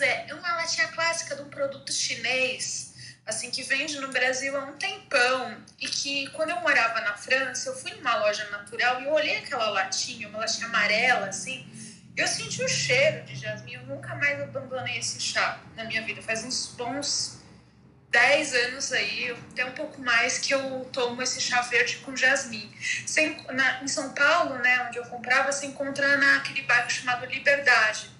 É, 0.00 0.32
uma 0.34 0.56
latinha 0.56 0.88
clássica 0.88 1.36
de 1.36 1.42
um 1.42 1.48
produto 1.48 1.92
chinês, 1.92 2.94
assim, 3.24 3.50
que 3.50 3.62
vende 3.62 3.98
no 4.00 4.08
Brasil 4.08 4.56
há 4.56 4.64
um 4.64 4.76
tempão. 4.76 5.56
E 5.80 5.88
que 5.88 6.28
quando 6.30 6.50
eu 6.50 6.60
morava 6.60 7.00
na 7.00 7.16
França, 7.16 7.70
eu 7.70 7.76
fui 7.76 7.92
numa 7.92 8.16
loja 8.16 8.48
natural 8.50 9.00
e 9.00 9.04
eu 9.04 9.12
olhei 9.12 9.38
aquela 9.38 9.70
latinha, 9.70 10.28
uma 10.28 10.38
latinha 10.38 10.66
amarela, 10.66 11.26
assim 11.26 11.66
eu 12.16 12.26
senti 12.26 12.62
o 12.62 12.68
cheiro 12.68 13.24
de 13.24 13.36
jasmim, 13.36 13.74
eu 13.74 13.82
nunca 13.82 14.14
mais 14.14 14.40
abandonei 14.40 14.98
esse 14.98 15.20
chá 15.20 15.60
na 15.76 15.84
minha 15.84 16.02
vida. 16.02 16.22
Faz 16.22 16.42
uns 16.44 16.68
bons 16.68 17.38
10 18.10 18.54
anos 18.54 18.90
aí, 18.92 19.36
até 19.52 19.66
um 19.66 19.72
pouco 19.72 20.00
mais, 20.00 20.38
que 20.38 20.54
eu 20.54 20.88
tomo 20.92 21.20
esse 21.20 21.40
chá 21.42 21.60
verde 21.60 21.98
com 21.98 22.16
jasmim. 22.16 22.72
Sem, 23.06 23.36
na, 23.52 23.82
em 23.82 23.88
São 23.88 24.14
Paulo, 24.14 24.54
né, 24.54 24.86
onde 24.88 24.96
eu 24.96 25.04
comprava, 25.04 25.52
você 25.52 25.66
encontra 25.66 26.16
naquele 26.16 26.62
bairro 26.62 26.88
chamado 26.88 27.26
Liberdade. 27.26 28.10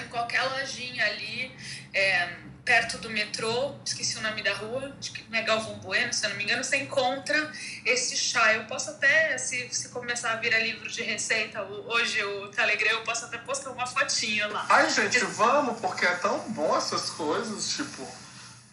Em 0.00 0.08
qualquer 0.08 0.42
lojinha 0.42 1.04
ali, 1.04 1.52
é, 1.92 2.28
perto 2.64 2.98
do 2.98 3.08
metrô, 3.08 3.74
esqueci 3.82 4.18
o 4.18 4.20
nome 4.20 4.42
da 4.42 4.52
rua, 4.52 4.94
acho 5.00 5.10
que 5.12 5.24
não 5.30 5.38
é 5.38 5.42
Galvão 5.42 5.78
Bueno, 5.78 6.12
se 6.12 6.26
eu 6.26 6.30
não 6.30 6.36
me 6.36 6.44
engano, 6.44 6.62
você 6.62 6.76
encontra 6.76 7.50
esse 7.84 8.14
chá. 8.14 8.52
Eu 8.52 8.64
posso 8.64 8.90
até, 8.90 9.38
se, 9.38 9.68
se 9.70 9.88
começar 9.88 10.32
a 10.32 10.36
virar 10.36 10.58
livro 10.58 10.86
de 10.88 11.02
receita, 11.02 11.62
hoje 11.62 12.22
o 12.22 12.48
Telegram, 12.48 12.90
eu 12.90 13.02
posso 13.04 13.24
até 13.24 13.38
postar 13.38 13.70
uma 13.70 13.86
fotinha 13.86 14.46
lá. 14.48 14.66
Ai, 14.68 14.90
gente, 14.90 15.18
vamos, 15.24 15.80
porque 15.80 16.04
é 16.04 16.14
tão 16.16 16.38
bom 16.50 16.76
essas 16.76 17.08
coisas, 17.08 17.74
tipo, 17.74 18.06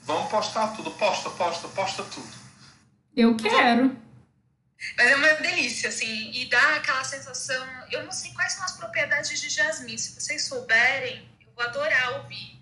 vamos 0.03 0.29
postar 0.29 0.67
tudo, 0.75 0.91
posta, 0.91 1.29
posta, 1.29 1.67
posta 1.69 2.03
tudo. 2.03 2.27
Eu 3.15 3.37
quero. 3.37 3.95
Mas 4.97 5.07
é 5.07 5.15
uma 5.15 5.33
delícia, 5.33 5.89
assim, 5.89 6.31
e 6.31 6.45
dá 6.45 6.75
aquela 6.75 7.03
sensação. 7.03 7.65
Eu 7.91 8.03
não 8.03 8.11
sei 8.11 8.31
quais 8.33 8.53
são 8.53 8.63
as 8.63 8.73
propriedades 8.73 9.39
de 9.39 9.49
jasmim, 9.49 9.97
se 9.97 10.19
vocês 10.19 10.43
souberem, 10.43 11.27
eu 11.41 11.51
vou 11.55 11.63
adorar 11.63 12.19
ouvir 12.19 12.55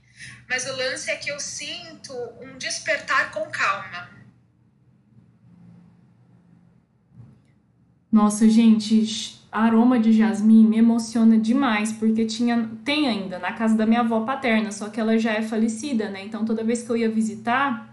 mas 0.49 0.67
o 0.67 0.75
lance 0.75 1.09
é 1.09 1.15
que 1.15 1.31
eu 1.31 1.39
sinto 1.39 2.13
um 2.41 2.57
despertar 2.57 3.31
com 3.31 3.45
calma. 3.49 4.09
Nossa, 8.11 8.47
gente, 8.47 9.41
aroma 9.51 9.99
de 9.99 10.13
jasmim 10.13 10.63
me 10.67 10.77
emociona 10.77 11.37
demais, 11.37 11.91
porque 11.91 12.25
tinha, 12.25 12.69
tem 12.85 13.07
ainda 13.07 13.39
na 13.39 13.53
casa 13.53 13.75
da 13.75 13.85
minha 13.85 14.01
avó 14.01 14.21
paterna, 14.21 14.71
só 14.71 14.89
que 14.89 14.99
ela 14.99 15.17
já 15.17 15.33
é 15.33 15.41
falecida, 15.41 16.09
né? 16.09 16.23
Então 16.23 16.45
toda 16.45 16.63
vez 16.63 16.83
que 16.83 16.89
eu 16.91 16.97
ia 16.97 17.09
visitar 17.09 17.92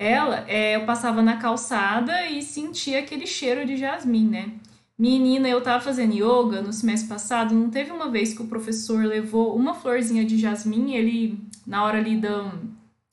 ela, 0.00 0.46
é, 0.48 0.76
eu 0.76 0.86
passava 0.86 1.20
na 1.20 1.36
calçada 1.36 2.26
e 2.26 2.40
sentia 2.40 3.00
aquele 3.00 3.26
cheiro 3.26 3.66
de 3.66 3.76
jasmim, 3.76 4.26
né? 4.26 4.50
Menina, 4.98 5.46
eu 5.46 5.62
tava 5.62 5.84
fazendo 5.84 6.14
yoga 6.14 6.62
no 6.62 6.72
semestre 6.72 7.06
passado, 7.06 7.54
não 7.54 7.68
teve 7.68 7.90
uma 7.90 8.08
vez 8.10 8.32
que 8.32 8.40
o 8.40 8.46
professor 8.46 9.04
levou 9.04 9.54
uma 9.54 9.74
florzinha 9.74 10.24
de 10.24 10.38
jasmim, 10.38 10.94
ele, 10.94 11.38
na 11.66 11.84
hora 11.84 11.98
ali 11.98 12.16
da. 12.16 12.50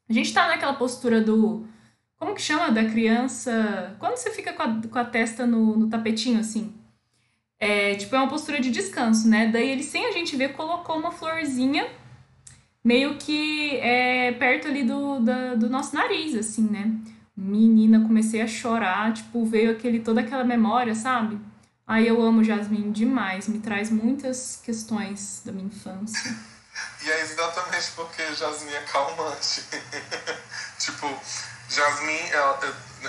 A 0.09 0.13
gente 0.13 0.33
tá 0.33 0.47
naquela 0.47 0.75
postura 0.75 1.19
do. 1.19 1.65
Como 2.17 2.33
que 2.33 2.41
chama? 2.41 2.71
Da 2.71 2.85
criança. 2.85 3.93
Quando 3.99 4.15
você 4.15 4.31
fica 4.31 4.53
com 4.53 4.63
a, 4.63 4.81
com 4.89 4.99
a 4.99 5.03
testa 5.03 5.45
no, 5.45 5.75
no 5.75 5.89
tapetinho 5.89 6.39
assim. 6.39 6.73
É, 7.59 7.95
tipo, 7.95 8.15
é 8.15 8.19
uma 8.19 8.29
postura 8.29 8.61
de 8.61 8.71
descanso, 8.71 9.27
né? 9.27 9.49
Daí 9.49 9.69
ele, 9.71 9.83
sem 9.83 10.05
a 10.05 10.11
gente 10.13 10.37
ver, 10.37 10.53
colocou 10.53 10.97
uma 10.97 11.11
florzinha 11.11 11.85
meio 12.87 13.17
que 13.17 13.75
é, 13.81 14.31
perto 14.31 14.69
ali 14.69 14.81
do, 14.85 15.19
da, 15.19 15.55
do 15.55 15.69
nosso 15.69 15.93
nariz, 15.93 16.33
assim, 16.35 16.61
né? 16.61 16.89
Menina, 17.35 17.99
comecei 17.99 18.41
a 18.41 18.47
chorar, 18.47 19.11
tipo, 19.13 19.45
veio 19.45 19.71
aquele, 19.71 19.99
toda 19.99 20.21
aquela 20.21 20.45
memória, 20.45 20.95
sabe? 20.95 21.37
Ai, 21.85 22.09
eu 22.09 22.21
amo 22.21 22.45
Jasmine 22.45 22.91
demais, 22.91 23.49
me 23.49 23.59
traz 23.59 23.89
muitas 23.91 24.61
questões 24.63 25.41
da 25.45 25.51
minha 25.51 25.67
infância. 25.67 26.33
E 27.01 27.09
é 27.09 27.21
exatamente 27.21 27.91
porque 27.95 28.21
Jasmine 28.35 28.75
é 28.75 28.81
calmante. 28.81 29.63
tipo, 30.77 31.11
Jasmine, 31.67 32.29
ela, 32.29 32.59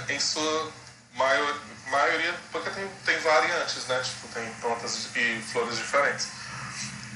em 0.09 0.19
sua 0.19 0.73
maior, 1.15 1.61
maioria, 1.91 2.35
porque 2.51 2.71
tem, 2.71 2.89
tem 3.05 3.19
variantes, 3.19 3.87
né? 3.89 4.01
Tipo, 4.01 4.29
tem 4.29 4.51
plantas 4.63 5.15
e 5.15 5.43
flores 5.43 5.77
diferentes. 5.77 6.38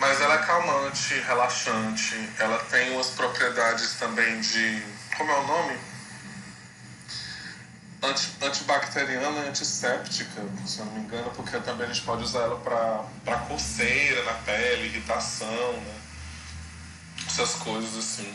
Mas 0.02 0.20
ela 0.20 0.34
é 0.34 0.38
calmante, 0.38 1.14
relaxante, 1.20 2.28
ela 2.38 2.58
tem 2.64 2.92
umas 2.92 3.10
propriedades 3.10 3.94
também 3.94 4.40
de. 4.40 4.82
Como 5.16 5.30
é 5.30 5.38
o 5.38 5.46
nome? 5.46 5.78
anti, 8.02 8.28
antibacteriana 8.42 9.44
e 9.44 9.48
antisséptica, 9.48 10.42
se 10.66 10.80
eu 10.80 10.86
não 10.86 10.92
me 10.94 11.00
engano, 11.00 11.30
porque 11.36 11.56
também 11.60 11.86
a 11.86 11.92
gente 11.92 12.04
pode 12.04 12.24
usar 12.24 12.40
ela 12.40 12.58
para 12.58 13.36
coceira 13.48 14.24
na 14.24 14.34
pele, 14.34 14.86
irritação, 14.86 15.72
né? 15.72 15.94
Essas 17.26 17.54
coisas 17.54 17.96
assim. 17.96 18.34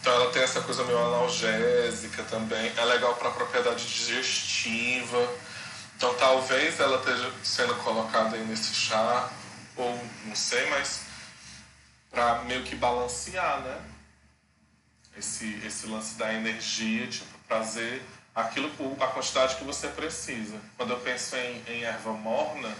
Então 0.00 0.12
ela 0.12 0.30
tem 0.30 0.42
essa 0.42 0.60
coisa 0.60 0.84
meio 0.84 0.98
analgésica 0.98 2.22
também. 2.24 2.70
É 2.76 2.84
legal 2.84 3.14
para 3.14 3.30
propriedade 3.30 3.84
digestiva. 3.86 5.26
Então 5.96 6.12
talvez 6.14 6.78
ela 6.78 6.98
esteja 6.98 7.32
sendo 7.42 7.74
colocada 7.76 8.36
aí 8.36 8.44
nesse 8.44 8.74
chá, 8.74 9.30
ou 9.78 9.98
não 10.24 10.34
sei, 10.34 10.68
mas 10.70 11.02
para 12.10 12.42
meio 12.44 12.64
que 12.64 12.74
balancear, 12.74 13.60
né? 13.60 13.80
Esse, 15.16 15.60
esse 15.64 15.86
lance 15.86 16.16
da 16.16 16.32
energia, 16.32 17.06
tipo, 17.06 17.26
trazer 17.48 18.02
aquilo 18.34 18.70
a 19.00 19.06
quantidade 19.08 19.56
que 19.56 19.64
você 19.64 19.88
precisa. 19.88 20.60
Quando 20.76 20.90
eu 20.90 21.00
penso 21.00 21.36
em, 21.36 21.62
em 21.66 21.82
erva 21.82 22.12
morna, 22.12 22.72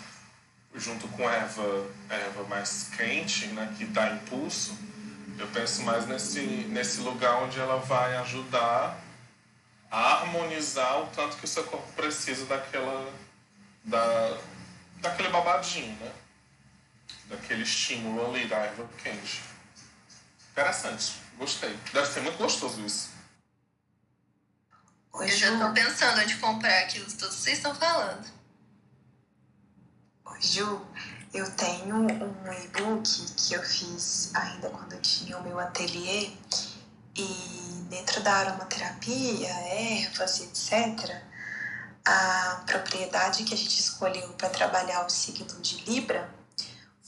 junto 0.75 1.09
com 1.09 1.29
erva, 1.29 1.87
erva 2.09 2.45
mais 2.45 2.91
quente, 2.97 3.47
né, 3.49 3.75
que 3.77 3.85
dá 3.87 4.11
impulso, 4.11 4.79
eu 5.39 5.47
penso 5.49 5.83
mais 5.83 6.07
nesse, 6.07 6.41
nesse 6.41 7.01
lugar 7.01 7.43
onde 7.43 7.59
ela 7.59 7.79
vai 7.79 8.17
ajudar 8.19 9.01
a 9.91 10.15
harmonizar 10.15 11.01
o 11.01 11.07
tanto 11.07 11.37
que 11.37 11.45
o 11.45 11.49
seu 11.49 11.65
corpo 11.65 11.91
precisa 11.93 12.45
daquela 12.47 13.11
da, 13.85 14.39
daquele 15.01 15.29
babadinho, 15.31 15.97
né? 15.99 16.13
Daquele 17.27 17.63
estímulo 17.63 18.27
ali 18.27 18.49
da 18.49 18.57
erva 18.57 18.89
quente. 19.03 19.43
Interessante, 20.53 21.15
gostei. 21.39 21.79
Deve 21.93 22.07
ser 22.07 22.21
muito 22.21 22.39
gostoso 22.39 22.81
isso. 22.85 23.11
eu 25.15 25.29
já 25.29 25.59
tô 25.59 25.73
pensando 25.73 26.21
onde 26.21 26.37
comprar 26.37 26.81
aquilo 26.81 27.07
que 27.07 27.17
todos 27.17 27.37
vocês 27.37 27.59
estão 27.59 27.75
falando. 27.75 28.29
Oi, 30.25 30.43
Ju, 30.43 30.87
eu 31.33 31.51
tenho 31.53 31.97
um 31.97 32.53
e-book 32.65 33.35
que 33.37 33.55
eu 33.55 33.63
fiz 33.63 34.35
ainda 34.35 34.71
quando 34.71 34.95
eu 34.95 35.01
tinha 35.03 35.39
o 35.39 35.43
meu 35.43 35.59
ateliê 35.61 36.31
e 37.15 37.87
dentro 37.89 38.23
da 38.23 38.33
aromaterapia, 38.33 39.49
ervas, 39.49 40.41
etc., 40.41 41.23
a 42.05 42.63
propriedade 42.67 43.45
que 43.45 43.53
a 43.53 43.57
gente 43.57 43.79
escolheu 43.79 44.33
para 44.35 44.49
trabalhar 44.49 45.05
o 45.05 45.11
signo 45.11 45.61
de 45.61 45.85
Libra 45.85 46.38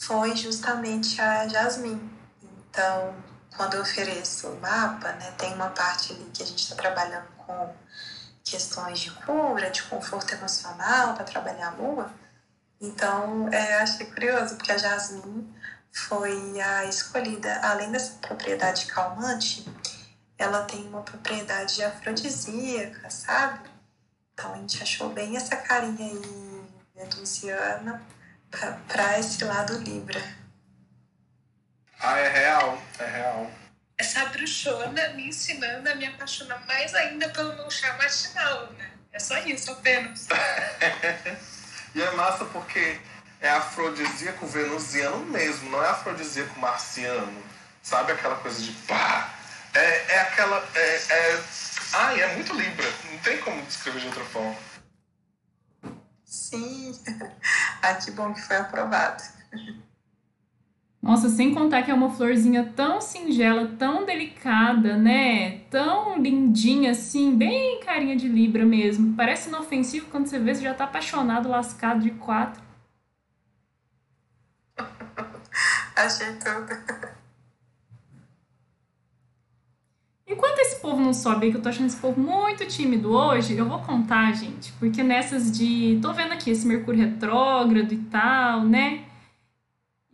foi 0.01 0.35
justamente 0.35 1.21
a 1.21 1.47
jasmim. 1.47 2.11
Então, 2.43 3.15
quando 3.55 3.75
eu 3.75 3.83
ofereço 3.83 4.49
o 4.49 4.61
mapa, 4.61 5.13
né, 5.13 5.31
tem 5.37 5.53
uma 5.53 5.69
parte 5.69 6.13
ali 6.13 6.25
que 6.33 6.43
a 6.43 6.47
gente 6.47 6.63
está 6.63 6.75
trabalhando 6.75 7.29
com 7.37 7.75
questões 8.43 8.99
de 8.99 9.11
cura, 9.11 9.71
de 9.71 9.83
conforto 9.83 10.35
emocional, 10.35 11.15
para 11.15 11.25
trabalhar 11.25 11.69
a 11.69 11.71
lua. 11.73 12.11
Então, 12.81 13.49
é, 13.53 13.75
achei 13.77 14.07
curioso, 14.07 14.57
porque 14.57 14.73
a 14.73 14.79
jasmim 14.79 15.55
foi 15.93 16.61
a 16.61 16.87
escolhida, 16.87 17.61
além 17.63 17.93
dessa 17.93 18.15
propriedade 18.21 18.87
calmante, 18.87 19.67
ela 20.39 20.63
tem 20.65 20.89
uma 20.89 21.03
propriedade 21.03 21.85
afrodisíaca, 21.85 23.11
sabe? 23.11 23.69
Então 24.33 24.55
a 24.55 24.57
gente 24.57 24.83
achou 24.83 25.11
bem 25.11 25.37
essa 25.37 25.57
carinha 25.57 26.07
aí 26.07 26.65
venusiana 26.95 28.03
para 28.89 29.19
esse 29.19 29.45
lado 29.45 29.79
Libra. 29.79 30.23
Ah, 32.01 32.19
é 32.19 32.29
real, 32.29 32.83
é 32.99 33.07
real. 33.07 33.51
Essa 33.99 34.25
bruxona 34.27 35.09
me 35.11 35.29
ensinando 35.29 35.89
a 35.89 35.95
me 35.95 36.07
apaixonar 36.07 36.65
mais 36.67 36.95
ainda 36.95 37.29
pelo 37.29 37.55
meu 37.55 37.71
chá 37.71 37.97
matinal, 37.99 38.73
né? 38.73 38.91
É 39.13 39.19
só 39.19 39.39
isso 39.41 39.71
apenas. 39.71 40.27
e 41.95 42.03
é 42.03 42.11
massa 42.13 42.45
porque 42.47 42.99
é 43.41 43.51
afrodisíaco 43.51 44.47
venusiano 44.47 45.27
mesmo, 45.27 45.71
não 45.71 45.85
é 45.85 45.89
afrodisíaco 45.89 46.59
marciano. 46.59 47.43
Sabe 47.83 48.13
aquela 48.13 48.37
coisa 48.37 48.63
de 48.63 48.73
pá? 48.87 49.35
É, 49.75 50.15
é 50.15 50.21
aquela. 50.21 50.67
É, 50.75 50.97
é... 50.97 51.43
Ai, 51.93 52.23
é 52.23 52.35
muito 52.35 52.55
Libra. 52.55 52.87
Não 53.11 53.19
tem 53.19 53.39
como 53.39 53.63
descrever 53.63 54.01
de 54.01 54.07
outra 54.07 54.25
forma. 54.25 54.57
Sim. 56.25 56.99
ah, 57.83 57.95
que 57.95 58.11
bom 58.11 58.33
que 58.33 58.41
foi 58.41 58.57
aprovado. 58.57 59.23
Nossa, 61.03 61.31
sem 61.31 61.55
contar 61.55 61.83
que 61.83 61.91
é 61.91 61.95
uma 61.95 62.11
florzinha 62.11 62.73
tão 62.77 63.01
singela, 63.01 63.67
tão 63.79 64.05
delicada, 64.05 64.97
né? 64.99 65.61
Tão 65.71 66.19
lindinha 66.19 66.91
assim, 66.91 67.35
bem 67.35 67.81
carinha 67.81 68.15
de 68.15 68.29
Libra 68.29 68.67
mesmo. 68.67 69.17
Parece 69.17 69.49
inofensivo 69.49 70.11
quando 70.11 70.27
você 70.27 70.39
vê, 70.39 70.55
você 70.55 70.63
já 70.63 70.75
tá 70.75 70.85
apaixonado, 70.85 71.49
lascado 71.49 72.01
de 72.01 72.11
quatro. 72.11 72.63
Achei 75.97 76.35
tudo. 76.35 77.10
Enquanto 80.31 80.61
esse 80.61 80.81
povo 80.81 81.01
não 81.03 81.13
sobe 81.13 81.51
que 81.51 81.57
eu 81.57 81.61
tô 81.61 81.69
achando 81.69 81.89
esse 81.89 81.97
povo 81.97 82.21
muito 82.21 82.65
tímido 82.65 83.11
hoje, 83.11 83.59
eu 83.59 83.69
vou 83.69 83.81
contar, 83.81 84.33
gente, 84.33 84.73
porque 84.79 85.03
nessas 85.03 85.51
de. 85.51 85.99
tô 86.01 86.13
vendo 86.13 86.33
aqui 86.33 86.51
esse 86.51 86.65
Mercúrio 86.65 87.01
retrógrado 87.01 87.93
e 87.93 87.97
tal, 87.97 88.63
né? 88.63 89.07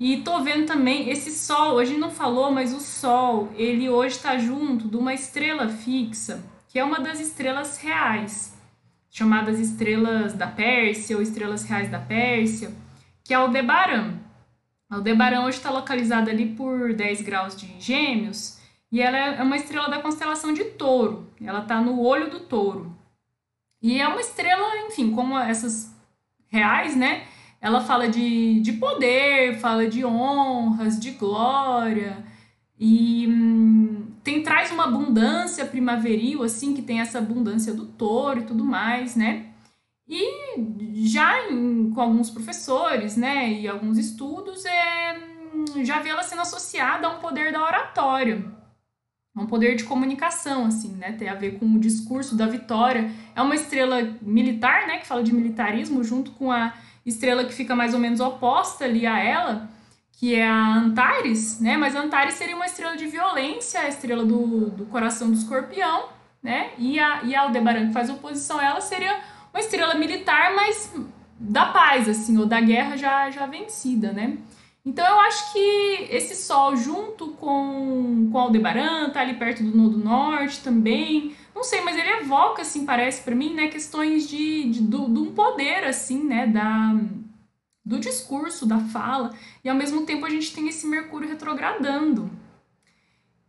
E 0.00 0.16
tô 0.22 0.42
vendo 0.42 0.66
também 0.66 1.10
esse 1.10 1.30
Sol, 1.30 1.74
hoje 1.74 1.98
não 1.98 2.10
falou, 2.10 2.50
mas 2.50 2.72
o 2.72 2.80
Sol, 2.80 3.52
ele 3.56 3.90
hoje 3.90 4.18
tá 4.18 4.38
junto 4.38 4.88
de 4.88 4.96
uma 4.96 5.12
estrela 5.12 5.68
fixa, 5.68 6.42
que 6.68 6.78
é 6.78 6.84
uma 6.84 6.98
das 6.98 7.20
estrelas 7.20 7.76
reais, 7.76 8.56
chamadas 9.10 9.60
estrelas 9.60 10.32
da 10.32 10.46
Pérsia 10.46 11.14
ou 11.14 11.22
estrelas 11.22 11.62
reais 11.64 11.90
da 11.90 11.98
Pérsia, 11.98 12.72
que 13.22 13.34
é 13.34 13.38
o 13.38 13.42
Aldebaran. 13.42 14.14
Aldebaran 14.88 15.44
hoje 15.44 15.58
está 15.58 15.70
localizado 15.70 16.30
ali 16.30 16.54
por 16.54 16.94
10 16.94 17.20
graus 17.20 17.54
de 17.54 17.66
Gêmeos 17.78 18.55
e 18.90 19.00
ela 19.00 19.16
é 19.16 19.42
uma 19.42 19.56
estrela 19.56 19.88
da 19.88 20.00
constelação 20.00 20.52
de 20.52 20.64
Touro. 20.64 21.30
Ela 21.42 21.60
está 21.60 21.80
no 21.80 22.00
olho 22.00 22.30
do 22.30 22.40
Touro. 22.40 22.96
E 23.82 24.00
é 24.00 24.08
uma 24.08 24.20
estrela, 24.20 24.86
enfim, 24.86 25.12
como 25.12 25.38
essas 25.38 25.94
reais, 26.48 26.96
né? 26.96 27.26
Ela 27.60 27.80
fala 27.80 28.08
de, 28.08 28.60
de 28.60 28.72
poder, 28.74 29.58
fala 29.58 29.88
de 29.88 30.04
honras, 30.04 30.98
de 30.98 31.12
glória. 31.12 32.24
E 32.78 33.26
hum, 33.26 34.06
tem 34.22 34.42
traz 34.42 34.70
uma 34.70 34.84
abundância 34.84 35.64
primaveril, 35.66 36.42
assim, 36.42 36.74
que 36.74 36.82
tem 36.82 37.00
essa 37.00 37.18
abundância 37.18 37.74
do 37.74 37.86
touro 37.86 38.40
e 38.40 38.44
tudo 38.44 38.64
mais, 38.64 39.16
né? 39.16 39.46
E 40.08 41.06
já 41.08 41.50
em, 41.50 41.90
com 41.90 42.00
alguns 42.00 42.30
professores, 42.30 43.16
né, 43.16 43.50
e 43.50 43.66
alguns 43.66 43.98
estudos, 43.98 44.64
é, 44.64 45.18
hum, 45.52 45.84
já 45.84 46.00
vê 46.00 46.10
ela 46.10 46.22
sendo 46.22 46.42
associada 46.42 47.08
a 47.08 47.10
um 47.10 47.18
poder 47.18 47.52
da 47.52 47.62
oratória. 47.62 48.44
É 49.36 49.40
um 49.40 49.46
poder 49.46 49.76
de 49.76 49.84
comunicação, 49.84 50.64
assim, 50.64 50.92
né? 50.92 51.12
Tem 51.12 51.28
a 51.28 51.34
ver 51.34 51.58
com 51.58 51.66
o 51.66 51.78
discurso 51.78 52.34
da 52.34 52.46
vitória. 52.46 53.10
É 53.34 53.42
uma 53.42 53.54
estrela 53.54 54.16
militar, 54.22 54.86
né? 54.86 54.98
Que 54.98 55.06
fala 55.06 55.22
de 55.22 55.32
militarismo, 55.32 56.02
junto 56.02 56.30
com 56.30 56.50
a 56.50 56.72
estrela 57.04 57.44
que 57.44 57.52
fica 57.52 57.76
mais 57.76 57.92
ou 57.92 58.00
menos 58.00 58.18
oposta 58.18 58.84
ali 58.84 59.06
a 59.06 59.18
ela, 59.18 59.68
que 60.12 60.34
é 60.34 60.48
a 60.48 60.78
Antares, 60.78 61.60
né? 61.60 61.76
Mas 61.76 61.94
Antares 61.94 62.34
seria 62.34 62.56
uma 62.56 62.64
estrela 62.64 62.96
de 62.96 63.06
violência, 63.06 63.80
a 63.80 63.88
estrela 63.88 64.24
do, 64.24 64.70
do 64.70 64.86
coração 64.86 65.28
do 65.28 65.34
escorpião, 65.34 66.08
né? 66.42 66.70
E 66.78 66.98
a, 66.98 67.22
e 67.24 67.34
a 67.34 67.42
Aldebaran, 67.42 67.88
que 67.88 67.92
faz 67.92 68.08
oposição 68.08 68.58
a 68.58 68.64
ela, 68.64 68.80
seria 68.80 69.20
uma 69.52 69.60
estrela 69.60 69.94
militar, 69.94 70.54
mas 70.54 70.92
da 71.38 71.66
paz, 71.66 72.08
assim, 72.08 72.38
ou 72.38 72.46
da 72.46 72.60
guerra 72.60 72.96
já, 72.96 73.30
já 73.30 73.44
vencida, 73.46 74.12
né? 74.12 74.38
Então 74.86 75.04
eu 75.04 75.18
acho 75.18 75.52
que 75.52 76.06
esse 76.10 76.36
sol 76.36 76.76
junto 76.76 77.32
com, 77.32 78.30
com 78.30 78.38
Aldebaran, 78.38 79.10
tá 79.10 79.20
ali 79.20 79.34
perto 79.34 79.64
do 79.64 79.76
Nodo 79.76 79.98
Norte 79.98 80.60
também, 80.60 81.36
não 81.52 81.64
sei, 81.64 81.80
mas 81.80 81.96
ele 81.96 82.08
evoca, 82.20 82.62
assim, 82.62 82.86
parece 82.86 83.22
para 83.22 83.34
mim, 83.34 83.52
né, 83.52 83.66
questões 83.66 84.28
de, 84.28 84.70
de, 84.70 84.80
do, 84.82 85.12
de 85.12 85.18
um 85.18 85.34
poder, 85.34 85.82
assim, 85.82 86.22
né, 86.22 86.46
da, 86.46 86.94
do 87.84 87.98
discurso, 87.98 88.64
da 88.64 88.78
fala, 88.78 89.34
e 89.64 89.68
ao 89.68 89.74
mesmo 89.74 90.06
tempo 90.06 90.24
a 90.24 90.30
gente 90.30 90.54
tem 90.54 90.68
esse 90.68 90.86
Mercúrio 90.86 91.28
retrogradando. 91.28 92.30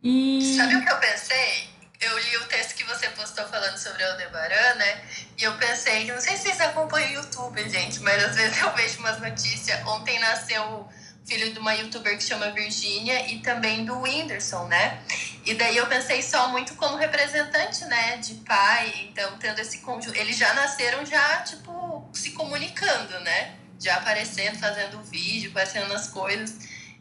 E... 0.01 0.55
Sabe 0.55 0.75
o 0.75 0.83
que 0.83 0.91
eu 0.91 0.97
pensei? 0.97 1.69
Eu 1.99 2.17
li 2.17 2.37
o 2.37 2.45
texto 2.45 2.75
que 2.75 2.83
você 2.83 3.09
postou 3.09 3.45
falando 3.45 3.77
sobre 3.77 4.03
Aldebaran, 4.03 4.75
né? 4.75 5.01
E 5.37 5.43
eu 5.43 5.53
pensei, 5.57 6.05
não 6.05 6.19
sei 6.19 6.35
se 6.35 6.43
vocês 6.43 6.61
acompanham 6.61 7.09
o 7.09 7.13
YouTube, 7.15 7.69
gente, 7.69 7.99
mas 8.01 8.23
às 8.23 8.35
vezes 8.35 8.59
eu 8.61 8.71
vejo 8.73 8.99
umas 8.99 9.19
notícias. 9.19 9.85
Ontem 9.85 10.19
nasceu 10.19 10.87
filho 11.27 11.51
de 11.51 11.59
uma 11.59 11.73
youtuber 11.73 12.17
que 12.17 12.23
chama 12.23 12.51
Virginia 12.51 13.29
e 13.29 13.39
também 13.39 13.83
do 13.83 13.99
Whindersson, 13.99 14.65
né? 14.67 14.99
E 15.45 15.53
daí 15.53 15.75
eu 15.75 15.85
pensei 15.87 16.21
só 16.21 16.47
muito 16.47 16.73
como 16.75 16.95
representante, 16.95 17.83
né, 17.85 18.17
de 18.17 18.35
pai, 18.35 19.09
então 19.09 19.37
tendo 19.37 19.59
esse 19.59 19.79
conjunto, 19.79 20.17
eles 20.17 20.37
já 20.37 20.53
nasceram 20.53 21.05
já 21.05 21.41
tipo 21.41 22.09
se 22.13 22.31
comunicando, 22.31 23.19
né? 23.19 23.55
Já 23.79 23.97
aparecendo, 23.97 24.57
fazendo 24.57 25.01
vídeo, 25.03 25.51
aparecendo 25.51 25.89
nas 25.89 26.07
coisas. 26.07 26.55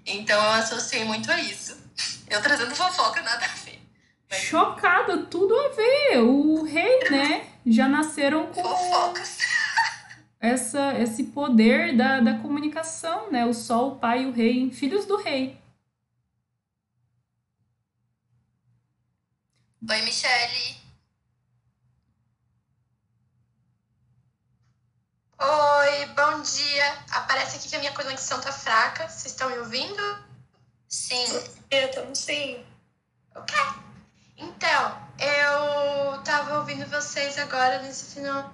Então 0.04 0.42
eu 0.42 0.50
associei 0.52 1.04
muito 1.04 1.30
a 1.30 1.40
isso. 1.40 1.76
Eu 2.28 2.42
trazendo 2.42 2.74
fofoca 2.74 3.22
nada 3.22 3.46
a 3.46 3.64
ver. 3.64 3.80
Mas... 4.28 4.40
Chocada, 4.40 5.18
tudo 5.18 5.54
a 5.56 5.68
ver. 5.68 6.18
O 6.18 6.64
rei, 6.64 7.08
né? 7.10 7.46
Já 7.64 7.88
nasceram 7.88 8.46
com 8.46 8.62
fofocas 8.62 9.35
essa, 10.46 10.98
esse 11.00 11.24
poder 11.24 11.96
da, 11.96 12.20
da 12.20 12.38
comunicação, 12.38 13.30
né? 13.30 13.44
O 13.44 13.52
sol, 13.52 13.92
o 13.92 13.98
pai 13.98 14.22
e 14.22 14.26
o 14.26 14.32
rei, 14.32 14.70
filhos 14.70 15.04
do 15.04 15.16
rei. 15.16 15.60
Oi, 19.88 20.02
Michele. 20.02 20.76
Oi, 25.38 26.06
bom 26.14 26.42
dia. 26.42 26.92
Aparece 27.10 27.56
aqui 27.56 27.68
que 27.68 27.76
a 27.76 27.78
minha 27.80 27.92
conexão 27.92 28.40
tá 28.40 28.52
fraca. 28.52 29.08
Vocês 29.08 29.32
estão 29.32 29.50
me 29.50 29.58
ouvindo? 29.58 30.02
Sim. 30.88 31.26
Eu 31.70 31.90
tô 31.90 32.14
sim. 32.14 32.64
Ok. 33.34 33.56
Então, 34.38 35.08
eu 35.18 36.22
tava 36.22 36.58
ouvindo 36.58 36.88
vocês 36.88 37.38
agora 37.38 37.82
nesse 37.82 38.14
final 38.14 38.52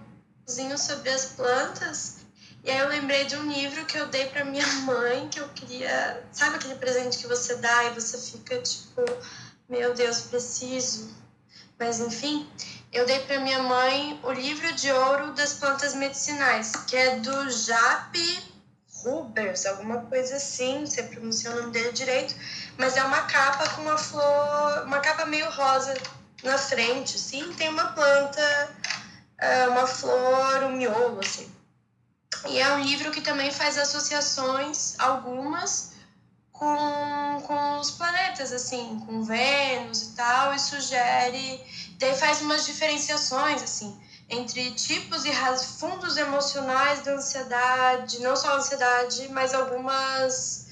sobre 0.78 1.10
as 1.10 1.26
plantas. 1.26 2.16
E 2.64 2.70
aí 2.70 2.78
eu 2.78 2.88
lembrei 2.88 3.24
de 3.24 3.36
um 3.36 3.50
livro 3.50 3.84
que 3.86 3.98
eu 3.98 4.06
dei 4.06 4.26
para 4.26 4.44
minha 4.44 4.66
mãe, 4.82 5.28
que 5.28 5.40
eu 5.40 5.48
queria. 5.48 6.22
Sabe 6.32 6.56
aquele 6.56 6.76
presente 6.76 7.18
que 7.18 7.26
você 7.26 7.56
dá 7.56 7.84
e 7.84 7.90
você 7.90 8.18
fica 8.18 8.60
tipo, 8.60 9.02
meu 9.68 9.94
Deus, 9.94 10.22
preciso. 10.22 11.10
Mas 11.78 11.98
enfim, 11.98 12.48
eu 12.92 13.04
dei 13.06 13.18
para 13.20 13.40
minha 13.40 13.62
mãe 13.62 14.20
o 14.22 14.30
livro 14.30 14.72
de 14.74 14.92
ouro 14.92 15.32
das 15.32 15.54
plantas 15.54 15.94
medicinais, 15.94 16.72
que 16.86 16.96
é 16.96 17.16
do 17.16 17.50
Jape 17.50 18.52
Rubers, 19.02 19.66
alguma 19.66 20.02
coisa 20.02 20.36
assim, 20.36 20.80
não 20.80 20.86
sei 20.86 21.04
pronunciar 21.04 21.54
o 21.54 21.60
nome 21.60 21.72
dele 21.72 21.90
direito, 21.90 22.36
mas 22.78 22.96
é 22.96 23.02
uma 23.02 23.22
capa 23.22 23.68
com 23.70 23.82
uma 23.82 23.98
flor, 23.98 24.84
uma 24.84 25.00
capa 25.00 25.26
meio 25.26 25.50
rosa 25.50 25.92
na 26.44 26.56
frente, 26.56 27.18
sim, 27.18 27.52
tem 27.54 27.68
uma 27.68 27.86
planta 27.92 28.76
uma 29.68 29.86
flor, 29.86 30.64
um 30.64 30.76
miolo, 30.76 31.20
assim. 31.20 31.50
E 32.48 32.58
é 32.58 32.74
um 32.74 32.80
livro 32.80 33.10
que 33.10 33.20
também 33.20 33.50
faz 33.50 33.78
associações, 33.78 34.94
algumas, 34.98 35.92
com, 36.52 37.42
com 37.46 37.78
os 37.78 37.90
planetas, 37.92 38.52
assim, 38.52 39.00
com 39.06 39.22
Vênus 39.22 40.02
e 40.02 40.14
tal, 40.14 40.54
e 40.54 40.58
sugere. 40.58 41.60
Daí 41.98 42.16
faz 42.16 42.40
umas 42.40 42.64
diferenciações, 42.64 43.62
assim, 43.62 43.96
entre 44.28 44.70
tipos 44.72 45.24
e 45.24 45.32
fundos 45.78 46.16
emocionais 46.16 47.02
da 47.02 47.12
ansiedade, 47.12 48.20
não 48.20 48.36
só 48.36 48.48
a 48.48 48.56
ansiedade, 48.56 49.28
mas 49.28 49.54
algumas 49.54 50.66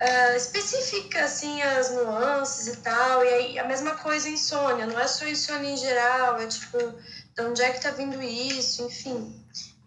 uh, 0.00 0.36
especifica 0.36 1.24
assim 1.24 1.62
as 1.62 1.90
nuances 1.90 2.66
e 2.66 2.76
tal. 2.78 3.24
E 3.24 3.28
aí 3.28 3.58
a 3.58 3.64
mesma 3.64 3.92
coisa 3.92 4.28
insônia, 4.28 4.86
não 4.86 4.98
é 4.98 5.06
só 5.06 5.26
insônia 5.26 5.70
em 5.70 5.76
geral, 5.76 6.38
é 6.38 6.46
tipo, 6.46 6.78
de 7.34 7.42
onde 7.42 7.62
é 7.62 7.72
que 7.72 7.82
tá 7.82 7.90
vindo 7.90 8.22
isso, 8.22 8.86
enfim. 8.86 9.34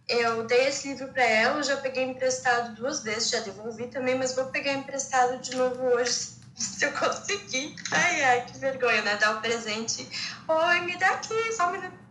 Eu 0.08 0.46
dei 0.46 0.68
esse 0.68 0.88
livro 0.88 1.08
para 1.08 1.24
ela, 1.24 1.64
já 1.64 1.78
peguei 1.78 2.04
emprestado 2.04 2.76
duas 2.76 3.04
vezes, 3.04 3.30
já 3.30 3.40
devolvi 3.40 3.88
também, 3.88 4.18
mas 4.18 4.36
vou 4.36 4.46
pegar 4.46 4.74
emprestado 4.74 5.42
de 5.42 5.56
novo 5.56 5.82
hoje, 5.82 6.12
se 6.56 6.86
eu 6.86 6.92
conseguir. 6.92 7.76
Ai, 7.92 8.24
ai, 8.24 8.46
que 8.46 8.58
vergonha, 8.58 9.02
né? 9.02 9.18
Dar 9.18 9.36
o 9.36 9.40
um 9.40 9.42
presente. 9.42 10.08
Oi, 10.48 10.82
me 10.82 10.96
dá 10.98 11.12
aqui, 11.12 11.52
só 11.54 11.70
um 11.70 11.72
minuto. 11.72 12.06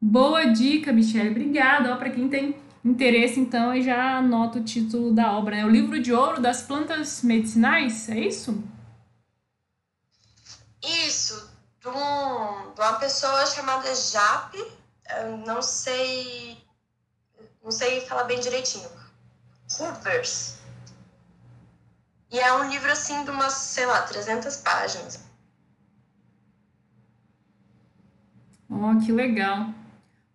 Boa 0.00 0.46
dica, 0.46 0.92
Michelle. 0.92 1.30
Obrigada. 1.30 1.94
Para 1.96 2.10
quem 2.10 2.28
tem 2.28 2.56
interesse, 2.84 3.38
então, 3.38 3.74
e 3.74 3.82
já 3.82 4.18
anota 4.18 4.58
o 4.58 4.64
título 4.64 5.12
da 5.12 5.36
obra, 5.36 5.56
né? 5.56 5.66
O 5.66 5.68
livro 5.68 6.00
de 6.00 6.12
ouro 6.12 6.40
das 6.40 6.62
plantas 6.62 7.22
medicinais, 7.22 8.08
é 8.08 8.18
isso? 8.18 8.62
Isso, 10.82 11.47
de, 11.90 11.96
um, 11.96 12.72
de 12.74 12.80
uma 12.80 12.94
pessoa 12.94 13.46
chamada 13.46 13.94
Jap, 13.94 14.56
não 15.46 15.62
sei, 15.62 16.56
não 17.62 17.70
sei 17.70 18.00
falar 18.02 18.24
bem 18.24 18.40
direitinho, 18.40 18.88
Hoovers. 19.78 20.58
E 22.30 22.38
é 22.38 22.52
um 22.52 22.68
livro, 22.68 22.90
assim, 22.92 23.24
de 23.24 23.30
umas, 23.30 23.54
sei 23.54 23.86
lá, 23.86 24.02
300 24.02 24.56
páginas. 24.58 25.20
Oh, 28.68 28.98
que 29.04 29.10
legal. 29.10 29.72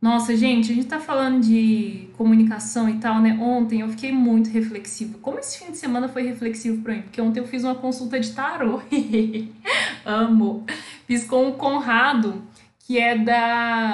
Nossa, 0.02 0.36
gente, 0.36 0.72
a 0.72 0.76
gente 0.76 0.88
tá 0.88 1.00
falando 1.00 1.40
de 1.40 2.10
comunicação 2.18 2.90
e 2.90 2.98
tal, 3.00 3.22
né? 3.22 3.38
Ontem 3.40 3.82
eu 3.82 3.90
fiquei 3.90 4.12
muito 4.12 4.50
reflexiva. 4.50 5.18
Como 5.20 5.40
esse 5.40 5.60
fim 5.60 5.72
de 5.72 5.78
semana 5.78 6.10
foi 6.10 6.24
reflexivo 6.24 6.82
pra 6.82 6.94
mim? 6.96 7.04
Porque 7.04 7.22
ontem 7.22 7.40
eu 7.40 7.48
fiz 7.48 7.64
uma 7.64 7.76
consulta 7.76 8.20
de 8.20 8.34
tarô. 8.34 8.82
Amo. 10.04 10.66
Fiz 11.14 11.26
com 11.26 11.48
o 11.48 11.54
Conrado, 11.54 12.42
que 12.80 12.98
é 12.98 13.16
da 13.16 13.38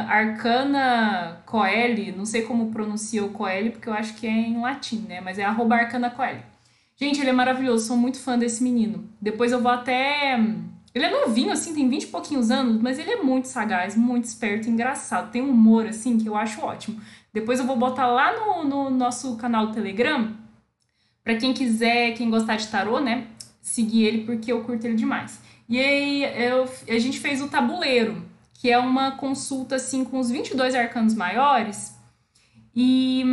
Arcana 0.07 1.41
Coeli. 1.45 2.13
Não 2.13 2.24
sei 2.24 2.43
como 2.43 2.72
pronuncia 2.72 3.26
o 3.26 3.32
Coeli, 3.32 3.72
porque 3.72 3.89
eu 3.89 3.93
acho 3.93 4.13
que 4.13 4.26
é 4.26 4.32
em 4.32 4.61
latim, 4.61 5.05
né? 5.05 5.20
Mas 5.20 5.38
é 5.38 5.43
arroba 5.43 5.76
Arcana 5.76 6.09
Coeli. 6.09 6.39
Gente, 6.95 7.20
ele 7.20 7.30
é 7.30 7.34
maravilhoso. 7.34 7.88
Sou 7.88 7.97
muito 7.97 8.22
fã 8.22 8.39
desse 8.39 8.63
menino. 8.63 9.03
Depois 9.22 9.51
eu 9.51 9.59
vou 9.59 9.70
até 9.70 10.39
ele 10.95 11.03
é 11.03 11.11
novinho, 11.11 11.51
assim, 11.51 11.74
tem 11.74 11.89
20 11.89 12.03
e 12.03 12.07
pouquinhos 12.07 12.49
anos, 12.49 12.82
mas 12.82 12.97
ele 12.97 13.11
é 13.11 13.22
muito 13.22 13.49
sagaz, 13.49 13.97
muito 13.97 14.24
esperto, 14.24 14.70
engraçado. 14.70 15.30
Tem 15.30 15.41
um 15.41 15.49
humor, 15.49 15.86
assim, 15.86 16.17
que 16.17 16.30
eu 16.30 16.38
acho 16.38 16.61
ótimo. 16.61 17.01
Depois 17.34 17.59
eu 17.59 17.65
vou 17.65 17.76
botar 17.76 18.07
lá 18.07 18.32
no, 18.32 18.63
no 18.63 18.89
nosso 18.89 19.36
canal 19.36 19.67
do 19.67 19.74
Telegram, 19.74 20.38
para 21.22 21.36
quem 21.36 21.53
quiser, 21.53 22.13
quem 22.13 22.30
gostar 22.30 22.55
de 22.55 22.70
tarô, 22.70 23.01
né, 23.01 23.28
seguir 23.61 24.05
ele, 24.05 24.24
porque 24.24 24.53
eu 24.53 24.63
curto 24.63 24.88
ele 24.88 24.95
demais. 24.95 25.49
E 25.70 25.80
aí 25.80 26.24
eu, 26.24 26.67
a 26.88 26.97
gente 26.97 27.20
fez 27.20 27.41
o 27.41 27.47
tabuleiro, 27.47 28.26
que 28.55 28.72
é 28.72 28.78
uma 28.78 29.11
consulta, 29.11 29.76
assim, 29.76 30.03
com 30.03 30.20
os 30.20 30.32
22 30.32 30.74
arcanos 30.74 31.13
maiores, 31.13 31.95
e, 32.76 33.24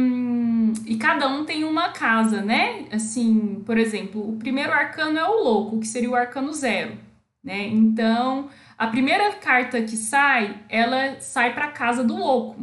e 0.87 0.97
cada 0.97 1.29
um 1.29 1.45
tem 1.45 1.65
uma 1.65 1.91
casa, 1.91 2.43
né? 2.43 2.87
Assim, 2.93 3.63
por 3.65 3.79
exemplo, 3.79 4.29
o 4.29 4.37
primeiro 4.37 4.73
arcano 4.73 5.19
é 5.19 5.25
o 5.25 5.43
louco, 5.43 5.81
que 5.81 5.87
seria 5.87 6.11
o 6.11 6.15
arcano 6.15 6.53
zero. 6.53 6.99
Né? 7.43 7.69
Então, 7.69 8.49
a 8.77 8.89
primeira 8.89 9.33
carta 9.35 9.81
que 9.81 9.97
sai, 9.97 10.63
ela 10.69 11.21
sai 11.21 11.55
para 11.55 11.69
casa 11.69 12.03
do 12.03 12.17
louco. 12.17 12.61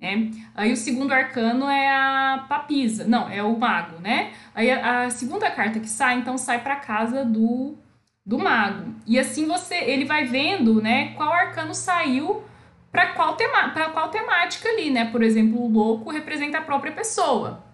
Né? 0.00 0.30
Aí 0.54 0.72
o 0.72 0.76
segundo 0.76 1.12
arcano 1.12 1.68
é 1.68 1.88
a 1.88 2.46
papisa, 2.48 3.04
não, 3.06 3.28
é 3.28 3.42
o 3.42 3.58
mago, 3.58 4.00
né? 4.00 4.32
Aí 4.54 4.70
a, 4.70 5.04
a 5.04 5.10
segunda 5.10 5.50
carta 5.50 5.78
que 5.78 5.88
sai, 5.88 6.18
então 6.18 6.38
sai 6.38 6.62
para 6.62 6.76
casa 6.76 7.24
do, 7.24 7.76
do 8.24 8.38
mago. 8.38 8.94
E 9.06 9.18
assim 9.18 9.46
você, 9.46 9.74
ele 9.76 10.04
vai 10.04 10.24
vendo, 10.24 10.80
né, 10.80 11.12
qual 11.14 11.32
arcano 11.32 11.74
saiu 11.74 12.42
para 12.90 13.12
qual, 13.12 13.34
tema, 13.34 13.70
qual 13.92 14.08
temática 14.08 14.68
ali, 14.68 14.88
né? 14.88 15.06
Por 15.06 15.20
exemplo, 15.22 15.60
o 15.60 15.68
louco 15.68 16.10
representa 16.10 16.58
a 16.58 16.62
própria 16.62 16.92
pessoa, 16.92 17.64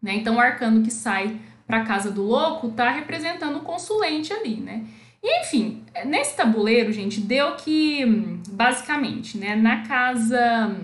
né? 0.00 0.14
Então 0.14 0.36
o 0.36 0.40
arcano 0.40 0.82
que 0.82 0.92
sai 0.92 1.40
para 1.66 1.84
casa 1.84 2.10
do 2.10 2.22
louco 2.22 2.70
tá 2.70 2.88
representando 2.90 3.56
o 3.56 3.62
consulente 3.62 4.32
ali, 4.32 4.56
né? 4.56 4.86
E, 5.20 5.40
enfim, 5.40 5.82
nesse 6.04 6.36
tabuleiro, 6.36 6.92
gente, 6.92 7.20
deu 7.20 7.56
que, 7.56 8.04
basicamente, 8.50 9.38
né, 9.38 9.56
na 9.56 9.82
casa 9.82 10.76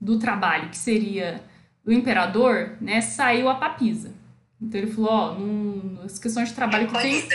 do 0.00 0.18
trabalho, 0.18 0.68
que 0.68 0.76
seria 0.76 1.42
o 1.84 1.90
imperador, 1.90 2.76
né, 2.80 3.00
saiu 3.00 3.48
a 3.48 3.54
papisa. 3.54 4.14
Então 4.60 4.80
ele 4.80 4.92
falou, 4.92 5.10
ó, 5.10 5.34
nas 6.02 6.18
questões 6.18 6.50
de 6.50 6.54
trabalho 6.54 6.86
que 6.86 6.98
tem, 7.00 7.26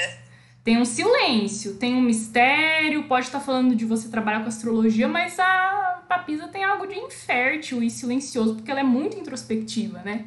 tem 0.63 0.77
um 0.77 0.85
silêncio, 0.85 1.75
tem 1.75 1.95
um 1.95 2.01
mistério, 2.01 3.03
pode 3.03 3.25
estar 3.25 3.39
falando 3.39 3.75
de 3.75 3.85
você 3.85 4.09
trabalhar 4.09 4.41
com 4.41 4.47
astrologia, 4.47 5.07
mas 5.07 5.39
a 5.39 6.03
papisa 6.07 6.47
tem 6.47 6.63
algo 6.63 6.85
de 6.85 6.95
infértil 6.95 7.81
e 7.81 7.89
silencioso, 7.89 8.55
porque 8.55 8.69
ela 8.69 8.81
é 8.81 8.83
muito 8.83 9.17
introspectiva, 9.17 9.99
né? 9.99 10.25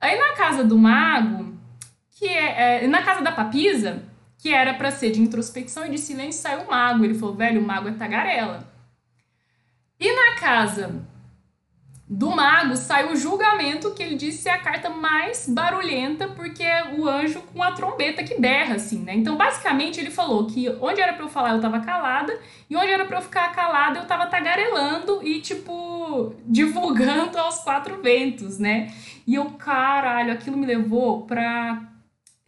Aí 0.00 0.18
na 0.18 0.34
casa 0.34 0.64
do 0.64 0.78
mago, 0.78 1.54
que 2.10 2.26
é, 2.26 2.84
é 2.84 2.86
na 2.86 3.02
casa 3.02 3.20
da 3.20 3.32
papisa, 3.32 4.04
que 4.38 4.52
era 4.52 4.72
para 4.74 4.90
ser 4.90 5.10
de 5.10 5.20
introspecção 5.20 5.84
e 5.84 5.90
de 5.90 5.98
silêncio, 5.98 6.40
saiu 6.40 6.62
o 6.62 6.70
mago. 6.70 7.04
Ele 7.04 7.14
falou, 7.14 7.34
velho, 7.34 7.60
o 7.60 7.66
mago 7.66 7.88
é 7.88 7.92
tagarela. 7.92 8.72
E 9.98 10.12
na 10.14 10.40
casa 10.40 11.04
do 12.08 12.30
mago 12.30 12.74
saiu 12.74 13.12
o 13.12 13.16
julgamento, 13.16 13.90
que 13.92 14.02
ele 14.02 14.14
disse 14.14 14.38
ser 14.38 14.48
a 14.48 14.58
carta 14.58 14.88
mais 14.88 15.46
barulhenta, 15.46 16.26
porque 16.28 16.62
é 16.62 16.94
o 16.94 17.06
anjo 17.06 17.42
com 17.52 17.62
a 17.62 17.72
trombeta 17.72 18.24
que 18.24 18.40
berra, 18.40 18.76
assim, 18.76 19.00
né? 19.00 19.14
Então, 19.14 19.36
basicamente, 19.36 20.00
ele 20.00 20.10
falou 20.10 20.46
que 20.46 20.70
onde 20.80 21.02
era 21.02 21.12
para 21.12 21.24
eu 21.24 21.28
falar, 21.28 21.50
eu 21.50 21.60
tava 21.60 21.80
calada, 21.80 22.34
e 22.70 22.74
onde 22.74 22.90
era 22.90 23.04
para 23.04 23.18
eu 23.18 23.22
ficar 23.22 23.52
calada, 23.52 23.98
eu 23.98 24.06
tava 24.06 24.26
tagarelando 24.26 25.22
e, 25.22 25.40
tipo, 25.40 26.34
divulgando 26.46 27.36
aos 27.36 27.58
quatro 27.58 28.00
ventos, 28.00 28.58
né? 28.58 28.90
E 29.26 29.34
eu, 29.34 29.44
caralho, 29.50 30.32
aquilo 30.32 30.56
me 30.56 30.64
levou 30.64 31.26
pra 31.26 31.92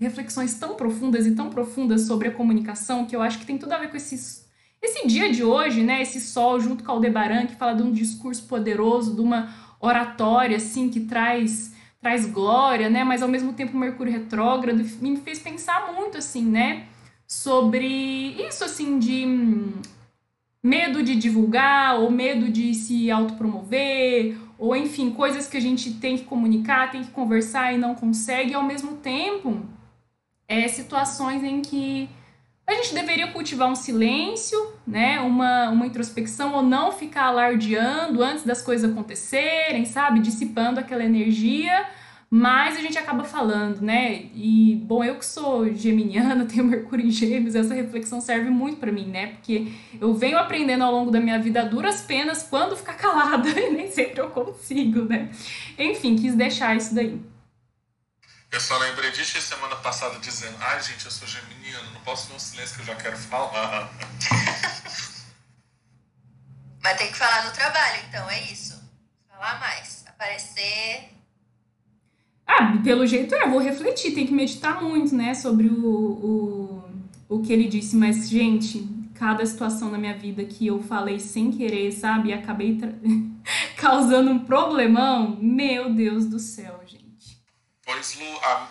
reflexões 0.01 0.55
tão 0.55 0.75
profundas 0.75 1.27
e 1.27 1.35
tão 1.35 1.51
profundas 1.51 2.07
sobre 2.07 2.29
a 2.29 2.33
comunicação 2.33 3.05
que 3.05 3.15
eu 3.15 3.21
acho 3.21 3.39
que 3.39 3.45
tem 3.45 3.59
tudo 3.59 3.73
a 3.73 3.79
ver 3.79 3.91
com 3.91 3.99
esses, 3.99 4.49
esse 4.83 5.07
dia 5.07 5.31
de 5.31 5.45
hoje, 5.45 5.83
né? 5.83 6.03
Esse 6.03 6.21
sol 6.21 6.61
junto 6.61 6.83
com 6.83 6.93
Aldebaran 6.93 7.47
que 7.47 7.57
fala 7.57 7.75
de 7.75 7.83
um 7.83 7.93
discurso 7.93 8.47
poderoso, 8.47 9.15
de 9.15 9.21
uma 9.21 9.55
oratória 9.81 10.57
assim 10.57 10.89
que 10.89 11.01
traz 11.01 11.75
traz 12.01 12.25
glória, 12.25 12.89
né? 12.89 13.05
Mas 13.05 13.23
ao 13.23 13.29
mesmo 13.29 13.53
tempo 13.53 13.77
Mercúrio 13.77 14.13
retrógrado 14.13 14.83
me 15.01 15.17
fez 15.19 15.39
pensar 15.39 15.93
muito 15.93 16.17
assim, 16.17 16.45
né? 16.45 16.87
Sobre 17.27 17.87
isso 17.87 18.65
assim 18.65 18.99
de 18.99 19.27
hum, 19.27 19.73
medo 20.63 21.03
de 21.03 21.15
divulgar 21.15 22.01
ou 22.01 22.11
medo 22.11 22.51
de 22.51 22.75
se 22.75 23.11
autopromover 23.11 24.37
ou 24.61 24.77
enfim, 24.77 25.11
coisas 25.11 25.49
que 25.49 25.57
a 25.57 25.61
gente 25.61 25.95
tem 25.95 26.19
que 26.19 26.25
comunicar, 26.25 26.91
tem 26.91 27.03
que 27.03 27.11
conversar 27.11 27.73
e 27.73 27.79
não 27.79 27.95
consegue, 27.95 28.51
e 28.51 28.55
ao 28.55 28.63
mesmo 28.63 28.99
tempo 28.99 29.63
é, 30.47 30.69
situações 30.69 31.43
em 31.43 31.63
que 31.63 32.11
a 32.73 32.77
gente 32.77 32.95
deveria 32.95 33.29
cultivar 33.29 33.71
um 33.71 33.75
silêncio, 33.75 34.59
né, 34.87 35.21
uma, 35.21 35.71
uma 35.71 35.87
introspecção 35.87 36.55
ou 36.55 36.63
não 36.63 36.93
ficar 36.93 37.25
alardeando 37.25 38.23
antes 38.23 38.45
das 38.45 38.63
coisas 38.63 38.91
acontecerem, 38.91 39.85
sabe, 39.85 40.21
dissipando 40.21 40.81
aquela 40.81 41.05
energia, 41.05 41.87
mas 42.33 42.77
a 42.77 42.81
gente 42.81 42.97
acaba 42.97 43.25
falando, 43.25 43.81
né? 43.81 44.27
E 44.37 44.81
bom, 44.85 45.03
eu 45.03 45.17
que 45.17 45.27
sou 45.27 45.75
geminiana, 45.75 46.45
tenho 46.47 46.63
Mercúrio 46.65 47.05
em 47.05 47.11
Gêmeos, 47.11 47.57
essa 47.57 47.75
reflexão 47.75 48.21
serve 48.21 48.51
muito 48.51 48.79
para 48.79 48.93
mim, 48.93 49.07
né? 49.07 49.29
Porque 49.29 49.73
eu 50.01 50.15
venho 50.15 50.39
aprendendo 50.39 50.85
ao 50.85 50.93
longo 50.93 51.11
da 51.11 51.19
minha 51.19 51.41
vida 51.41 51.65
duras 51.65 52.03
penas 52.03 52.45
quando 52.49 52.77
ficar 52.77 52.95
calada 52.95 53.49
e 53.59 53.71
nem 53.71 53.91
sempre 53.91 54.21
eu 54.21 54.31
consigo, 54.31 55.07
né? 55.07 55.29
Enfim, 55.77 56.15
quis 56.15 56.37
deixar 56.37 56.77
isso 56.77 56.95
daí. 56.95 57.19
Eu 58.53 58.61
só 58.61 58.77
lembrei 58.79 59.13
disso 59.13 59.41
semana 59.41 59.77
passada 59.77 60.19
dizendo, 60.19 60.57
ai 60.61 60.83
gente, 60.83 61.05
eu 61.05 61.11
sou 61.11 61.29
geminiano, 61.29 61.93
não 61.93 62.01
posso 62.01 62.29
ter 62.29 62.35
um 62.35 62.39
silêncio 62.39 62.75
que 62.77 62.83
eu 62.83 62.87
já 62.87 62.97
quero 62.97 63.17
falar. 63.17 63.89
Mas 66.83 66.99
tem 66.99 67.13
que 67.13 67.17
falar 67.17 67.45
no 67.45 67.53
trabalho, 67.53 68.03
então, 68.09 68.29
é 68.29 68.43
isso. 68.51 68.83
Falar 69.29 69.61
mais, 69.61 70.05
aparecer. 70.09 71.11
Ah, 72.47 72.77
pelo 72.83 73.07
jeito 73.07 73.35
é, 73.35 73.45
eu 73.45 73.51
vou 73.51 73.61
refletir, 73.61 74.15
tem 74.15 74.27
que 74.27 74.33
meditar 74.33 74.83
muito, 74.83 75.15
né, 75.15 75.35
sobre 75.35 75.69
o, 75.69 76.83
o, 77.29 77.37
o 77.37 77.43
que 77.43 77.53
ele 77.53 77.69
disse, 77.69 77.95
mas, 77.95 78.29
gente, 78.29 78.89
cada 79.15 79.45
situação 79.45 79.91
na 79.91 79.99
minha 79.99 80.17
vida 80.17 80.43
que 80.45 80.67
eu 80.67 80.83
falei 80.83 81.21
sem 81.21 81.53
querer, 81.53 81.93
sabe? 81.93 82.31
E 82.31 82.33
acabei 82.33 82.79
causando 83.77 84.31
um 84.31 84.39
problemão. 84.41 85.37
Meu 85.37 85.93
Deus 85.93 86.25
do 86.25 86.39
céu, 86.39 86.81
gente. 86.87 87.00
Pois 87.93 88.17
a, 88.43 88.69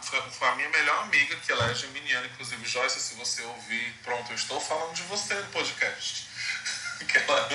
a 0.48 0.56
minha 0.56 0.70
melhor 0.70 1.04
amiga, 1.04 1.36
que 1.36 1.52
ela 1.52 1.70
é 1.70 1.76
geminiana, 1.76 2.26
inclusive 2.28 2.66
Joyce, 2.66 3.02
se 3.02 3.16
você 3.16 3.42
ouvir, 3.42 3.94
pronto, 4.02 4.32
eu 4.32 4.36
estou 4.36 4.62
falando 4.62 4.94
de 4.94 5.04
você 5.04 5.34
no 5.34 5.44
podcast. 5.48 6.26
que 7.06 7.18
ela, 7.18 7.50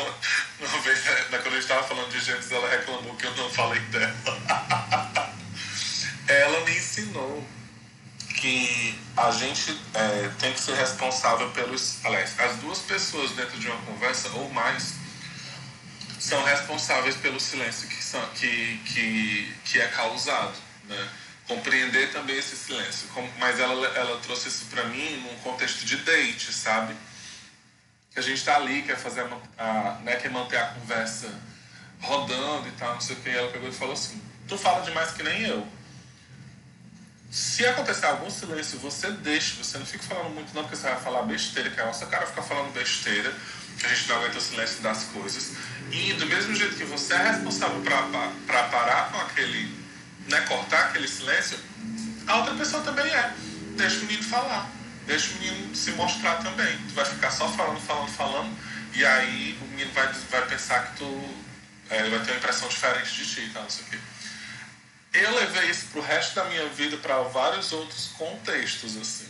uma, 0.60 0.80
vez, 0.82 1.02
né, 1.06 1.38
quando 1.42 1.54
eu 1.54 1.58
estava 1.58 1.82
falando 1.88 2.10
de 2.10 2.20
gêmeos, 2.20 2.52
ela 2.52 2.68
reclamou 2.68 3.16
que 3.16 3.24
eu 3.24 3.34
não 3.34 3.48
falei 3.48 3.80
dela. 3.80 4.14
ela 6.28 6.60
me 6.66 6.76
ensinou 6.76 7.48
que 8.36 9.00
a 9.16 9.30
gente 9.30 9.80
é, 9.94 10.30
tem 10.38 10.52
que 10.52 10.60
ser 10.60 10.74
responsável 10.74 11.50
pelos. 11.52 12.04
Aliás, 12.04 12.38
as 12.40 12.56
duas 12.56 12.80
pessoas 12.80 13.30
dentro 13.30 13.58
de 13.58 13.68
uma 13.68 13.80
conversa, 13.86 14.28
ou 14.34 14.50
mais, 14.50 14.96
são 16.20 16.44
responsáveis 16.44 17.16
pelo 17.16 17.40
silêncio 17.40 17.88
que, 17.88 18.04
são, 18.04 18.20
que, 18.34 18.82
que, 18.84 19.56
que 19.64 19.80
é 19.80 19.88
causado. 19.88 20.58
Né? 20.84 21.10
Compreender 21.46 22.10
também 22.12 22.38
esse 22.38 22.56
silêncio. 22.56 23.08
Mas 23.38 23.60
ela, 23.60 23.86
ela 23.88 24.20
trouxe 24.20 24.48
isso 24.48 24.66
para 24.66 24.84
mim 24.84 25.16
num 25.22 25.36
contexto 25.40 25.84
de 25.84 25.96
date, 25.98 26.52
sabe? 26.52 26.94
Que 28.10 28.18
a 28.18 28.22
gente 28.22 28.38
está 28.38 28.56
ali, 28.56 28.82
quer 28.82 28.96
fazer 28.96 29.22
a, 29.22 29.62
a, 29.62 30.00
né, 30.02 30.16
quer 30.16 30.30
manter 30.30 30.56
a 30.56 30.66
conversa 30.68 31.28
rodando 32.00 32.68
e 32.68 32.72
tal, 32.72 32.94
não 32.94 33.00
sei 33.00 33.16
o 33.16 33.20
que. 33.20 33.28
E 33.28 33.36
ela 33.36 33.50
pegou 33.50 33.68
e 33.68 33.72
falou 33.72 33.94
assim: 33.94 34.22
Tu 34.48 34.56
fala 34.56 34.82
demais 34.82 35.10
que 35.10 35.22
nem 35.22 35.42
eu 35.42 35.66
se 37.34 37.66
acontecer 37.66 38.06
algum 38.06 38.30
silêncio, 38.30 38.78
você 38.78 39.10
deixa, 39.10 39.56
você 39.56 39.76
não 39.76 39.84
fica 39.84 40.04
falando 40.04 40.32
muito 40.32 40.54
não, 40.54 40.62
porque 40.62 40.76
você 40.76 40.88
vai 40.88 41.00
falar 41.00 41.22
besteira, 41.22 41.68
que 41.68 41.80
a 41.80 41.86
nossa 41.86 42.06
cara 42.06 42.24
fica 42.28 42.40
falando 42.42 42.72
besteira, 42.72 43.34
que 43.76 43.84
a 43.84 43.88
gente 43.88 44.08
não 44.08 44.18
aguenta 44.18 44.38
o 44.38 44.40
silêncio 44.40 44.80
das 44.80 45.02
coisas. 45.06 45.56
E 45.90 46.12
do 46.12 46.26
mesmo 46.26 46.54
jeito 46.54 46.76
que 46.76 46.84
você 46.84 47.12
é 47.12 47.32
responsável 47.32 47.82
para 48.46 48.62
parar 48.68 49.10
com 49.10 49.18
aquele, 49.18 49.83
né, 50.28 50.40
cortar 50.42 50.86
aquele 50.86 51.08
silêncio, 51.08 51.58
a 52.26 52.36
outra 52.36 52.54
pessoa 52.54 52.82
também 52.82 53.06
é. 53.06 53.34
Deixa 53.76 53.96
o 53.98 54.04
menino 54.04 54.22
falar, 54.22 54.70
deixa 55.06 55.34
o 55.34 55.38
menino 55.38 55.74
se 55.74 55.90
mostrar 55.92 56.36
também. 56.36 56.78
Tu 56.88 56.94
vai 56.94 57.04
ficar 57.04 57.30
só 57.30 57.48
falando, 57.48 57.80
falando, 57.80 58.08
falando, 58.08 58.56
e 58.94 59.04
aí 59.04 59.58
o 59.60 59.64
menino 59.66 59.92
vai, 59.92 60.12
vai 60.30 60.46
pensar 60.46 60.86
que 60.86 60.98
tu 60.98 61.34
é, 61.90 62.08
vai 62.08 62.20
ter 62.20 62.30
uma 62.30 62.38
impressão 62.38 62.68
diferente 62.68 63.12
de 63.12 63.26
ti, 63.26 63.50
tá, 63.52 63.60
não 63.60 63.70
sei 63.70 63.84
o 63.84 63.88
quê 63.88 63.98
eu 65.14 65.32
levei 65.36 65.70
isso 65.70 65.86
para 65.86 66.00
o 66.00 66.02
resto 66.02 66.34
da 66.34 66.44
minha 66.46 66.68
vida 66.70 66.96
para 66.96 67.18
vários 67.22 67.72
outros 67.72 68.08
contextos 68.18 68.96
assim 68.96 69.28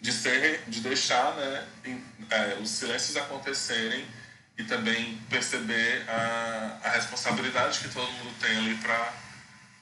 de 0.00 0.12
ser 0.12 0.62
de 0.66 0.80
deixar 0.80 1.34
né 1.36 1.64
em, 1.84 2.04
é, 2.28 2.58
os 2.60 2.70
silêncios 2.70 3.16
acontecerem 3.16 4.04
e 4.58 4.64
também 4.64 5.18
perceber 5.30 6.04
a, 6.08 6.78
a 6.82 6.90
responsabilidade 6.90 7.78
que 7.78 7.88
todo 7.88 8.10
mundo 8.10 8.34
tem 8.40 8.56
ali 8.56 8.74
para 8.76 9.12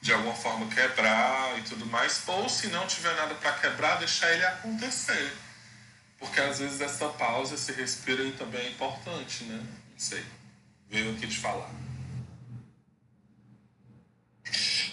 de 0.04 0.12
alguma 0.12 0.34
forma 0.34 0.66
quebrar 0.66 1.58
e 1.58 1.62
tudo 1.62 1.86
mais 1.86 2.22
ou 2.26 2.46
se 2.46 2.66
não 2.66 2.86
tiver 2.86 3.14
nada 3.16 3.34
para 3.36 3.52
quebrar 3.54 3.96
deixar 3.96 4.30
ele 4.32 4.44
acontecer 4.44 5.32
porque 6.18 6.38
às 6.40 6.58
vezes 6.58 6.78
essa 6.82 7.08
pausa 7.08 7.54
esse 7.54 7.72
respiro 7.72 8.30
também 8.32 8.66
é 8.66 8.68
importante 8.68 9.44
né 9.44 9.56
não 9.56 9.98
sei 9.98 10.22
veio 10.90 11.10
aqui 11.12 11.26
te 11.26 11.38
falar 11.38 11.70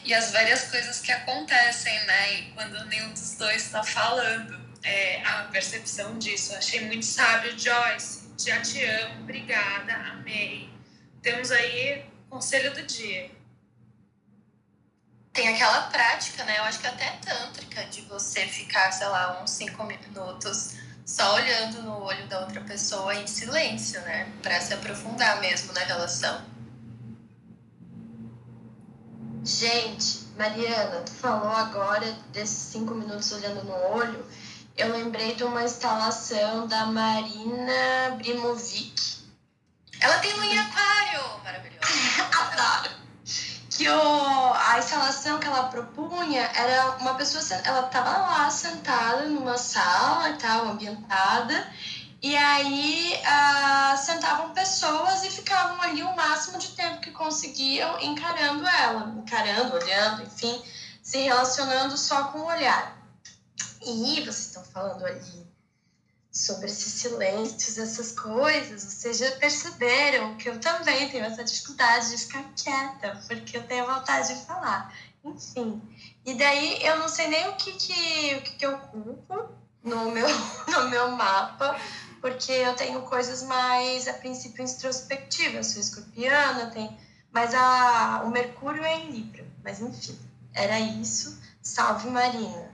e 0.06 0.14
as 0.14 0.32
várias 0.32 0.64
coisas 0.72 1.00
que 1.00 1.12
acontecem, 1.12 1.94
né? 2.06 2.34
E 2.34 2.52
quando 2.54 2.84
nenhum 2.86 3.14
dos 3.14 3.36
dois 3.36 3.62
está 3.62 3.84
falando, 3.84 4.60
é, 4.84 5.22
a 5.24 5.44
percepção 5.44 6.18
disso. 6.18 6.56
achei 6.56 6.88
muito 6.88 7.06
sábio, 7.06 7.52
Joyce. 7.58 8.32
Já 8.44 8.60
te 8.62 8.84
amo, 8.84 9.22
obrigada, 9.22 9.94
amei. 9.94 10.68
Temos 11.22 11.52
aí 11.52 12.04
conselho 12.28 12.74
do 12.74 12.82
dia. 12.82 13.30
Tem 15.34 15.48
aquela 15.48 15.84
prática, 15.84 16.44
né? 16.44 16.58
Eu 16.60 16.64
acho 16.64 16.80
que 16.80 16.88
até 16.88 17.10
tântrica, 17.26 17.86
de 17.86 18.02
você 18.02 18.46
ficar, 18.46 18.92
sei 18.92 19.08
lá, 19.08 19.42
uns 19.42 19.52
cinco 19.52 19.84
minutos 19.84 20.76
só 21.06 21.36
olhando 21.36 21.82
no 21.84 22.04
olho 22.04 22.28
da 22.28 22.42
outra 22.42 22.62
pessoa 22.62 23.16
em 23.16 23.26
silêncio, 23.28 24.02
né? 24.02 24.32
Para 24.42 24.60
se 24.60 24.74
aprofundar 24.74 25.40
mesmo 25.40 25.74
na 25.74 25.82
relação. 25.82 26.42
Gente, 29.44 30.28
Mariana, 30.38 31.02
tu 31.02 31.12
falou 31.14 31.52
agora 31.52 32.12
desses 32.32 32.72
cinco 32.74 32.94
minutos 32.94 33.32
olhando 33.32 33.64
no 33.64 33.74
olho. 33.74 34.26
Eu 34.78 34.92
lembrei 34.92 35.36
de 35.36 35.44
uma 35.44 35.64
instalação 35.64 36.68
da 36.68 36.86
Marina 36.86 38.16
Brimovic. 38.18 39.22
Ela 40.00 40.20
tem 40.20 40.34
lua 40.34 40.46
em 40.46 40.60
aquário, 40.60 41.44
maravilhoso. 41.44 41.82
Adoro. 42.40 43.02
Que 43.70 43.90
o, 43.90 44.31
instalação 44.82 45.40
que 45.40 45.48
ela 45.48 45.64
propunha 45.64 46.42
era 46.54 46.98
uma 46.98 47.14
pessoa, 47.14 47.44
ela 47.64 47.86
estava 47.86 48.10
lá 48.10 48.50
sentada 48.50 49.26
numa 49.28 49.58
sala 49.58 50.30
e 50.32 50.38
tal, 50.38 50.68
ambientada, 50.68 51.72
e 52.22 52.36
aí 52.36 53.20
uh, 53.20 53.98
sentavam 53.98 54.54
pessoas 54.54 55.24
e 55.24 55.32
ficavam 55.32 55.82
ali 55.82 56.04
o 56.04 56.16
máximo 56.16 56.60
de 56.60 56.70
tempo 56.70 57.02
que 57.02 57.12
conseguiam 57.12 58.00
encarando 58.02 58.68
ela, 58.68 59.14
encarando, 59.18 59.76
olhando, 59.76 60.24
enfim, 60.24 60.62
se 61.02 61.20
relacionando 61.20 61.98
só 61.98 62.26
com 62.26 62.40
o 62.40 62.46
olhar. 62.46 62.98
E 63.84 64.22
vocês 64.22 64.48
estão 64.48 64.64
falando 64.64 65.04
ali 65.06 65.51
sobre 66.32 66.68
esses 66.68 66.94
silêncios, 66.94 67.78
essas 67.78 68.14
coisas, 68.14 68.84
vocês 68.84 69.18
já 69.18 69.32
perceberam 69.32 70.38
que 70.38 70.50
eu 70.50 70.60
também 70.60 71.10
tenho 71.10 71.26
essa 71.26 71.44
dificuldade 71.44 72.12
de 72.12 72.18
ficar 72.18 72.44
quieta, 72.56 73.22
porque 73.28 73.58
eu 73.58 73.68
tenho 73.68 73.86
vontade 73.86 74.34
de 74.34 74.46
falar. 74.46 74.96
Enfim. 75.24 75.82
E 76.26 76.34
daí 76.34 76.84
eu 76.84 76.98
não 76.98 77.10
sei 77.10 77.28
nem 77.28 77.50
o 77.50 77.56
que, 77.56 77.74
que, 77.74 78.36
o 78.36 78.42
que, 78.42 78.52
que 78.56 78.66
eu 78.66 78.78
culpo 78.78 79.50
no 79.84 80.12
meu, 80.12 80.28
no 80.70 80.90
meu 80.90 81.12
mapa 81.12 81.76
porque 82.22 82.52
eu 82.52 82.76
tenho 82.76 83.02
coisas 83.02 83.42
mais, 83.44 84.08
a 84.08 84.14
princípio, 84.14 84.64
introspectivas. 84.64 85.56
Eu 85.56 85.64
sou 85.64 85.82
escorpiana, 85.82 86.68
tem, 86.68 86.96
mas 87.32 87.54
a, 87.54 88.22
o 88.24 88.30
Mercúrio 88.30 88.84
é 88.84 88.96
em 89.00 89.12
Libra. 89.12 89.44
Mas 89.64 89.82
enfim, 89.82 90.18
era 90.54 90.80
isso. 90.80 91.42
Salve 91.62 92.10
Marina. 92.10 92.71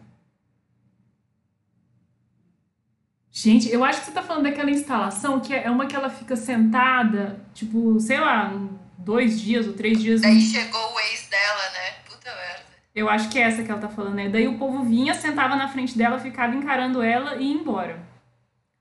Gente, 3.39 3.71
eu 3.71 3.83
acho 3.83 3.99
que 3.99 4.07
você 4.07 4.11
tá 4.13 4.23
falando 4.23 4.45
daquela 4.45 4.71
instalação 4.71 5.39
que 5.39 5.53
é 5.53 5.69
uma 5.69 5.85
que 5.85 5.95
ela 5.95 6.09
fica 6.09 6.35
sentada, 6.35 7.39
tipo, 7.53 7.99
sei 7.99 8.19
lá, 8.19 8.51
dois 8.97 9.39
dias 9.39 9.67
ou 9.67 9.73
três 9.73 10.01
dias. 10.01 10.21
Daí 10.21 10.41
chegou 10.41 10.81
o 10.81 10.99
ex 11.01 11.27
dela, 11.29 11.69
né? 11.71 11.97
Puta 12.09 12.31
merda. 12.31 12.65
Eu 12.95 13.07
acho 13.07 13.29
que 13.29 13.37
é 13.37 13.43
essa 13.43 13.61
que 13.61 13.69
ela 13.69 13.79
tá 13.79 13.89
falando, 13.89 14.15
né? 14.15 14.27
Daí 14.27 14.47
o 14.47 14.57
povo 14.57 14.83
vinha, 14.83 15.13
sentava 15.13 15.55
na 15.55 15.67
frente 15.67 15.95
dela, 15.95 16.17
ficava 16.17 16.55
encarando 16.55 16.99
ela 17.03 17.35
e 17.35 17.43
ia 17.43 17.53
embora. 17.53 17.99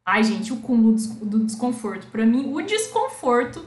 Ai, 0.02 0.24
gente, 0.24 0.50
o 0.54 0.56
cúmulo 0.56 0.96
do 1.20 1.44
desconforto. 1.44 2.06
Para 2.06 2.24
mim, 2.24 2.50
o 2.54 2.62
desconforto 2.62 3.62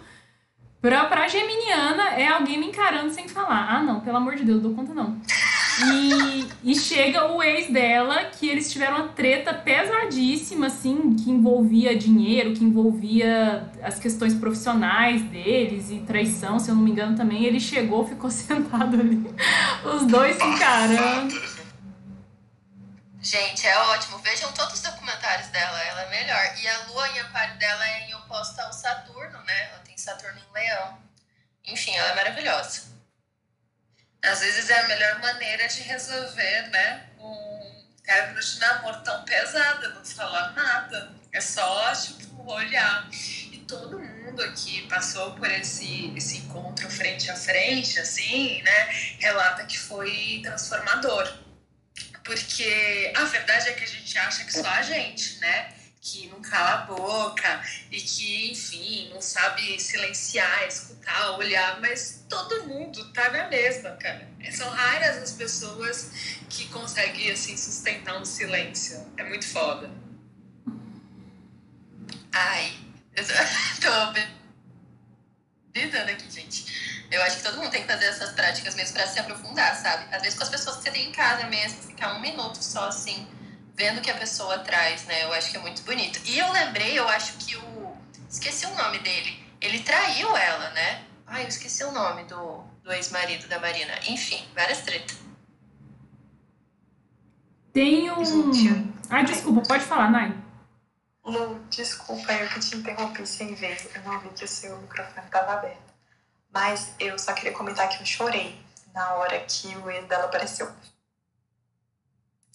pra, 0.81 1.05
pra 1.05 1.27
geminiana 1.27 2.09
é 2.15 2.27
alguém 2.27 2.59
me 2.59 2.67
encarando 2.67 3.13
sem 3.13 3.27
falar. 3.27 3.67
Ah, 3.69 3.83
não, 3.83 3.99
pelo 3.99 4.17
amor 4.17 4.35
de 4.35 4.43
Deus, 4.43 4.61
dou 4.61 4.73
conta 4.73 4.93
não. 4.93 5.17
E, 5.81 6.71
e 6.71 6.75
chega 6.75 7.31
o 7.31 7.41
ex 7.41 7.71
dela, 7.71 8.25
que 8.25 8.49
eles 8.49 8.71
tiveram 8.71 8.97
uma 8.97 9.07
treta 9.09 9.53
pesadíssima, 9.53 10.67
assim, 10.67 11.15
que 11.15 11.31
envolvia 11.31 11.95
dinheiro, 11.95 12.53
que 12.53 12.63
envolvia 12.63 13.69
as 13.81 13.97
questões 13.97 14.33
profissionais 14.33 15.21
deles 15.23 15.89
e 15.89 15.99
traição, 15.99 16.59
se 16.59 16.69
eu 16.69 16.75
não 16.75 16.83
me 16.83 16.91
engano 16.91 17.15
também. 17.15 17.45
Ele 17.45 17.59
chegou, 17.59 18.05
ficou 18.05 18.29
sentado 18.31 18.99
ali, 18.99 19.25
os 19.85 20.05
dois 20.05 20.35
se 20.35 20.43
encarando. 20.43 21.58
Gente, 23.29 23.67
é 23.67 23.77
ótimo. 23.77 24.17
Vejam 24.17 24.51
todos 24.53 24.73
os 24.73 24.81
documentários 24.81 25.49
dela, 25.49 25.79
ela 25.83 26.01
é 26.01 26.09
melhor. 26.09 26.57
E 26.57 26.67
a 26.67 26.77
lua 26.87 27.07
em 27.09 27.19
aquário 27.19 27.55
dela 27.59 27.87
é 27.87 28.09
em 28.09 28.15
oposta 28.15 28.63
ao 28.63 28.73
Saturno, 28.73 29.39
né? 29.43 29.69
Ela 29.69 29.79
tem 29.85 29.95
Saturno 29.95 30.39
em 30.39 30.51
Leão. 30.51 30.99
Enfim, 31.63 31.95
ela 31.95 32.09
é 32.09 32.15
maravilhosa. 32.15 32.87
Às 34.23 34.39
vezes 34.39 34.71
é 34.71 34.79
a 34.79 34.87
melhor 34.87 35.19
maneira 35.19 35.67
de 35.67 35.79
resolver, 35.81 36.69
né? 36.69 37.07
Um 37.19 37.85
término 38.03 38.39
de 38.39 38.59
namoro 38.61 39.03
tão 39.03 39.23
pesado, 39.23 39.93
não 39.93 40.03
falar 40.03 40.49
nada. 40.53 41.13
É 41.31 41.39
só, 41.39 41.93
tipo, 41.93 42.51
olhar. 42.51 43.07
E 43.11 43.63
todo 43.67 43.99
mundo 43.99 44.41
aqui 44.41 44.87
passou 44.87 45.35
por 45.35 45.51
esse, 45.51 46.11
esse 46.17 46.37
encontro 46.37 46.89
frente 46.89 47.29
a 47.29 47.35
frente, 47.35 47.99
assim, 47.99 48.59
né? 48.63 48.85
Relata 49.19 49.65
que 49.65 49.77
foi 49.77 50.41
transformador 50.43 51.47
porque 52.29 53.11
a 53.15 53.23
verdade 53.25 53.69
é 53.69 53.73
que 53.73 53.83
a 53.83 53.87
gente 53.87 54.15
acha 54.19 54.43
que 54.43 54.53
só 54.53 54.67
a 54.67 54.83
gente, 54.83 55.39
né? 55.39 55.73
Que 55.99 56.27
não 56.27 56.39
cala 56.41 56.73
a 56.73 56.85
boca 56.85 57.65
e 57.91 57.99
que, 57.99 58.51
enfim, 58.51 59.09
não 59.11 59.19
sabe 59.19 59.79
silenciar, 59.79 60.67
escutar, 60.67 61.39
olhar, 61.39 61.81
mas 61.81 62.23
todo 62.29 62.67
mundo 62.67 63.11
tá 63.13 63.31
na 63.31 63.47
mesma, 63.47 63.91
cara. 63.97 64.29
São 64.51 64.69
raras 64.69 65.17
as 65.17 65.31
pessoas 65.31 66.11
que 66.47 66.67
conseguem, 66.67 67.31
assim, 67.31 67.57
sustentar 67.57 68.21
um 68.21 68.25
silêncio. 68.25 69.11
É 69.17 69.23
muito 69.23 69.47
foda. 69.47 69.89
Ai, 72.31 72.73
eu 73.17 73.25
tô 73.81 74.21
brisando 75.71 76.11
aqui, 76.11 76.29
gente. 76.29 76.98
Eu 77.11 77.21
acho 77.23 77.37
que 77.37 77.43
todo 77.43 77.57
mundo 77.57 77.71
tem 77.71 77.81
que 77.81 77.87
fazer 77.91 78.05
essas 78.05 78.31
práticas 78.31 78.75
mesmo 78.75 78.93
pra 78.93 79.07
se 79.07 79.19
aprofundar, 79.19 79.75
sabe? 79.75 80.05
Às 80.13 80.21
vezes 80.21 80.37
com 80.37 80.43
as 80.43 80.49
pessoas 80.49 80.77
que 80.77 80.83
você 80.83 80.91
tem 80.91 81.09
em 81.09 81.11
casa 81.11 81.47
mesmo, 81.47 81.81
ficar 81.81 82.13
um 82.13 82.19
minuto 82.19 82.61
só 82.61 82.87
assim, 82.87 83.27
vendo 83.75 83.97
o 83.97 84.01
que 84.01 84.11
a 84.11 84.17
pessoa 84.17 84.59
traz, 84.59 85.05
né? 85.05 85.23
Eu 85.23 85.33
acho 85.33 85.49
que 85.49 85.57
é 85.57 85.59
muito 85.59 85.81
bonito. 85.83 86.19
E 86.25 86.37
eu 86.37 86.51
lembrei, 86.51 86.97
eu 86.97 87.07
acho 87.09 87.33
que 87.37 87.55
o. 87.57 87.97
Esqueci 88.29 88.67
o 88.67 88.75
nome 88.75 88.99
dele. 88.99 89.43
Ele 89.59 89.79
traiu 89.79 90.37
ela, 90.37 90.69
né? 90.69 91.03
Ai, 91.25 91.43
eu 91.43 91.47
esqueci 91.47 91.83
o 91.83 91.91
nome 91.91 92.25
do, 92.25 92.63
do 92.83 92.91
ex-marido 92.93 93.47
da 93.47 93.59
Marina. 93.59 93.93
Enfim, 94.07 94.47
várias 94.53 94.81
tretas. 94.81 95.17
Tem 97.73 98.11
um. 98.11 98.23
Gente, 98.53 98.93
Ah, 99.09 99.23
desculpa, 99.23 99.61
pode 99.67 99.83
falar, 99.83 100.11
Nai. 100.11 100.35
Lu, 101.25 101.59
desculpa, 101.69 102.31
eu 102.33 102.47
que 102.49 102.59
te 102.59 102.75
interrompi 102.75 103.25
sem 103.25 103.53
ver. 103.55 103.77
Eu 103.95 104.03
não 104.03 104.19
vi 104.19 104.29
que 104.29 104.43
o 104.43 104.47
seu 104.47 104.77
microfone 104.77 105.25
estava 105.25 105.53
aberto. 105.53 105.88
Mas 106.51 106.93
eu 106.99 107.17
só 107.19 107.33
queria 107.33 107.51
comentar 107.51 107.89
que 107.89 108.01
eu 108.01 108.05
chorei 108.05 108.59
na 108.93 109.13
hora 109.13 109.39
que 109.41 109.67
o 109.77 109.89
ex 109.89 110.07
dela 110.07 110.25
apareceu. 110.25 110.73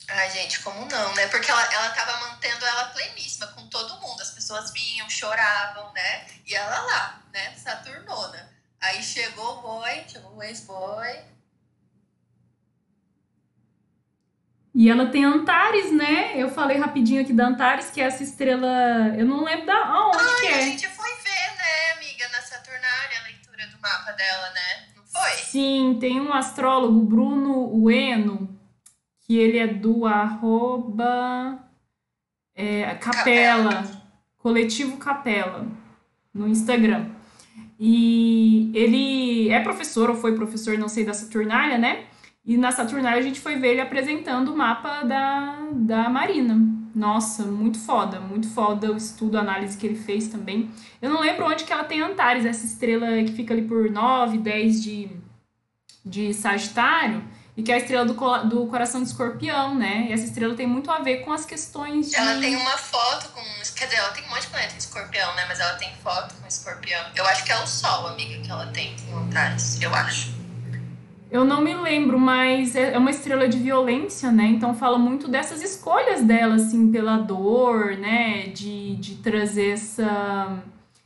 Ai, 0.08 0.30
gente, 0.30 0.60
como 0.60 0.84
não, 0.86 1.14
né? 1.14 1.26
Porque 1.28 1.50
ela, 1.50 1.62
ela 1.72 1.88
tava 1.90 2.28
mantendo 2.28 2.64
ela 2.64 2.88
pleníssima 2.88 3.46
com 3.48 3.66
todo 3.68 4.00
mundo. 4.00 4.20
As 4.20 4.30
pessoas 4.30 4.72
vinham, 4.72 5.08
choravam, 5.08 5.92
né? 5.92 6.26
E 6.46 6.54
ela 6.54 6.80
lá, 6.80 7.22
né? 7.32 7.54
Saturnona. 7.56 8.52
Aí 8.80 9.02
chegou 9.02 9.58
o 9.58 9.62
boy, 9.62 10.04
chegou 10.06 10.36
o 10.36 10.42
ex-boy. 10.42 11.24
E 14.74 14.90
ela 14.90 15.06
tem 15.06 15.24
Antares, 15.24 15.92
né? 15.92 16.32
Eu 16.36 16.50
falei 16.50 16.76
rapidinho 16.76 17.22
aqui 17.22 17.32
da 17.32 17.46
Antares, 17.46 17.90
que 17.90 18.00
é 18.00 18.04
essa 18.04 18.24
estrela. 18.24 18.68
Eu 19.16 19.24
não 19.24 19.44
lembro 19.44 19.66
da 19.66 19.86
aonde 19.86 20.18
que 20.40 20.46
Ai, 20.48 20.52
a 20.52 20.58
é. 20.58 20.62
gente 20.62 20.88
foi 20.88 21.10
ver, 21.22 21.56
né, 21.56 21.92
amiga, 21.96 22.28
na 22.28 22.42
Saturnália, 22.42 23.20
a 23.20 23.22
leitura 23.22 23.33
do 23.33 23.33
mapa 23.84 24.12
dela, 24.12 24.50
né? 24.50 24.86
Não 24.96 25.04
foi? 25.04 25.30
Sim, 25.42 25.98
tem 26.00 26.20
um 26.20 26.32
astrólogo, 26.32 27.00
Bruno 27.00 27.68
Ueno, 27.84 28.48
que 29.20 29.36
ele 29.36 29.58
é 29.58 29.66
do 29.66 30.06
arroba 30.06 31.58
é, 32.54 32.94
Capela, 32.94 33.84
Coletivo 34.38 34.96
Capela, 34.96 35.66
no 36.32 36.48
Instagram. 36.48 37.10
E 37.78 38.70
ele 38.74 39.50
é 39.50 39.60
professor, 39.60 40.08
ou 40.08 40.16
foi 40.16 40.34
professor, 40.34 40.78
não 40.78 40.88
sei, 40.88 41.04
da 41.04 41.12
Saturnália, 41.12 41.76
né? 41.76 42.06
E 42.44 42.56
na 42.56 42.72
Saturnália 42.72 43.18
a 43.18 43.22
gente 43.22 43.40
foi 43.40 43.56
ver 43.56 43.72
ele 43.72 43.80
apresentando 43.80 44.52
o 44.52 44.56
mapa 44.56 45.02
da, 45.02 45.58
da 45.72 46.08
Marina. 46.08 46.83
Nossa, 46.94 47.42
muito 47.42 47.78
foda, 47.78 48.20
muito 48.20 48.48
foda 48.48 48.92
o 48.92 48.96
estudo, 48.96 49.36
a 49.36 49.40
análise 49.40 49.76
que 49.76 49.84
ele 49.84 49.96
fez 49.96 50.28
também. 50.28 50.70
Eu 51.02 51.10
não 51.10 51.20
lembro 51.20 51.46
onde 51.46 51.64
que 51.64 51.72
ela 51.72 51.82
tem 51.82 52.00
Antares, 52.00 52.44
essa 52.44 52.64
estrela 52.64 53.06
que 53.24 53.32
fica 53.32 53.52
ali 53.52 53.62
por 53.62 53.90
9, 53.90 54.38
10 54.38 54.82
de, 54.82 55.10
de 56.04 56.32
Sagitário, 56.32 57.24
e 57.56 57.62
que 57.62 57.72
é 57.72 57.76
a 57.76 57.78
estrela 57.78 58.04
do, 58.04 58.14
do 58.48 58.66
coração 58.66 59.02
de 59.02 59.08
escorpião, 59.08 59.74
né? 59.74 60.06
E 60.08 60.12
essa 60.12 60.24
estrela 60.24 60.54
tem 60.54 60.66
muito 60.66 60.90
a 60.90 60.98
ver 60.98 61.18
com 61.18 61.32
as 61.32 61.44
questões 61.44 62.10
de. 62.10 62.16
Ela 62.16 62.40
tem 62.40 62.54
uma 62.56 62.76
foto 62.76 63.28
com. 63.30 63.42
Quer 63.74 63.86
dizer, 63.86 63.96
ela 63.96 64.10
tem 64.10 64.24
um 64.24 64.28
monte 64.28 64.42
de 64.42 64.46
planeta 64.48 64.74
em 64.74 64.78
escorpião, 64.78 65.34
né? 65.34 65.44
Mas 65.48 65.58
ela 65.58 65.74
tem 65.74 65.92
foto 66.02 66.34
com 66.34 66.46
escorpião. 66.46 67.04
Eu 67.14 67.26
acho 67.26 67.44
que 67.44 67.52
é 67.52 67.60
o 67.60 67.66
Sol, 67.66 68.08
amiga, 68.08 68.40
que 68.40 68.50
ela 68.50 68.66
tem 68.68 68.94
em 69.08 69.12
Antares. 69.12 69.80
Eu 69.80 69.92
acho. 69.94 70.33
Eu 71.34 71.44
não 71.44 71.60
me 71.60 71.74
lembro, 71.74 72.16
mas 72.18 72.76
é 72.76 72.92
é 72.94 72.98
uma 72.98 73.10
estrela 73.10 73.48
de 73.48 73.58
violência, 73.58 74.30
né? 74.30 74.44
Então 74.46 74.72
fala 74.74 74.96
muito 74.98 75.26
dessas 75.28 75.62
escolhas 75.62 76.22
dela, 76.22 76.54
assim, 76.54 76.92
pela 76.92 77.16
dor, 77.18 77.96
né? 77.96 78.46
De, 78.48 78.94
de 78.96 79.16
trazer 79.16 79.70
essa, 79.70 80.62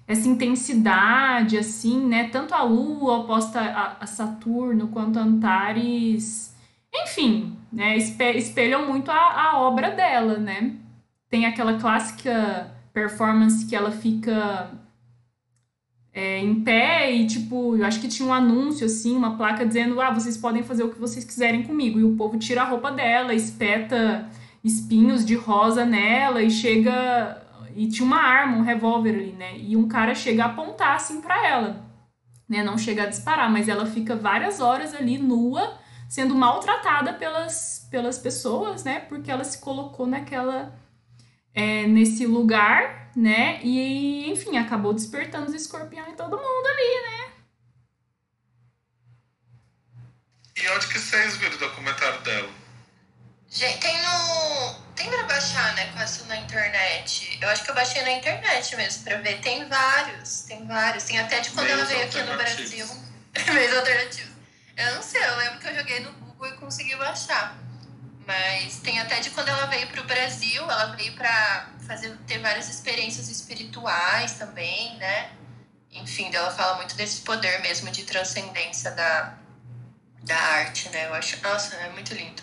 essa 0.07 0.29
intensidade, 0.29 1.57
assim, 1.57 2.07
né? 2.07 2.29
Tanto 2.29 2.55
a 2.55 2.63
Lua 2.63 3.19
oposta 3.21 3.59
a, 3.61 3.97
a 4.01 4.07
Saturno 4.07 4.89
quanto 4.89 5.19
a 5.19 5.23
Antares. 5.23 6.55
Enfim, 6.95 7.57
né? 7.73 7.97
espe- 7.97 8.37
Espelham 8.37 8.87
muito 8.87 9.11
a, 9.11 9.15
a 9.53 9.59
obra 9.61 9.91
dela, 9.93 10.37
né? 10.39 10.75
Tem 11.31 11.47
aquela 11.47 11.79
clássica 11.79 12.71
performance 12.93 13.67
que 13.67 13.75
ela 13.77 13.91
fica 13.93 14.71
é, 16.19 16.41
em 16.41 16.65
pé 16.65 17.13
e, 17.13 17.29
tipo, 17.29 17.77
eu 17.77 17.85
acho 17.85 18.01
que 18.01 18.09
tinha 18.09 18.29
um 18.29 18.35
anúncio, 18.35 18.85
assim, 18.85 19.17
uma 19.17 19.37
placa 19.37 19.65
dizendo, 19.65 20.01
ah, 20.01 20.11
vocês 20.11 20.37
podem 20.37 20.65
fazer 20.65 20.83
o 20.83 20.91
que 20.91 20.99
vocês 20.99 21.25
quiserem 21.25 21.63
comigo. 21.63 22.01
E 22.01 22.03
o 22.03 22.17
povo 22.17 22.37
tira 22.37 22.63
a 22.63 22.65
roupa 22.65 22.91
dela, 22.91 23.33
espeta 23.33 24.29
espinhos 24.65 25.25
de 25.25 25.37
rosa 25.37 25.87
nela 25.87 26.43
e 26.43 26.51
chega... 26.51 27.41
E 27.77 27.87
tinha 27.87 28.05
uma 28.05 28.21
arma, 28.21 28.57
um 28.57 28.63
revólver 28.63 29.15
ali, 29.15 29.33
né? 29.33 29.57
E 29.59 29.77
um 29.77 29.87
cara 29.87 30.13
chega 30.13 30.43
a 30.43 30.47
apontar, 30.47 30.97
assim, 30.97 31.21
pra 31.21 31.47
ela, 31.47 31.87
né? 32.49 32.65
Não 32.65 32.77
chega 32.77 33.05
a 33.05 33.07
disparar, 33.07 33.49
mas 33.49 33.69
ela 33.69 33.87
fica 33.87 34.17
várias 34.17 34.61
horas 34.61 34.97
ali, 34.97 35.19
nua, 35.19 35.79
sendo 36.09 36.35
maltratada 36.35 37.13
pelas, 37.13 37.87
pelas 37.93 38.19
pessoas, 38.19 38.83
né? 38.83 38.99
Porque 39.09 39.31
ela 39.31 39.45
se 39.45 39.61
colocou 39.61 40.05
naquela... 40.05 40.75
é, 41.55 41.87
nesse 41.87 42.27
lugar, 42.27 43.08
né? 43.19 43.61
E, 43.65 44.31
enfim, 44.31 44.57
acabou 44.57 44.95
despertando 44.95 45.47
os 45.47 45.55
escorpião 45.55 46.07
em 46.09 46.15
todo 46.15 46.37
mundo 46.37 46.67
ali, 46.67 47.03
né? 47.03 47.33
E 50.57 50.69
onde 50.71 50.87
que 50.87 50.99
vocês 50.99 51.37
viram 51.37 51.57
o 51.57 51.59
documentário 51.59 52.21
dela? 52.21 52.49
Gente, 53.51 53.79
tem 53.79 53.97
no. 54.03 54.89
Tem 54.95 55.09
pra 55.11 55.23
baixar, 55.25 55.75
né? 55.75 55.91
Quase 55.93 56.25
na 56.27 56.37
internet. 56.37 57.39
Eu 57.41 57.49
acho 57.49 57.65
que 57.65 57.71
eu 57.71 57.75
baixei 57.75 58.03
na 58.03 58.13
internet 58.13 58.77
mesmo 58.77 59.05
pra 59.05 59.17
ver. 59.17 59.41
Tem 59.41 59.69
vários, 59.69 60.43
tem 60.43 60.67
vários. 60.67 61.05
Tem 61.05 61.19
até 61.19 61.41
de 61.41 61.51
quando 61.51 61.67
Meios 61.67 61.81
ela 61.81 61.89
veio 61.89 62.05
aqui 62.05 62.23
no 62.23 62.37
Brasil. 62.37 62.87
Meios 63.55 63.77
alternativos. 63.77 64.33
Eu 64.77 64.95
não 64.95 65.03
sei, 65.03 65.25
eu 65.25 65.37
lembro 65.37 65.59
que 65.59 65.67
eu 65.67 65.75
joguei 65.75 66.01
no 66.01 66.13
Google 66.13 66.49
e 66.49 66.57
consegui 66.57 66.95
baixar. 66.97 67.57
Mas 68.29 68.79
tem 68.81 69.01
até 69.01 69.21
de 69.21 69.31
quando 69.31 69.49
ela 69.49 69.65
veio 69.65 69.87
pro 69.87 70.05
Brasil, 70.05 70.63
ela 70.63 70.95
veio 70.95 71.15
pra 71.15 71.71
fazer, 71.87 72.15
ter 72.27 72.39
várias 72.41 72.69
experiências 72.69 73.31
espirituais 73.31 74.35
também, 74.35 74.99
né? 74.99 75.31
Enfim, 75.91 76.29
ela 76.35 76.51
fala 76.51 76.77
muito 76.77 76.95
desse 76.95 77.23
poder 77.23 77.63
mesmo 77.63 77.91
de 77.91 78.05
transcendência 78.05 78.91
da, 78.91 79.33
da 80.25 80.37
arte, 80.37 80.91
né? 80.91 81.07
Eu 81.07 81.15
acho, 81.15 81.43
nossa, 81.43 81.75
é 81.77 81.89
muito 81.89 82.13
lindo. 82.13 82.43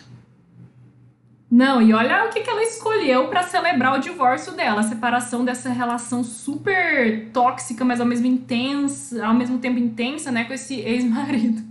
Não, 1.52 1.80
e 1.80 1.94
olha 1.94 2.26
o 2.26 2.30
que, 2.30 2.42
que 2.42 2.50
ela 2.50 2.64
escolheu 2.64 3.28
pra 3.28 3.44
celebrar 3.44 3.94
o 3.94 4.02
divórcio 4.02 4.54
dela, 4.54 4.82
a 4.82 4.84
separação 4.84 5.46
dessa 5.46 5.70
relação 5.70 6.24
super 6.24 7.30
tóxica, 7.32 7.86
mas 7.86 8.02
ao 8.02 8.08
mesmo 8.08 8.26
intensa, 8.26 9.24
ao 9.24 9.36
mesmo 9.36 9.60
tempo 9.60 9.78
intensa, 9.78 10.32
né, 10.32 10.46
com 10.46 10.54
esse 10.54 10.80
ex-marido. 10.82 11.64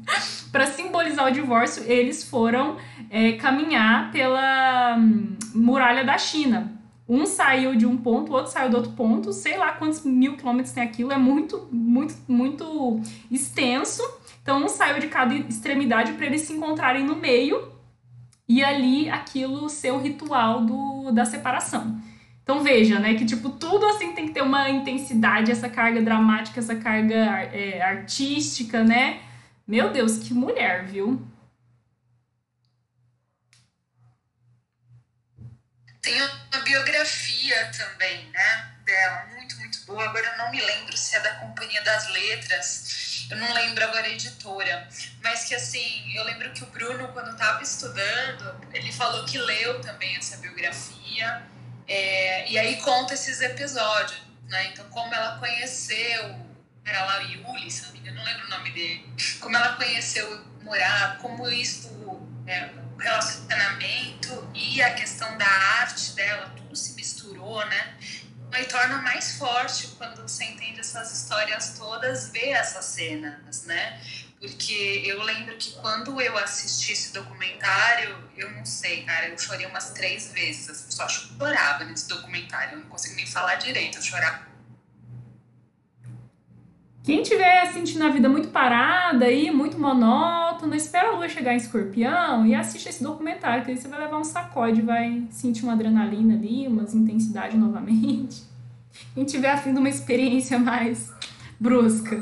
Pra 0.55 0.67
simbolizar 0.67 1.27
o 1.27 1.33
divórcio, 1.33 1.83
eles 1.83 2.23
foram 2.23 2.77
é, 3.11 3.33
caminhar 3.33 4.13
pela 4.13 4.97
hum, 4.97 5.37
muralha 5.53 6.05
da 6.05 6.17
China. 6.17 6.81
Um 7.09 7.27
saiu 7.27 7.75
de 7.75 7.85
um 7.85 7.97
ponto, 7.97 8.31
o 8.31 8.37
outro 8.37 8.53
saiu 8.53 8.71
do 8.71 8.77
outro 8.77 8.93
ponto, 8.93 9.33
sei 9.33 9.57
lá 9.57 9.73
quantos 9.73 10.05
mil 10.05 10.37
quilômetros 10.37 10.73
tem 10.73 10.85
aquilo, 10.85 11.11
é 11.11 11.19
muito, 11.19 11.67
muito, 11.73 12.15
muito 12.29 13.01
extenso. 13.33 14.01
Então, 14.45 14.65
um 14.65 14.69
saiu 14.69 15.01
de 15.01 15.09
cada 15.09 15.35
extremidade 15.35 16.13
para 16.13 16.27
eles 16.27 16.43
se 16.43 16.53
encontrarem 16.53 17.03
no 17.03 17.17
meio 17.17 17.73
e 18.49 18.63
ali 18.63 19.11
aquilo 19.11 19.69
ser 19.69 19.91
o 19.91 19.99
ritual 19.99 20.61
do, 20.61 21.11
da 21.11 21.25
separação. 21.25 22.01
Então 22.45 22.63
veja, 22.63 23.01
né, 23.01 23.15
que 23.15 23.25
tipo, 23.25 23.51
tudo 23.51 23.87
assim 23.87 24.13
tem 24.13 24.27
que 24.27 24.33
ter 24.33 24.43
uma 24.43 24.71
intensidade, 24.71 25.51
essa 25.51 25.69
carga 25.69 26.01
dramática, 26.01 26.61
essa 26.61 26.77
carga 26.77 27.17
é, 27.53 27.83
artística, 27.83 28.85
né? 28.85 29.19
Meu 29.67 29.91
Deus, 29.91 30.19
que 30.19 30.35
mulher, 30.35 30.85
viu? 30.85 31.27
Tem 36.03 36.21
uma 36.21 36.61
biografia 36.63 37.71
também, 37.73 38.29
né? 38.31 38.75
Dela, 38.85 39.27
muito, 39.33 39.57
muito 39.57 39.87
boa. 39.87 40.05
Agora 40.05 40.27
eu 40.27 40.37
não 40.37 40.51
me 40.51 40.61
lembro 40.61 40.95
se 40.95 41.17
é 41.17 41.21
da 41.21 41.37
Companhia 41.37 41.83
das 41.83 42.11
Letras. 42.11 43.27
Eu 43.31 43.39
não 43.39 43.55
lembro 43.55 43.83
agora 43.85 44.07
a 44.07 44.11
editora. 44.11 44.87
Mas 45.23 45.45
que 45.47 45.55
assim, 45.55 46.15
eu 46.15 46.25
lembro 46.25 46.53
que 46.53 46.63
o 46.63 46.67
Bruno, 46.67 47.09
quando 47.15 47.31
estava 47.31 47.63
estudando, 47.63 48.69
ele 48.75 48.93
falou 48.93 49.25
que 49.25 49.39
leu 49.39 49.81
também 49.81 50.15
essa 50.17 50.37
biografia. 50.37 51.43
É, 51.89 52.51
e 52.51 52.59
aí 52.59 52.77
conta 52.83 53.15
esses 53.15 53.41
episódios, 53.41 54.21
né? 54.47 54.67
Então, 54.67 54.87
como 54.91 55.15
ela 55.15 55.39
conheceu, 55.39 56.44
era 56.85 57.05
lá 57.05 57.19
Yuli, 57.19 57.71
se 57.71 57.83
não 57.87 57.93
me 57.93 57.99
engano, 57.99 58.17
não 58.19 58.25
lembro 58.25 58.47
o 58.47 58.51
nome 58.51 58.71
dele. 58.71 59.09
Como 59.41 59.57
ela 59.57 59.77
conheceu 59.77 60.45
Murado, 60.63 61.21
como 61.21 61.49
isso, 61.49 61.89
é, 62.47 62.71
o 62.95 62.97
relacionamento 62.97 64.51
e 64.55 64.83
a 64.83 64.95
questão 64.95 65.37
da 65.37 65.47
arte 65.47 66.13
dela, 66.13 66.53
tudo 66.57 66.75
se 66.75 66.95
misturou, 66.95 67.65
né? 67.67 67.97
Aí 68.53 68.65
torna 68.67 68.99
mais 68.99 69.37
forte 69.37 69.89
quando 69.99 70.23
você 70.23 70.45
entende 70.45 70.81
essas 70.81 71.13
histórias 71.13 71.77
todas, 71.77 72.31
ver 72.31 72.51
essas 72.51 72.85
cenas, 72.85 73.65
né? 73.65 74.01
Porque 74.39 75.03
eu 75.05 75.23
lembro 75.23 75.57
que 75.57 75.73
quando 75.73 76.21
eu 76.21 76.37
assisti 76.39 76.93
esse 76.93 77.13
documentário, 77.13 78.31
eu 78.37 78.51
não 78.53 78.65
sei, 78.65 79.03
cara, 79.05 79.29
eu 79.29 79.39
chorei 79.39 79.67
umas 79.67 79.91
três 79.91 80.33
vezes. 80.33 80.69
As 80.69 80.83
pessoas 80.83 81.13
choravam 81.13 81.89
nesse 81.89 82.09
documentário, 82.09 82.75
eu 82.75 82.81
não 82.81 82.89
consigo 82.89 83.17
nem 83.17 83.27
falar 83.27 83.55
direito, 83.57 83.99
eu 83.99 84.03
chorava. 84.03 84.54
Quem 87.05 87.23
tiver 87.23 87.71
sentindo 87.71 88.03
a 88.03 88.09
vida 88.09 88.31
muito 88.31 88.49
parada 88.49 89.27
aí, 89.27 89.51
muito 89.51 89.79
monótona, 89.79 90.75
espera 90.75 91.11
a 91.11 91.13
lua 91.13 91.29
chegar 91.29 91.53
em 91.53 91.59
escorpião 91.59 92.47
e 92.47 92.55
assiste 92.55 92.89
esse 92.89 93.03
documentário, 93.03 93.63
que 93.63 93.71
aí 93.71 93.77
você 93.77 93.87
vai 93.89 94.01
levar 94.01 94.17
um 94.17 94.25
sacode, 94.25 94.81
vai 94.81 95.29
sentir 95.31 95.65
uma 95.65 95.75
adrenalina 95.75 96.33
ali, 96.33 96.67
umas 96.67 96.95
intensidade 96.95 97.59
novamente. 97.59 98.43
Quem 99.13 99.27
tiver 99.27 99.51
afim 99.51 99.75
de 99.75 99.81
uma 99.81 99.89
experiência 99.91 100.59
mais 100.59 101.13
brusca. 101.61 102.15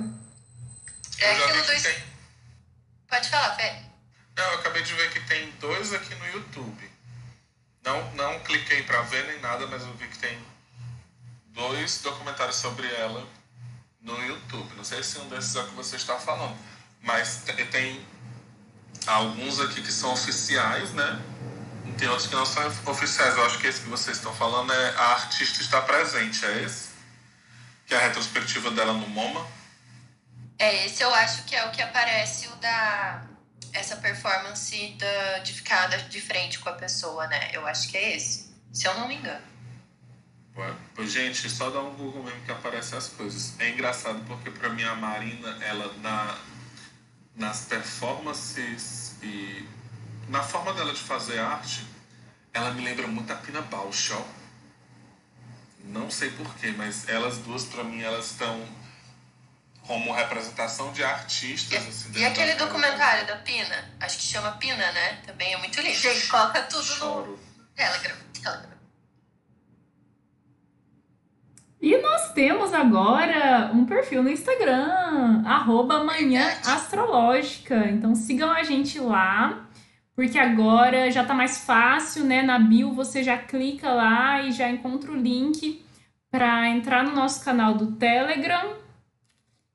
É 1.21 1.31
Eu 1.31 1.39
já 1.39 1.47
vi 1.47 1.59
aquilo 1.61 1.65
que 1.65 1.75
do. 1.77 1.83
tem. 1.83 2.03
Pode 3.09 3.29
falar, 3.29 3.55
Fê. 3.55 3.73
Não, 4.37 4.45
eu 4.45 4.59
acabei 4.59 4.83
de 4.83 4.95
ver 4.95 5.13
que 5.13 5.21
tem 5.29 5.49
dois 5.61 5.95
aqui 5.95 6.13
no 6.17 6.27
YouTube. 6.27 6.91
Não, 7.85 8.15
não 8.15 8.41
cliquei 8.41 8.83
pra 8.83 9.03
ver 9.03 9.29
nem 9.29 9.41
nada, 9.41 9.65
mas 9.69 9.83
eu 9.83 9.93
vi 9.95 10.09
que 10.09 10.19
tem 10.19 10.37
dois 11.55 12.03
documentários 12.03 12.57
sobre 12.57 12.89
ela 12.95 13.25
no 14.03 14.21
YouTube. 14.27 14.75
Não 14.77 14.85
sei 14.85 15.03
se 15.03 15.19
um 15.19 15.29
desses 15.29 15.55
é 15.57 15.61
o 15.61 15.69
que 15.69 15.75
você 15.75 15.97
está 15.97 16.19
falando, 16.19 16.57
mas 17.01 17.43
te- 17.45 17.65
tem 17.67 18.05
alguns 19.07 19.61
aqui 19.61 19.83
que 19.83 19.93
são 19.93 20.13
oficiais, 20.13 20.93
né? 20.93 21.21
E 21.87 21.93
tem 21.93 22.09
outros 22.09 22.29
que 22.29 22.35
não 22.35 22.47
são 22.47 22.67
oficiais. 22.87 23.37
Eu 23.37 23.45
acho 23.47 23.59
que 23.59 23.67
esse 23.67 23.81
que 23.81 23.89
vocês 23.89 24.17
estão 24.17 24.35
falando 24.35 24.73
é 24.73 24.95
A 24.97 25.13
Artista 25.15 25.61
Está 25.63 25.81
Presente, 25.83 26.45
é 26.45 26.63
esse? 26.63 26.91
Que 27.87 27.95
é 27.95 27.99
a 27.99 28.01
retrospectiva 28.01 28.71
dela 28.71 28.93
no 28.93 29.09
MoMA. 29.09 29.47
É, 30.59 30.87
esse 30.87 31.03
eu 31.03 31.13
acho 31.15 31.43
que 31.45 31.55
é 31.57 31.65
o 31.67 31.71
que 31.71 31.83
aparece 31.83 32.49
o 32.49 32.57
da. 32.57 33.25
Essa 33.73 33.97
performance 33.97 34.95
da, 34.99 35.39
de 35.39 35.55
ficar 35.55 35.87
de 36.09 36.21
frente 36.21 36.59
com 36.59 36.69
a 36.69 36.75
pessoa, 36.75 37.27
né? 37.27 37.51
Eu 37.55 37.67
acho 37.67 37.89
que 37.89 37.97
é 37.97 38.17
esse. 38.17 38.53
Se 38.71 38.87
eu 38.87 38.95
não 38.95 39.09
me 39.09 39.17
engano. 39.17 39.43
Gente, 41.07 41.49
só 41.51 41.71
dá 41.71 41.81
um 41.81 41.95
Google 41.95 42.23
mesmo 42.23 42.41
que 42.43 42.53
aparecem 42.53 42.97
as 42.97 43.09
coisas. 43.09 43.59
É 43.59 43.71
engraçado 43.71 44.23
porque 44.27 44.51
pra 44.51 44.69
mim 44.69 44.83
a 44.85 44.95
Marina, 44.95 45.49
ela 45.65 45.93
na, 46.03 46.37
nas 47.35 47.65
performances 47.65 49.17
e 49.23 49.67
na 50.29 50.43
forma 50.43 50.73
dela 50.75 50.93
de 50.93 51.01
fazer 51.01 51.39
arte, 51.39 51.85
ela 52.53 52.71
me 52.73 52.85
lembra 52.85 53.07
muito 53.07 53.33
a 53.33 53.37
Pina 53.37 53.61
Bausch, 53.63 54.13
ó. 54.13 54.23
Não 55.85 56.11
sei 56.11 56.31
porquê, 56.31 56.73
mas 56.77 57.09
elas 57.09 57.39
duas, 57.39 57.65
pra 57.65 57.83
mim, 57.83 58.01
elas 58.03 58.31
estão 58.31 58.65
como 59.87 60.13
representação 60.13 60.93
de 60.93 61.03
artistas. 61.03 61.87
assim, 61.89 62.13
E 62.21 62.25
aquele 62.25 62.55
da- 62.55 62.67
documentário 62.67 63.27
da 63.27 63.37
Pina? 63.37 63.91
Acho 64.01 64.17
que 64.19 64.23
chama 64.25 64.53
Pina, 64.53 64.93
né? 64.93 65.21
Também 65.27 65.53
é 65.53 65.57
muito 65.57 65.81
lindo. 65.81 65.99
Gente, 65.99 66.29
coloca 66.29 66.63
tudo 66.63 66.79
no 66.79 66.85
Choro. 66.95 67.41
Telegram. 67.75 68.17
Telegram. 68.41 68.72
E 71.83 72.01
nós 72.01 72.33
temos 72.33 72.73
agora 72.73 73.73
um 73.75 73.85
perfil 73.85 74.23
no 74.23 74.31
Instagram, 74.31 75.43
arroba 75.45 76.05
Manhã 76.05 76.47
Astrológica. 76.65 77.89
Então 77.89 78.15
sigam 78.15 78.53
a 78.53 78.63
gente 78.63 79.01
lá, 79.01 79.69
porque 80.15 80.39
agora 80.39 81.11
já 81.11 81.25
tá 81.25 81.35
mais 81.35 81.65
fácil, 81.65 82.23
né? 82.23 82.41
Na 82.41 82.57
bio 82.57 82.93
você 82.93 83.25
já 83.25 83.37
clica 83.37 83.93
lá 83.93 84.43
e 84.43 84.53
já 84.53 84.71
encontra 84.71 85.11
o 85.11 85.17
link 85.17 85.85
para 86.31 86.69
entrar 86.69 87.03
no 87.03 87.17
nosso 87.17 87.45
canal 87.45 87.75
do 87.75 87.91
Telegram. 87.97 88.77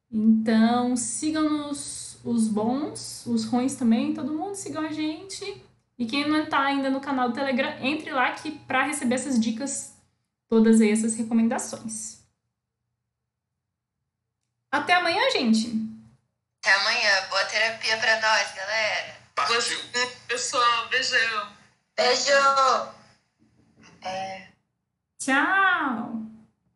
Então 0.10 0.96
sigam-nos 0.96 2.22
os 2.24 2.48
bons, 2.48 3.26
os 3.26 3.44
ruins 3.44 3.76
também, 3.76 4.14
todo 4.14 4.32
mundo 4.32 4.56
sigam 4.56 4.86
a 4.86 4.94
gente. 4.94 5.62
E 6.00 6.06
quem 6.06 6.26
não 6.26 6.46
tá 6.46 6.62
ainda 6.62 6.90
no 6.90 7.02
canal 7.02 7.28
do 7.28 7.36
Telegram, 7.36 7.74
entre 7.82 8.12
lá 8.12 8.32
que 8.32 8.52
para 8.52 8.84
receber 8.84 9.16
essas 9.16 9.38
dicas 9.38 9.97
todas 10.50 10.82
essas 10.82 11.16
recomendações. 11.16 12.18
Até 14.72 14.94
amanhã, 14.94 15.30
gente! 15.32 15.72
Até 16.62 16.74
amanhã. 16.74 17.28
Boa 17.30 17.46
terapia 17.46 17.98
pra 17.98 18.22
nós, 18.22 18.54
galera. 18.54 19.18
Partiu. 19.36 19.80
Pessoal, 20.28 20.90
beijão. 20.90 21.54
Beijo! 21.96 22.94
Tchau! 25.20 26.27